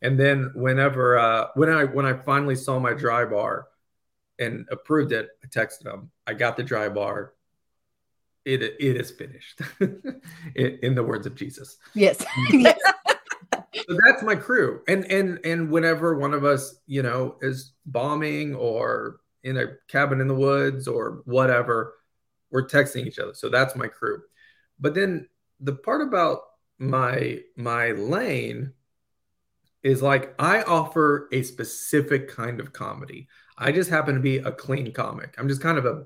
And 0.00 0.18
then 0.18 0.52
whenever 0.54 1.18
uh, 1.18 1.48
when 1.54 1.68
I 1.68 1.84
when 1.84 2.06
I 2.06 2.14
finally 2.14 2.56
saw 2.56 2.78
my 2.78 2.94
dry 2.94 3.26
bar 3.26 3.66
and 4.40 4.66
approved 4.70 5.12
it, 5.12 5.28
I 5.44 5.46
texted 5.46 5.86
him. 5.86 6.10
I 6.26 6.34
got 6.34 6.56
the 6.56 6.64
dry 6.64 6.88
bar. 6.88 7.34
It 8.44 8.62
it 8.62 8.96
is 8.96 9.10
finished. 9.10 9.60
in, 9.80 10.78
in 10.82 10.94
the 10.94 11.04
words 11.04 11.26
of 11.26 11.34
Jesus. 11.34 11.76
Yes. 11.94 12.24
yes 12.50 12.78
so 13.74 13.96
that's 14.06 14.22
my 14.22 14.34
crew 14.34 14.80
and 14.88 15.04
and 15.06 15.38
and 15.44 15.70
whenever 15.70 16.16
one 16.16 16.34
of 16.34 16.44
us 16.44 16.76
you 16.86 17.02
know 17.02 17.36
is 17.40 17.72
bombing 17.86 18.54
or 18.54 19.20
in 19.42 19.56
a 19.56 19.66
cabin 19.88 20.20
in 20.20 20.28
the 20.28 20.34
woods 20.34 20.88
or 20.88 21.22
whatever 21.24 21.94
we're 22.50 22.66
texting 22.66 23.06
each 23.06 23.18
other 23.18 23.34
so 23.34 23.48
that's 23.48 23.76
my 23.76 23.86
crew 23.86 24.20
but 24.78 24.94
then 24.94 25.28
the 25.60 25.72
part 25.72 26.02
about 26.02 26.40
my 26.78 27.38
my 27.56 27.90
lane 27.92 28.72
is 29.82 30.02
like 30.02 30.34
i 30.38 30.62
offer 30.62 31.28
a 31.32 31.42
specific 31.42 32.28
kind 32.28 32.60
of 32.60 32.72
comedy 32.72 33.28
i 33.60 33.70
just 33.70 33.90
happen 33.90 34.14
to 34.14 34.20
be 34.20 34.38
a 34.38 34.50
clean 34.50 34.92
comic 34.92 35.34
i'm 35.38 35.48
just 35.48 35.62
kind 35.62 35.78
of 35.78 35.86
a 35.86 36.04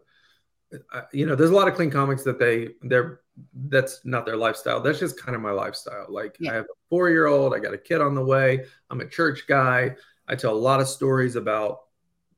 uh, 0.92 1.02
you 1.12 1.24
know 1.24 1.34
there's 1.34 1.50
a 1.50 1.54
lot 1.54 1.68
of 1.68 1.74
clean 1.74 1.90
comics 1.90 2.24
that 2.24 2.38
they 2.38 2.70
they're 2.82 3.20
that's 3.68 4.00
not 4.04 4.26
their 4.26 4.36
lifestyle. 4.36 4.80
That's 4.80 4.98
just 4.98 5.20
kind 5.20 5.34
of 5.34 5.42
my 5.42 5.50
lifestyle. 5.50 6.06
Like 6.08 6.36
yeah. 6.38 6.52
I 6.52 6.54
have 6.54 6.64
a 6.64 6.76
four 6.88 7.10
year 7.10 7.26
old, 7.26 7.54
I 7.54 7.58
got 7.58 7.74
a 7.74 7.78
kid 7.78 8.00
on 8.00 8.14
the 8.14 8.24
way. 8.24 8.64
I'm 8.90 9.00
a 9.00 9.08
church 9.08 9.46
guy. 9.46 9.96
I 10.28 10.36
tell 10.36 10.52
a 10.52 10.56
lot 10.56 10.80
of 10.80 10.88
stories 10.88 11.36
about 11.36 11.80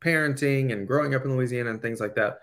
parenting 0.01 0.73
and 0.73 0.87
growing 0.87 1.15
up 1.15 1.25
in 1.25 1.37
Louisiana 1.37 1.71
and 1.71 1.83
things 1.83 2.01
like 2.01 2.15
that. 2.17 2.39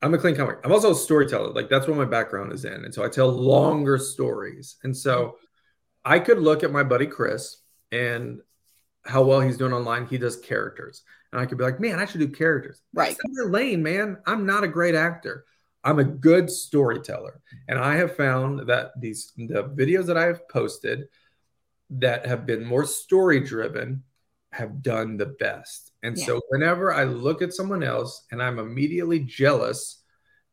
I'm 0.00 0.14
a 0.14 0.18
clean 0.18 0.34
comic. 0.36 0.58
I'm 0.64 0.72
also 0.72 0.92
a 0.92 0.96
storyteller. 0.96 1.52
Like 1.52 1.68
that's 1.68 1.86
what 1.86 1.96
my 1.96 2.04
background 2.04 2.52
is 2.52 2.64
in. 2.64 2.84
And 2.84 2.92
so 2.92 3.04
I 3.04 3.08
tell 3.08 3.28
longer 3.28 3.98
stories. 3.98 4.76
And 4.82 4.96
so 4.96 5.36
I 6.04 6.18
could 6.18 6.38
look 6.38 6.64
at 6.64 6.72
my 6.72 6.82
buddy 6.82 7.06
Chris 7.06 7.58
and 7.92 8.40
how 9.04 9.22
well 9.22 9.40
he's 9.40 9.56
doing 9.56 9.72
online. 9.72 10.06
He 10.06 10.18
does 10.18 10.36
characters. 10.36 11.02
And 11.32 11.40
I 11.40 11.46
could 11.46 11.58
be 11.58 11.64
like, 11.64 11.80
man, 11.80 11.98
I 11.98 12.04
should 12.04 12.20
do 12.20 12.28
characters. 12.28 12.82
Right. 12.92 13.16
That's 13.16 13.50
lane, 13.50 13.82
man. 13.82 14.18
I'm 14.26 14.44
not 14.44 14.64
a 14.64 14.68
great 14.68 14.94
actor. 14.94 15.44
I'm 15.84 15.98
a 15.98 16.04
good 16.04 16.50
storyteller. 16.50 17.40
And 17.68 17.78
I 17.78 17.96
have 17.96 18.16
found 18.16 18.68
that 18.68 18.92
these 19.00 19.32
the 19.36 19.64
videos 19.64 20.06
that 20.06 20.16
I 20.16 20.26
have 20.26 20.48
posted 20.48 21.08
that 21.90 22.26
have 22.26 22.46
been 22.46 22.64
more 22.64 22.84
story 22.84 23.40
driven 23.40 24.02
have 24.52 24.82
done 24.82 25.16
the 25.16 25.26
best. 25.26 25.92
And 26.02 26.16
yeah. 26.16 26.26
so 26.26 26.40
whenever 26.50 26.92
I 26.92 27.04
look 27.04 27.42
at 27.42 27.54
someone 27.54 27.82
else 27.82 28.26
and 28.30 28.42
I'm 28.42 28.58
immediately 28.58 29.20
jealous 29.20 30.02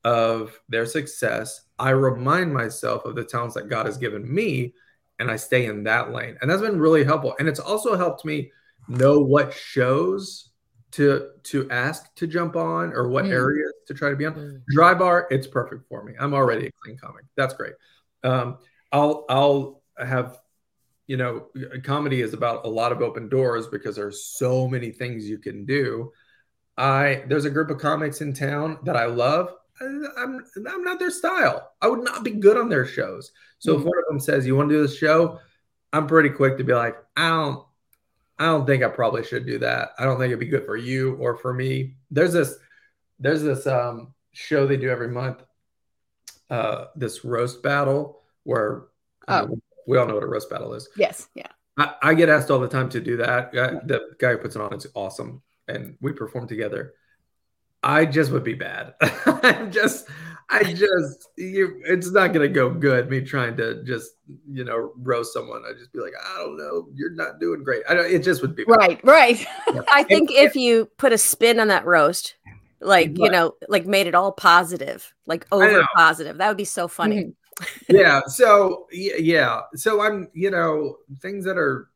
of 0.04 0.58
their 0.70 0.86
success, 0.86 1.66
I 1.78 1.90
remind 1.92 2.54
myself 2.54 3.06
of 3.06 3.16
the 3.16 3.26
talents 3.26 3.56
that 3.56 3.70
God 3.70 3.86
has 3.86 3.98
given 3.98 4.34
me 4.34 4.74
and 5.20 5.30
I 5.30 5.36
stay 5.36 5.66
in 5.66 5.84
that 5.84 6.14
lane. 6.14 6.38
And 6.42 6.50
that's 6.50 6.62
been 6.62 6.80
really 6.80 7.04
helpful. 7.04 7.36
And 7.40 7.48
it's 7.48 7.60
also 7.60 7.98
helped 7.98 8.24
me 8.24 8.52
know 8.88 9.20
what 9.20 9.54
shows 9.54 10.49
to 10.92 11.30
to 11.44 11.70
ask 11.70 12.14
to 12.16 12.28
jump 12.28 12.56
on 12.56 12.94
or 12.94 13.08
what 13.10 13.26
mm. 13.26 13.32
areas 13.32 13.72
to 13.88 13.94
try 13.94 14.10
to 14.10 14.16
be 14.16 14.26
on. 14.26 14.34
Mm. 14.34 14.62
Dry 14.70 14.94
bar, 14.94 15.28
it's 15.30 15.48
perfect 15.48 15.88
for 15.88 16.04
me. 16.04 16.14
I'm 16.20 16.34
already 16.34 16.68
a 16.68 16.72
clean 16.84 16.98
comic. 16.98 17.26
That's 17.36 17.54
great. 17.54 17.74
Um, 18.24 18.58
I'll 18.92 19.26
I'll 19.30 19.84
have 19.98 20.38
you 21.08 21.18
know 21.18 21.48
comedy 21.84 22.22
is 22.22 22.34
about 22.34 22.66
a 22.66 22.70
lot 22.70 22.92
of 22.92 23.02
open 23.02 23.30
doors 23.30 23.68
because 23.68 23.96
there's 23.96 24.24
so 24.24 24.68
many 24.68 24.92
things 24.92 25.30
you 25.30 25.38
can 25.38 25.66
do. 25.66 26.12
I 26.78 27.24
there's 27.28 27.46
a 27.46 27.50
group 27.50 27.70
of 27.70 27.80
comics 27.80 28.22
in 28.22 28.34
town 28.34 28.80
that 28.84 28.96
I 28.96 29.06
love. 29.06 29.54
I'm 29.82 30.46
I'm 30.68 30.84
not 30.84 31.00
their 31.00 31.12
style. 31.12 31.72
I 31.82 31.88
would 31.88 32.04
not 32.04 32.24
be 32.24 32.32
good 32.32 32.58
on 32.58 32.70
their 32.70 32.86
shows. 32.86 33.32
So 33.60 33.74
mm. 33.74 33.80
if 33.80 33.86
one 33.86 33.98
of 33.98 34.06
them 34.10 34.20
says 34.20 34.46
you 34.46 34.56
want 34.56 34.70
to 34.70 34.76
do 34.76 34.82
this 34.82 34.98
show, 34.98 35.40
I'm 35.94 36.08
pretty 36.08 36.30
quick 36.30 36.58
to 36.58 36.64
be 36.64 36.74
like, 36.74 36.96
I 37.16 37.30
don't 37.30 37.66
I 38.40 38.46
don't 38.46 38.66
think 38.66 38.84
I 38.84 38.88
probably 38.88 39.24
should 39.24 39.46
do 39.46 39.60
that. 39.60 39.92
I 40.00 40.06
don't 40.06 40.18
think 40.18 40.28
it'd 40.28 40.40
be 40.40 40.48
good 40.48 40.66
for 40.66 40.78
you 40.78 41.16
or 41.16 41.36
for 41.36 41.54
me. 41.54 41.96
There's 42.10 42.34
this 42.34 42.56
there's 43.20 43.44
this 43.44 43.68
um, 43.68 44.14
show 44.32 44.66
they 44.66 44.78
do 44.78 44.90
every 44.90 45.10
month, 45.10 45.44
uh, 46.50 46.86
this 46.96 47.26
roast 47.26 47.62
battle 47.62 48.22
where 48.44 48.84
oh. 49.28 49.60
we 49.86 49.98
all 49.98 50.08
know 50.08 50.14
what 50.16 50.24
a 50.24 50.28
roast 50.28 50.50
battle 50.50 50.74
is. 50.74 50.88
Yes, 50.96 51.28
yeah. 51.36 51.48
I, 51.78 51.96
I 52.02 52.14
get 52.14 52.30
asked 52.30 52.50
all 52.50 52.60
the 52.60 52.68
time 52.68 52.90
to 52.90 53.02
do 53.02 53.18
that. 53.18 53.50
I, 53.54 53.86
the 53.86 54.16
guy 54.20 54.32
who 54.32 54.38
puts 54.38 54.56
it 54.56 54.62
on, 54.62 54.74
it's 54.74 54.88
awesome, 54.94 55.42
and 55.68 55.98
we 56.00 56.14
perform 56.14 56.48
together. 56.48 56.94
I 57.84 58.06
just 58.06 58.32
would 58.32 58.44
be 58.44 58.56
bad. 58.56 58.96
I'm 59.26 59.72
just, 59.72 60.08
I 60.52 60.74
just, 60.74 61.30
you, 61.38 61.82
it's 61.86 62.12
not 62.12 62.34
gonna 62.34 62.48
go 62.48 62.72
good. 62.72 63.10
Me 63.10 63.22
trying 63.22 63.56
to 63.58 63.84
just, 63.84 64.14
you 64.50 64.64
know, 64.64 64.92
roast 64.98 65.34
someone. 65.34 65.62
I 65.70 65.74
just 65.78 65.94
be 65.94 66.00
like, 66.00 66.14
I 66.20 66.38
don't 66.40 66.58
know, 66.58 66.88
you're 66.94 67.14
not 67.14 67.40
doing 67.40 67.64
great. 67.64 67.84
I 67.88 67.94
don't. 67.94 68.12
It 68.12 68.24
just 68.24 68.42
would 68.42 68.56
be 68.56 68.66
bad. 68.66 68.76
Right, 68.76 69.04
right. 69.04 69.46
I 69.92 70.04
think 70.04 70.32
if 70.32 70.56
you 70.56 70.86
put 70.98 71.14
a 71.14 71.18
spin 71.18 71.60
on 71.60 71.68
that 71.68 71.86
roast, 71.86 72.36
like 72.82 73.18
you 73.18 73.30
know, 73.30 73.56
like 73.68 73.86
made 73.86 74.08
it 74.08 74.16
all 74.16 74.32
positive, 74.32 75.14
like 75.28 75.46
over 75.52 75.86
positive, 75.96 76.38
that 76.38 76.48
would 76.48 76.58
be 76.58 76.66
so 76.66 76.88
funny. 76.88 77.18
Mm-hmm. 77.18 77.34
yeah 77.90 78.22
so 78.26 78.88
yeah 78.94 79.64
so 79.76 80.02
i'm 80.02 80.30
you 80.34 80.50
know 80.50 80.96
things 81.22 81.44
that 81.44 81.58
are 81.58 81.90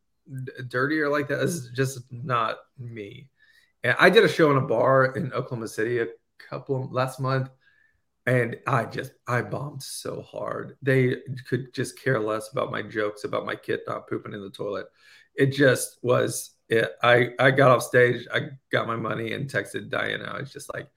d- 0.43 0.51
dirtier 0.67 1.07
like 1.07 1.29
that 1.29 1.39
is 1.39 1.69
just 1.73 1.99
not 2.11 2.57
me 2.77 3.29
and 3.85 3.95
i 3.97 4.09
did 4.09 4.25
a 4.25 4.27
show 4.27 4.51
in 4.51 4.57
a 4.57 4.61
bar 4.61 5.15
in 5.15 5.31
oklahoma 5.31 5.69
city 5.69 5.99
a 5.99 6.07
couple 6.37 6.89
last 6.91 7.17
month 7.17 7.49
and 8.25 8.57
i 8.67 8.85
just 8.85 9.11
i 9.27 9.41
bombed 9.41 9.81
so 9.81 10.21
hard 10.21 10.77
they 10.81 11.17
could 11.47 11.73
just 11.73 11.99
care 12.01 12.19
less 12.19 12.51
about 12.51 12.71
my 12.71 12.81
jokes 12.81 13.23
about 13.23 13.45
my 13.45 13.55
kid 13.55 13.81
not 13.87 14.07
pooping 14.07 14.33
in 14.33 14.41
the 14.41 14.49
toilet 14.49 14.85
it 15.35 15.47
just 15.47 15.99
was 16.03 16.51
it 16.69 16.91
i 17.03 17.29
i 17.39 17.51
got 17.51 17.71
off 17.71 17.83
stage 17.83 18.25
i 18.33 18.47
got 18.71 18.87
my 18.87 18.95
money 18.95 19.33
and 19.33 19.49
texted 19.49 19.89
diana 19.89 20.25
i 20.25 20.39
was 20.39 20.51
just 20.51 20.73
like 20.73 20.87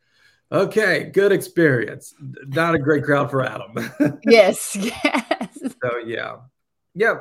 okay 0.53 1.11
good 1.13 1.33
experience 1.33 2.15
not 2.47 2.75
a 2.75 2.79
great 2.79 3.03
crowd 3.03 3.29
for 3.29 3.45
adam 3.45 4.21
yes, 4.25 4.77
yes. 4.77 5.75
so 5.83 5.99
yeah, 6.05 6.37
yeah. 6.95 7.21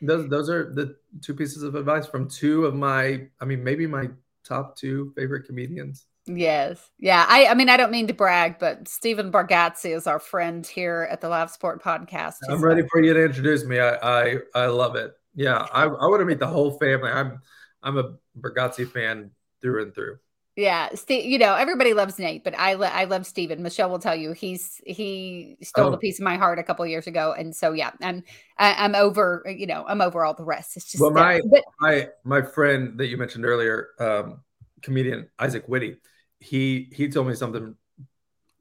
Those 0.00 0.28
those 0.28 0.50
are 0.50 0.72
the 0.74 0.96
two 1.20 1.34
pieces 1.34 1.62
of 1.62 1.74
advice 1.74 2.06
from 2.06 2.28
two 2.28 2.66
of 2.66 2.74
my, 2.74 3.28
I 3.40 3.44
mean, 3.44 3.62
maybe 3.62 3.86
my 3.86 4.10
top 4.44 4.76
two 4.76 5.12
favorite 5.16 5.46
comedians. 5.46 6.06
Yes. 6.26 6.78
Yeah. 6.98 7.24
I, 7.28 7.46
I 7.46 7.54
mean, 7.54 7.68
I 7.68 7.76
don't 7.76 7.90
mean 7.90 8.06
to 8.06 8.14
brag, 8.14 8.58
but 8.58 8.86
Stephen 8.86 9.32
Bargatze 9.32 9.94
is 9.94 10.06
our 10.06 10.18
friend 10.20 10.64
here 10.66 11.08
at 11.10 11.20
the 11.20 11.28
Laugh 11.28 11.50
Support 11.50 11.82
Podcast. 11.82 12.36
I'm 12.48 12.56
He's 12.56 12.62
ready 12.62 12.82
for 12.90 13.02
you 13.02 13.12
to 13.12 13.24
introduce 13.24 13.64
me. 13.64 13.80
I 13.80 13.94
I, 13.96 14.36
I 14.54 14.66
love 14.66 14.94
it. 14.96 15.12
Yeah, 15.34 15.66
I, 15.72 15.84
I 15.84 16.06
want 16.06 16.20
to 16.20 16.24
meet 16.26 16.38
the 16.38 16.46
whole 16.46 16.78
family. 16.78 17.10
I'm 17.10 17.40
I'm 17.82 17.98
a 17.98 18.14
Bargatze 18.40 18.88
fan 18.90 19.30
through 19.60 19.82
and 19.82 19.94
through. 19.94 20.18
Yeah, 20.54 20.90
Steve. 20.94 21.24
You 21.24 21.38
know, 21.38 21.54
everybody 21.54 21.94
loves 21.94 22.18
Nate, 22.18 22.44
but 22.44 22.54
I 22.58 22.74
lo- 22.74 22.86
I 22.86 23.04
love 23.04 23.26
Steven. 23.26 23.62
Michele 23.62 23.88
will 23.88 23.98
tell 23.98 24.14
you 24.14 24.32
he's 24.32 24.80
he 24.86 25.56
stole 25.62 25.90
Oh. 25.90 25.94
a 25.94 25.98
piece 25.98 26.20
of 26.20 26.24
my 26.24 26.36
heart 26.36 26.58
a 26.58 26.62
couple 26.62 26.86
years 26.86 27.06
ago, 27.06 27.32
and 27.36 27.56
so 27.56 27.72
yeah, 27.72 27.90
I'm 28.02 28.22
I, 28.58 28.74
I'm 28.84 28.94
over. 28.94 29.44
You 29.48 29.66
know, 29.66 29.84
I'm 29.88 30.02
over 30.02 30.24
all 30.24 30.34
the 30.34 30.44
rest. 30.44 30.76
It's 30.76 30.84
just 30.92 31.00
Well, 31.00 31.10
my- 31.10 31.40
but 31.50 31.64
My 31.80 32.08
my 32.22 32.42
friend 32.42 32.98
that 32.98 33.06
you 33.06 33.16
mentioned 33.16 33.46
earlier, 33.46 33.88
um, 33.98 34.42
comedian 34.82 35.30
Isaac 35.38 35.64
Whitty, 35.68 35.96
he 36.42 36.88
he 36.92 37.08
told 37.08 37.28
me 37.28 37.34
something 37.34 37.74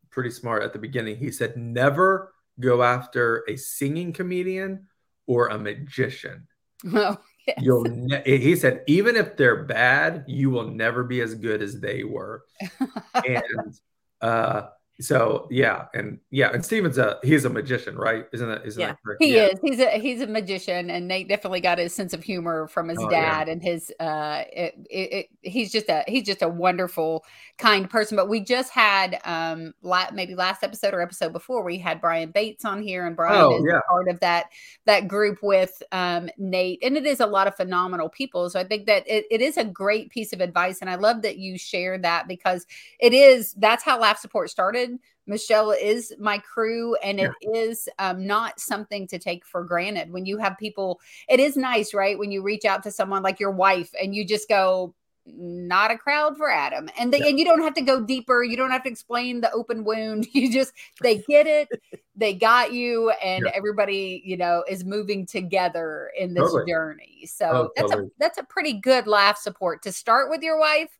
pretty 0.09 0.29
smart 0.29 0.63
at 0.63 0.73
the 0.73 0.79
beginning. 0.79 1.17
He 1.17 1.31
said, 1.31 1.57
"Never 1.57 2.33
go 2.59 2.83
after 2.83 3.43
a 3.47 3.55
singing 3.55 4.13
comedian 4.13 4.87
or 5.27 5.47
a 5.47 5.57
magician." 5.57 6.47
oh, 6.93 7.17
yes. 7.47 7.57
You'll 7.61 7.83
ne- 7.83 8.23
he 8.25 8.55
said 8.55 8.83
even 8.87 9.15
if 9.15 9.37
they're 9.37 9.63
bad, 9.63 10.25
you 10.27 10.49
will 10.49 10.67
never 10.67 11.03
be 11.03 11.21
as 11.21 11.35
good 11.35 11.61
as 11.61 11.79
they 11.79 12.03
were. 12.03 12.43
And 13.27 13.77
uh 14.21 14.67
so 15.03 15.47
yeah, 15.49 15.85
and 15.93 16.19
yeah, 16.29 16.51
and 16.53 16.63
Steven's 16.63 16.97
a 16.97 17.19
he's 17.23 17.45
a 17.45 17.49
magician, 17.49 17.95
right? 17.97 18.25
Isn't 18.33 18.47
that 18.47 18.65
isn't 18.65 18.79
Yeah. 18.79 18.87
that 18.87 18.97
correct? 19.03 19.23
He 19.23 19.35
yeah. 19.35 19.47
is. 19.47 19.59
He's 19.63 19.79
a 19.79 19.89
he's 19.99 20.21
a 20.21 20.27
magician, 20.27 20.89
and 20.89 21.07
Nate 21.07 21.27
definitely 21.27 21.61
got 21.61 21.77
his 21.77 21.93
sense 21.93 22.13
of 22.13 22.23
humor 22.23 22.67
from 22.67 22.87
his 22.89 22.97
Oh, 22.99 23.09
yeah. 23.09 23.39
dad 23.39 23.49
and 23.49 23.61
his. 23.61 23.91
uh 23.99 24.43
it, 24.51 24.75
it, 24.89 25.13
it- 25.13 25.27
He's 25.43 25.71
just 25.71 25.89
a 25.89 26.03
he's 26.07 26.21
just 26.23 26.43
a 26.43 26.47
wonderful, 26.47 27.25
kind 27.57 27.89
person. 27.89 28.15
But 28.15 28.29
we 28.29 28.41
just 28.41 28.71
had 28.71 29.19
um 29.25 29.73
la- 29.81 30.11
maybe 30.13 30.35
last 30.35 30.63
episode 30.63 30.93
or 30.93 31.01
episode 31.01 31.33
before 31.33 31.63
we 31.63 31.79
had 31.79 31.99
Brian 31.99 32.29
Bates 32.29 32.63
on 32.63 32.79
here, 32.83 33.07
and 33.07 33.15
Brian 33.15 33.41
Oh, 33.41 33.57
is 33.57 33.63
yeah. 33.67 33.79
part 33.89 34.07
of 34.07 34.19
that 34.19 34.45
that 34.85 35.07
group 35.07 35.39
with 35.41 35.81
um 35.91 36.29
Nate, 36.37 36.77
and 36.83 36.95
it 36.95 37.07
is 37.07 37.19
a 37.21 37.25
lot 37.25 37.47
of 37.47 37.55
phenomenal 37.55 38.07
people. 38.07 38.51
So 38.51 38.59
I 38.59 38.63
think 38.63 38.85
that 38.85 39.03
it, 39.07 39.25
it 39.31 39.41
is 39.41 39.57
a 39.57 39.65
great 39.65 40.11
piece 40.11 40.31
of 40.31 40.41
advice, 40.41 40.77
and 40.81 40.91
I 40.91 40.95
love 40.95 41.23
that 41.23 41.37
you 41.37 41.57
shared 41.57 42.03
that 42.03 42.27
because 42.27 42.67
it 42.99 43.13
is 43.13 43.53
that's 43.55 43.83
how 43.83 43.99
Laugh 43.99 44.19
Support 44.19 44.51
started. 44.51 44.90
Michele 45.27 45.71
is 45.71 46.13
my 46.19 46.37
crew, 46.39 46.95
and 46.95 47.19
it 47.19 47.31
is 47.41 47.87
um, 47.99 48.25
not 48.25 48.59
something 48.59 49.07
to 49.07 49.19
take 49.19 49.45
for 49.45 49.63
granted. 49.63 50.11
When 50.11 50.25
you 50.25 50.37
have 50.37 50.57
people, 50.57 50.99
it 51.29 51.39
is 51.39 51.55
nice, 51.55 51.93
right? 51.93 52.17
When 52.17 52.31
you 52.31 52.41
reach 52.41 52.65
out 52.65 52.83
to 52.83 52.91
someone 52.91 53.23
like 53.23 53.39
your 53.39 53.51
wife 53.51 53.91
and 54.01 54.15
you 54.15 54.25
just 54.25 54.49
go, 54.49 54.93
not 55.25 55.91
a 55.91 55.97
crowd 55.97 56.35
for 56.35 56.49
Adam. 56.49 56.89
And 56.97 57.13
they, 57.13 57.19
Yeah. 57.19 57.27
and 57.29 57.39
you 57.39 57.45
don't 57.45 57.61
have 57.61 57.75
to 57.75 57.81
go 57.81 58.01
deeper. 58.01 58.43
You 58.43 58.57
don't 58.57 58.71
have 58.71 58.83
to 58.83 58.89
explain 58.89 59.41
the 59.41 59.51
open 59.51 59.83
wound. 59.83 60.27
You 60.33 60.51
just 60.51 60.73
they 61.01 61.17
get 61.29 61.45
it. 61.47 61.69
they 62.15 62.33
got 62.33 62.73
you 62.73 63.11
and 63.23 63.45
Yeah. 63.45 63.51
everybody, 63.53 64.21
you 64.25 64.35
know, 64.35 64.63
is 64.67 64.83
moving 64.83 65.25
together 65.25 66.11
in 66.17 66.33
this 66.33 66.43
Totally. 66.43 66.71
journey. 66.71 67.25
So 67.27 67.45
Oh, 67.51 67.71
that's 67.75 67.91
a 67.91 68.09
that's 68.19 68.37
a 68.39 68.43
pretty 68.43 68.73
good 68.73 69.07
laugh 69.07 69.37
support 69.37 69.83
to 69.83 69.91
start 69.91 70.29
with 70.29 70.41
your 70.41 70.59
wife 70.59 70.97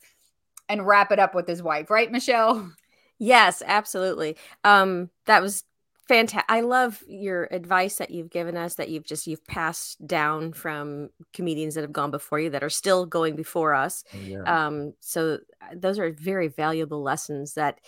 and 0.70 0.86
wrap 0.86 1.12
it 1.12 1.20
up 1.20 1.36
with 1.36 1.48
his 1.48 1.62
wife, 1.62 1.90
right, 1.90 2.12
Michele? 2.12 2.72
Yes, 3.22 3.62
absolutely. 3.64 4.36
Um, 4.64 5.12
that 5.28 5.44
was 5.44 5.64
fantastic. 6.08 6.44
I 6.50 6.62
love 6.62 7.04
your 7.08 7.48
advice 7.52 7.98
that 7.98 8.10
you've 8.10 8.32
given 8.32 8.58
us 8.58 8.74
that 8.76 8.90
you've 8.90 9.06
just 9.06 9.28
you've 9.28 9.46
passed 9.46 10.06
down 10.08 10.54
from 10.54 11.12
comedians 11.32 11.76
that 11.76 11.82
have 11.84 11.94
gone 11.94 12.10
before 12.10 12.40
you 12.40 12.50
that 12.50 12.64
are 12.64 12.70
still 12.70 13.06
going 13.06 13.36
before 13.36 13.76
us. 13.76 14.04
Yeah. 14.12 14.42
Um, 14.42 14.94
so 15.02 15.38
uh, 15.62 15.76
those 15.76 16.00
are 16.00 16.12
very 16.12 16.48
valuable 16.48 17.04
lessons 17.04 17.54
that 17.54 17.80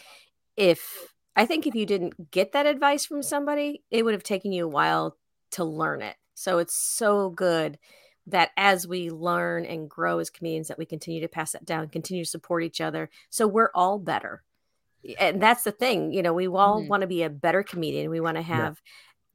if 0.56 0.88
I 1.36 1.48
think 1.48 1.66
if 1.66 1.74
you 1.74 1.88
didn't 1.88 2.30
get 2.30 2.52
that 2.52 2.68
advice 2.68 3.08
from 3.08 3.24
somebody, 3.24 3.82
it 3.90 4.06
would 4.06 4.14
have 4.14 4.22
taken 4.22 4.52
you 4.52 4.66
a 4.66 4.70
while 4.70 5.18
to 5.54 5.64
learn 5.64 6.04
it. 6.04 6.16
So 6.36 6.60
it's 6.60 6.76
so 6.76 7.32
good 7.32 7.80
that 8.28 8.52
as 8.56 8.88
we 8.88 9.10
learn 9.10 9.66
and 9.66 9.90
grow 9.90 10.20
as 10.20 10.30
comedians 10.30 10.68
that 10.68 10.78
we 10.78 10.86
continue 10.86 11.22
to 11.22 11.28
pass 11.28 11.54
that 11.54 11.66
down, 11.66 11.90
continue 11.90 12.24
to 12.24 12.30
support 12.30 12.64
each 12.64 12.82
other. 12.82 13.10
So 13.32 13.48
we're 13.48 13.72
all 13.74 13.98
better. 13.98 14.44
And 15.20 15.41
that's 15.41 15.64
the 15.64 15.72
thing, 15.72 16.14
you 16.14 16.22
know, 16.22 16.34
we 16.34 16.47
all 16.47 16.84
Mhm. 16.84 16.88
want 16.88 17.01
to 17.01 17.08
be 17.08 17.24
a 17.24 17.30
better 17.30 17.64
comedian. 17.64 18.10
We 18.10 18.20
want 18.22 18.38
to 18.38 18.43
have 18.43 18.82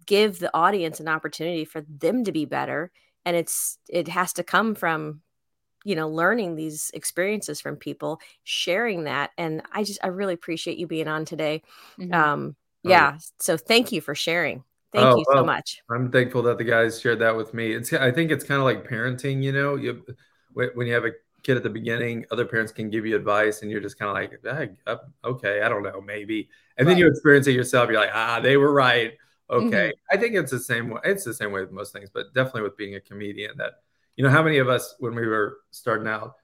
give 0.06 0.38
the 0.40 0.50
audience 0.54 1.00
an 1.00 1.08
opportunity 1.08 1.64
for 1.64 1.82
them 1.82 2.24
to 2.24 2.32
be 2.32 2.46
better. 2.46 2.90
And 3.26 3.36
it's 3.36 3.78
it 3.88 4.08
has 4.08 4.32
to 4.34 4.44
come 4.44 4.74
from 4.74 5.22
you 5.84 5.94
know 5.94 6.08
learning 6.08 6.56
these 6.56 6.90
experiences 6.94 7.60
from 7.60 7.76
people 7.76 8.20
sharing 8.44 9.04
that 9.04 9.30
and 9.38 9.62
i 9.72 9.84
just 9.84 10.00
i 10.02 10.08
really 10.08 10.34
appreciate 10.34 10.78
you 10.78 10.86
being 10.86 11.08
on 11.08 11.24
today 11.24 11.62
Mhm. 11.98 12.12
um 12.12 12.56
Oh, 12.86 12.96
yeah. 12.96 13.08
yeah 13.08 13.18
so 13.40 13.56
thank 13.56 13.92
you 13.92 14.00
for 14.00 14.14
sharing 14.14 14.64
thank 14.92 15.14
Oh, 15.14 15.16
you 15.16 15.24
so 15.32 15.42
well, 15.42 15.44
much 15.44 15.82
I'm 15.90 16.10
thankful 16.10 16.42
that 16.42 16.58
the 16.58 16.64
guys 16.64 17.00
shared 17.00 17.20
that 17.20 17.36
with 17.36 17.54
me. 17.54 17.72
It's 17.72 17.92
I 17.92 18.10
think 18.10 18.30
it's 18.30 18.44
kind 18.44 18.58
of 18.58 18.64
like 18.64 18.88
parenting, 18.88 19.42
you 19.42 19.52
know, 19.52 19.76
you 19.76 20.04
when 20.52 20.70
when 20.74 20.86
you 20.86 20.94
have 20.94 21.04
a 21.04 21.12
kid 21.43 21.57
at 21.57 21.62
the 21.62 21.70
beginning, 21.70 22.24
other 22.30 22.45
parents 22.45 22.72
can 22.72 22.91
give 22.91 23.07
you 23.07 23.16
advice, 23.16 23.62
and 23.62 23.70
you're 23.70 23.80
just 23.80 23.99
kind 23.99 24.09
of 24.09 24.14
like, 24.14 24.41
"Ah, 24.86 24.91
uh, 24.93 24.97
okay, 25.28 25.62
I 25.62 25.68
don't 25.68 25.82
know, 25.82 26.01
maybe, 26.01 26.49
and 26.76 26.86
then 26.89 26.99
you 26.99 27.07
experience 27.07 27.47
it 27.47 27.53
yourself. 27.53 27.89
You're 27.91 28.01
like, 28.01 28.11
ah, 28.12 28.41
they 28.41 28.57
were 28.57 28.72
right. 28.72 29.12
Mm-hmm. 29.51 29.66
Okay, 29.68 29.93
I 30.11 30.16
think 30.16 30.34
it's 30.34 30.51
the 30.51 30.59
same 30.59 30.91
way. 30.91 31.01
It's 31.05 31.24
the 31.24 31.34
same 31.34 31.53
way 31.53 31.61
with 31.62 31.72
most 31.72 31.93
things, 31.93 32.11
but 32.12 32.34
definitely 32.34 32.62
with 32.62 32.76
being 32.76 32.95
a 32.97 33.01
comedian. 33.01 33.57
That 33.57 33.74
you 34.16 34.24
know, 34.24 34.30
how 34.30 34.43
many 34.43 34.59
of 34.59 34.68
us 34.68 34.95
when 34.99 35.14
we 35.14 35.26
were 35.26 35.59
starting 35.70 36.07
out, 36.09 36.34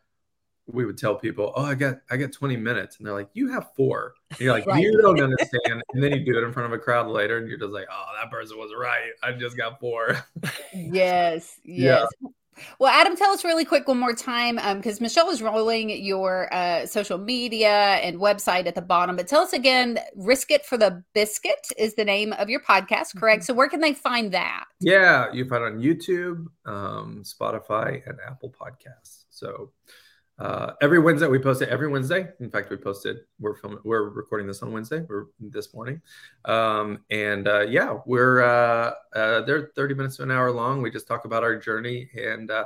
we 0.66 0.86
would 0.86 0.96
tell 0.96 1.14
people, 1.16 1.52
"Oh, 1.56 1.64
I 1.64 1.74
got 1.74 1.96
I 2.10 2.16
got 2.16 2.32
20 2.32 2.56
minutes," 2.56 2.96
and 2.96 3.06
they're 3.06 3.14
like, 3.14 3.28
"You 3.34 3.48
have 3.52 3.74
four. 3.76 4.14
And 4.30 4.40
you're 4.40 4.54
like, 4.54 4.66
Right. 4.66 4.82
"You 4.82 4.98
don't 5.02 5.20
understand," 5.22 5.82
and 5.92 6.02
then 6.02 6.12
you 6.12 6.24
do 6.24 6.38
it 6.38 6.44
in 6.44 6.52
front 6.52 6.72
of 6.72 6.78
a 6.78 6.82
crowd 6.82 7.08
later, 7.08 7.36
and 7.38 7.48
you're 7.48 7.58
just 7.58 7.72
like, 7.72 7.86
"Oh, 7.90 8.06
that 8.20 8.30
person 8.30 8.56
was 8.58 8.70
right. 8.78 9.12
I 9.22 9.32
just 9.32 9.56
got 9.56 9.78
four. 9.80 10.16
Yes, 10.74 11.58
Yeah. 11.64 12.06
Well, 12.78 12.92
Adam, 12.92 13.16
tell 13.16 13.30
us 13.30 13.44
really 13.44 13.64
quick 13.64 13.88
one 13.88 13.98
more 13.98 14.14
time, 14.14 14.56
because 14.76 15.00
Michele 15.00 15.30
is 15.30 15.42
rolling 15.42 15.90
your 15.90 16.52
uh, 16.52 16.86
social 16.86 17.18
media 17.18 17.68
and 17.68 18.18
website 18.18 18.66
at 18.66 18.74
the 18.74 18.82
bottom. 18.82 19.16
But 19.16 19.26
tell 19.26 19.42
us 19.42 19.52
again, 19.52 19.98
"Risk 20.14 20.50
It 20.50 20.64
for 20.64 20.76
the 20.76 21.02
Biscuit" 21.14 21.66
is 21.78 21.94
the 21.94 22.04
name 22.04 22.32
of 22.34 22.48
your 22.48 22.60
podcast, 22.60 23.16
correct? 23.16 23.44
So, 23.44 23.54
where 23.54 23.68
can 23.68 23.80
they 23.80 23.94
find 23.94 24.32
that? 24.32 24.64
Yeah, 24.80 25.32
you 25.32 25.46
find 25.46 25.64
it 25.64 25.72
on 25.72 25.80
YouTube, 25.80 26.46
um, 26.66 27.22
Spotify, 27.24 28.06
and 28.08 28.18
Apple 28.26 28.52
Podcasts. 28.52 29.24
So 29.30 29.72
uh, 30.38 30.72
every 30.82 30.98
Wednesday 30.98 31.28
we 31.28 31.38
post 31.38 31.62
it. 31.62 31.68
Every 31.68 31.88
Wednesday, 31.88 32.28
in 32.40 32.50
fact, 32.50 32.70
we 32.70 32.76
posted. 32.76 33.18
We're 33.38 33.54
filming. 33.54 33.78
We're 33.84 34.08
recording 34.10 34.46
this 34.46 34.62
on 34.62 34.72
Wednesday. 34.72 35.04
We're 35.08 35.26
this 35.38 35.72
morning, 35.74 36.00
um, 36.44 37.00
and 37.10 37.46
uh, 37.46 37.60
yeah, 37.60 37.98
we're 38.06 38.42
uh, 38.42 38.92
uh, 39.14 39.42
they're 39.42 39.70
thirty 39.76 39.94
minutes 39.94 40.16
to 40.16 40.24
an 40.24 40.30
hour 40.30 40.50
long. 40.50 40.82
We 40.82 40.90
just 40.90 41.06
talk 41.06 41.24
about 41.24 41.44
our 41.44 41.56
journey, 41.56 42.10
and 42.16 42.50
uh, 42.50 42.64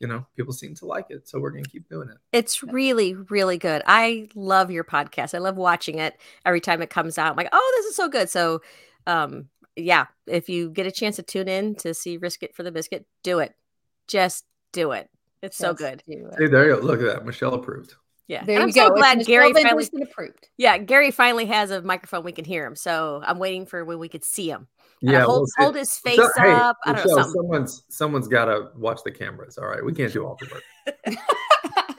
you 0.00 0.08
know, 0.08 0.26
people 0.36 0.52
seem 0.52 0.74
to 0.76 0.86
like 0.86 1.06
it, 1.10 1.28
so 1.28 1.38
we're 1.38 1.50
gonna 1.50 1.62
keep 1.64 1.88
doing 1.88 2.08
it. 2.10 2.16
it's 2.32 2.62
really 2.64 3.14
really 3.14 3.56
good 3.58 3.80
i 3.86 4.28
love 4.34 4.70
your 4.70 4.84
podcast 4.84 5.34
i 5.34 5.38
love 5.38 5.56
watching 5.56 5.98
it 5.98 6.18
every 6.44 6.60
time 6.60 6.82
it 6.82 6.90
comes 6.90 7.16
out 7.16 7.30
i'm 7.30 7.36
like 7.36 7.48
oh 7.52 7.74
this 7.76 7.86
is 7.86 7.96
so 7.96 8.08
good 8.08 8.28
so 8.28 8.60
um 9.06 9.48
yeah 9.76 10.06
if 10.26 10.48
you 10.48 10.68
get 10.70 10.86
a 10.86 10.90
chance 10.90 11.16
to 11.16 11.22
tune 11.22 11.48
in 11.48 11.74
to 11.76 11.94
see 11.94 12.16
risk 12.16 12.42
it 12.42 12.54
for 12.54 12.64
the 12.64 12.72
biscuit 12.72 13.06
do 13.22 13.38
it 13.38 13.54
just 14.08 14.44
do 14.72 14.90
it 14.92 15.08
it's 15.44 15.56
so 15.56 15.74
good. 15.74 16.02
Hey, 16.06 16.46
there 16.46 16.68
you 16.68 16.76
go. 16.76 16.80
Look 16.82 17.00
at 17.00 17.06
that. 17.06 17.26
Michele 17.26 17.54
approved. 17.54 17.94
Yeah. 18.26 18.44
There 18.44 18.54
and 18.54 18.62
I'm 18.62 18.68
you 18.68 18.72
so 18.72 18.88
go. 18.88 18.94
It's 18.94 19.00
glad 19.00 19.18
Michele 19.18 19.34
Gary 19.34 19.52
Van 19.52 19.62
finally 19.64 19.88
approved. 20.02 20.48
Yeah, 20.56 20.78
Gary 20.78 21.10
finally 21.10 21.46
has 21.46 21.70
a 21.70 21.82
microphone 21.82 22.24
we 22.24 22.32
can 22.32 22.44
hear 22.44 22.66
him. 22.66 22.74
So 22.74 23.22
I'm 23.24 23.38
waiting 23.38 23.66
for 23.66 23.84
when 23.84 23.98
we 23.98 24.08
could 24.08 24.24
see 24.24 24.48
him. 24.48 24.66
Yeah, 25.00 25.24
hold, 25.24 25.48
we'll 25.58 25.66
hold 25.66 25.76
his 25.76 25.96
face 25.98 26.16
So- 26.16 26.30
hey, 26.38 26.50
up. 26.50 26.78
I 26.86 26.92
don't 26.92 26.96
know 26.96 27.02
Michele, 27.02 27.16
something. 27.24 27.32
someone's 27.42 27.82
someone's 27.90 28.28
got 28.28 28.46
to 28.46 28.70
watch 28.76 29.00
the 29.04 29.10
cameras. 29.10 29.58
All 29.58 29.66
right, 29.66 29.84
we 29.84 29.92
can't 29.92 30.12
do 30.12 30.24
all 30.24 30.38
the 30.40 30.48
work. 30.50 31.16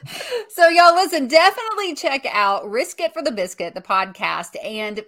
so 0.50 0.68
y'all 0.68 0.96
listen 0.96 1.28
definitely 1.28 1.94
check 1.96 2.26
out 2.32 2.70
risk 2.70 3.00
it 3.02 3.14
for 3.14 3.22
the 3.22 3.32
biscuit 3.32 3.74
the 3.76 3.82
podcast 3.82 4.56
and 4.64 5.04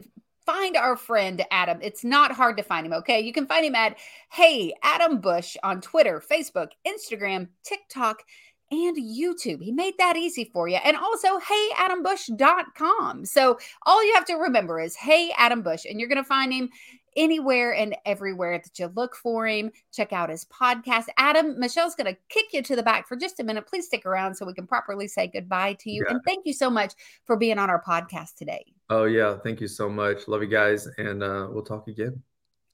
find 0.48 0.78
our 0.78 0.96
friend 0.96 1.46
adam 1.52 1.78
it's 1.82 2.06
not 2.06 2.32
hard 2.32 2.56
to 2.56 2.64
find 2.64 2.86
him 2.86 2.94
okay 2.94 3.20
you 3.20 3.34
can 3.34 3.46
find 3.46 3.66
him 3.66 3.76
at 3.76 3.98
hey 4.32 4.74
adam 4.82 5.20
bush 5.20 5.58
on 5.62 5.82
twitter 5.82 6.24
facebook 6.32 6.70
instagram 6.88 7.50
tiktok 7.64 8.24
and 8.72 8.96
youtube 8.96 9.62
he 9.62 9.74
made 9.74 9.94
that 9.98 10.16
easy 10.16 10.46
for 10.46 10.70
you 10.70 10.78
and 10.78 10.96
also 10.96 11.38
heyadambush.com 11.38 13.26
so 13.26 13.60
all 13.86 14.06
you 14.06 14.14
have 14.14 14.24
to 14.24 14.36
remember 14.36 14.80
is 14.80 14.96
hey 14.96 15.34
adam 15.38 15.62
bush 15.62 15.84
and 15.84 16.00
you're 16.00 16.08
going 16.08 16.16
to 16.16 16.24
find 16.24 16.54
him 16.54 16.70
anywhere 17.18 17.74
and 17.74 17.98
everywhere 18.06 18.62
that 18.64 18.80
you 18.80 18.92
look 18.96 19.16
for 19.16 19.48
him. 19.48 19.72
Check 19.92 20.14
out 20.14 20.30
his 20.30 20.46
podcast. 20.46 21.06
Adam, 21.18 21.60
Michele's 21.60 21.96
going 21.96 22.14
to 22.14 22.20
kick 22.30 22.54
you 22.54 22.62
to 22.62 22.76
the 22.76 22.84
back 22.84 23.08
for 23.08 23.18
just 23.18 23.40
a 23.40 23.44
minute. 23.44 23.66
Please 23.66 23.88
stick 23.88 24.06
around 24.06 24.36
so 24.36 24.46
we 24.46 24.54
can 24.54 24.68
properly 24.68 25.08
say 25.08 25.26
goodbye 25.26 25.74
to 25.80 25.90
you. 25.90 26.06
Yeah. 26.06 26.14
And 26.14 26.22
thank 26.24 26.46
you 26.46 26.54
so 26.54 26.70
much 26.70 26.94
for 27.26 27.36
being 27.36 27.58
on 27.58 27.72
our 27.72 27.82
podcast 27.82 28.36
today. 28.36 28.77
Oh 28.90 29.06
yeah, 29.06 29.38
thank 29.44 29.60
you 29.62 29.68
so 29.68 29.90
much. 29.90 30.28
Love 30.28 30.42
you 30.42 30.48
guys, 30.50 30.88
and 30.98 31.22
uh, 31.24 31.48
we'll 31.52 31.64
talk 31.64 31.88
again. 31.88 32.24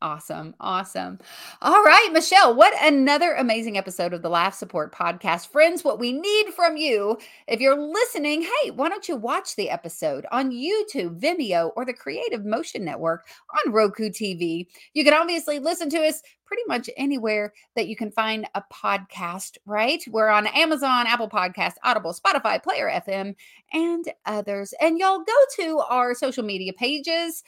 Awesome. 0.04 0.54
Awesome. 0.60 1.18
All 1.62 1.82
right, 1.82 2.10
Michele, 2.12 2.54
what 2.54 2.74
another 2.84 3.36
amazing 3.36 3.78
episode 3.78 4.14
of 4.14 4.22
the 4.22 4.30
Laugh 4.30 4.54
Support 4.54 4.94
Podcast. 4.94 5.48
Friends, 5.48 5.86
what 5.86 5.98
we 5.98 6.12
need 6.12 6.48
from 6.54 6.76
you, 6.76 7.18
if 7.48 7.62
you're 7.62 7.80
listening, 7.80 8.42
hey, 8.42 8.72
why 8.72 8.90
don't 8.90 9.08
you 9.08 9.16
watch 9.16 9.56
the 9.56 9.70
episode 9.70 10.26
on 10.30 10.52
YouTube, 10.52 11.22
Vimeo, 11.22 11.72
or 11.78 11.86
the 11.86 11.94
Creative 11.94 12.44
Motion 12.44 12.84
Network 12.84 13.26
on 13.66 13.72
Roku 13.72 14.10
TV? 14.10 14.68
You 14.94 15.06
can 15.06 15.14
obviously 15.14 15.58
listen 15.60 15.90
to 15.92 16.06
us 16.06 16.22
pretty 16.44 16.64
much 16.68 16.90
anywhere 16.98 17.54
that 17.78 17.88
you 17.88 17.96
can 17.96 18.12
find 18.12 18.46
a 18.56 18.64
podcast, 18.74 19.58
right? 19.66 20.04
We're 20.10 20.28
on 20.28 20.48
Amazon, 20.48 21.08
Apple 21.08 21.30
Podcast, 21.30 21.76
Audible, 21.82 22.14
Spotify, 22.14 22.62
Player 22.62 22.92
FM, 23.08 23.36
and 23.72 24.06
others. 24.26 24.74
And 24.82 25.00
y'all 25.00 25.24
go 25.24 25.64
to 25.64 25.80
our 25.90 26.14
social 26.14 26.44
media 26.44 26.74
pages 26.74 27.46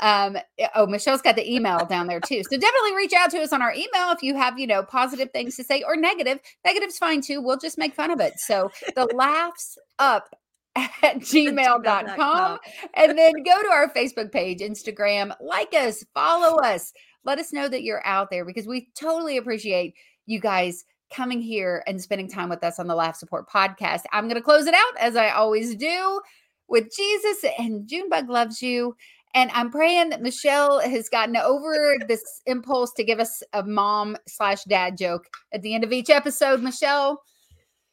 um 0.00 0.36
oh 0.74 0.86
michele's 0.86 1.22
got 1.22 1.36
the 1.36 1.52
email 1.52 1.84
down 1.86 2.06
there 2.06 2.20
too. 2.20 2.42
So 2.42 2.58
definitely 2.58 2.94
reach 2.96 3.12
out 3.12 3.30
to 3.30 3.40
us 3.40 3.52
on 3.52 3.62
our 3.62 3.72
email 3.72 4.10
if 4.10 4.22
you 4.22 4.36
have 4.36 4.58
you 4.58 4.66
know 4.66 4.82
positive 4.82 5.30
things 5.32 5.56
to 5.56 5.64
say 5.64 5.82
or 5.82 5.96
negative. 5.96 6.38
Negative's 6.64 6.98
fine 6.98 7.20
too. 7.20 7.40
We'll 7.40 7.58
just 7.58 7.78
make 7.78 7.94
fun 7.94 8.10
of 8.10 8.20
it. 8.20 8.34
So 8.38 8.70
the 8.94 9.06
laughs 9.14 9.78
up 9.98 10.28
at 10.76 11.16
gmail.com 11.16 12.58
and 12.94 13.18
then 13.18 13.32
go 13.42 13.62
to 13.62 13.68
our 13.68 13.92
facebook 13.92 14.30
page 14.30 14.60
instagram 14.60 15.34
like 15.40 15.72
us 15.74 16.04
follow 16.14 16.58
us. 16.58 16.92
Let 17.24 17.38
us 17.38 17.52
know 17.52 17.68
that 17.68 17.82
you're 17.82 18.06
out 18.06 18.30
there 18.30 18.44
because 18.44 18.66
we 18.66 18.88
totally 18.98 19.36
appreciate 19.36 19.94
you 20.26 20.40
guys 20.40 20.84
coming 21.12 21.40
here 21.40 21.82
and 21.86 22.00
spending 22.00 22.28
time 22.28 22.48
with 22.48 22.62
us 22.62 22.78
on 22.78 22.86
the 22.86 22.94
laugh 22.94 23.16
support 23.16 23.48
podcast. 23.48 24.02
I'm 24.12 24.24
going 24.24 24.36
to 24.36 24.42
close 24.42 24.66
it 24.66 24.74
out 24.74 24.98
as 25.00 25.16
i 25.16 25.30
always 25.30 25.74
do 25.74 26.20
with 26.68 26.94
jesus 26.94 27.44
and 27.58 27.88
junebug 27.88 28.28
loves 28.28 28.60
you 28.60 28.94
and 29.38 29.50
I'm 29.52 29.70
praying 29.70 30.10
that 30.10 30.20
Michele 30.20 30.80
has 30.80 31.08
gotten 31.08 31.36
over 31.36 31.96
this 32.08 32.42
impulse 32.46 32.92
to 32.94 33.04
give 33.04 33.20
us 33.20 33.40
a 33.52 33.62
mom 33.62 34.16
slash 34.26 34.64
dad 34.64 34.98
joke 34.98 35.28
at 35.52 35.62
the 35.62 35.74
end 35.74 35.84
of 35.84 35.92
each 35.92 36.10
episode. 36.10 36.60
Michele, 36.60 37.22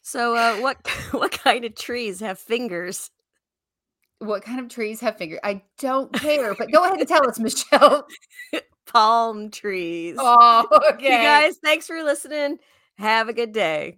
So 0.02 0.36
uh, 0.36 0.56
what 0.58 0.78
what 1.12 1.32
kind 1.32 1.64
of 1.64 1.76
trees 1.76 2.20
have 2.20 2.40
fingers? 2.40 3.12
what 4.20 4.44
kind 4.44 4.60
of 4.60 4.70
trees 4.70 5.00
have 5.02 5.18
fingers? 5.18 5.40
I 5.44 5.62
don't 5.78 6.12
care, 6.14 6.56
but 6.56 6.72
go 6.72 6.84
ahead 6.84 6.98
and 7.00 7.08
tell 7.08 7.28
us, 7.30 7.38
Michele. 7.38 8.08
Palm 8.88 9.52
trees. 9.52 10.16
Oh, 10.18 10.66
okay. 10.94 11.06
You 11.06 11.12
guys, 11.12 11.58
thanks 11.64 11.86
for 11.86 12.02
listening. 12.02 12.58
Have 12.98 13.30
a 13.30 13.34
good 13.34 13.52
day. 13.52 13.98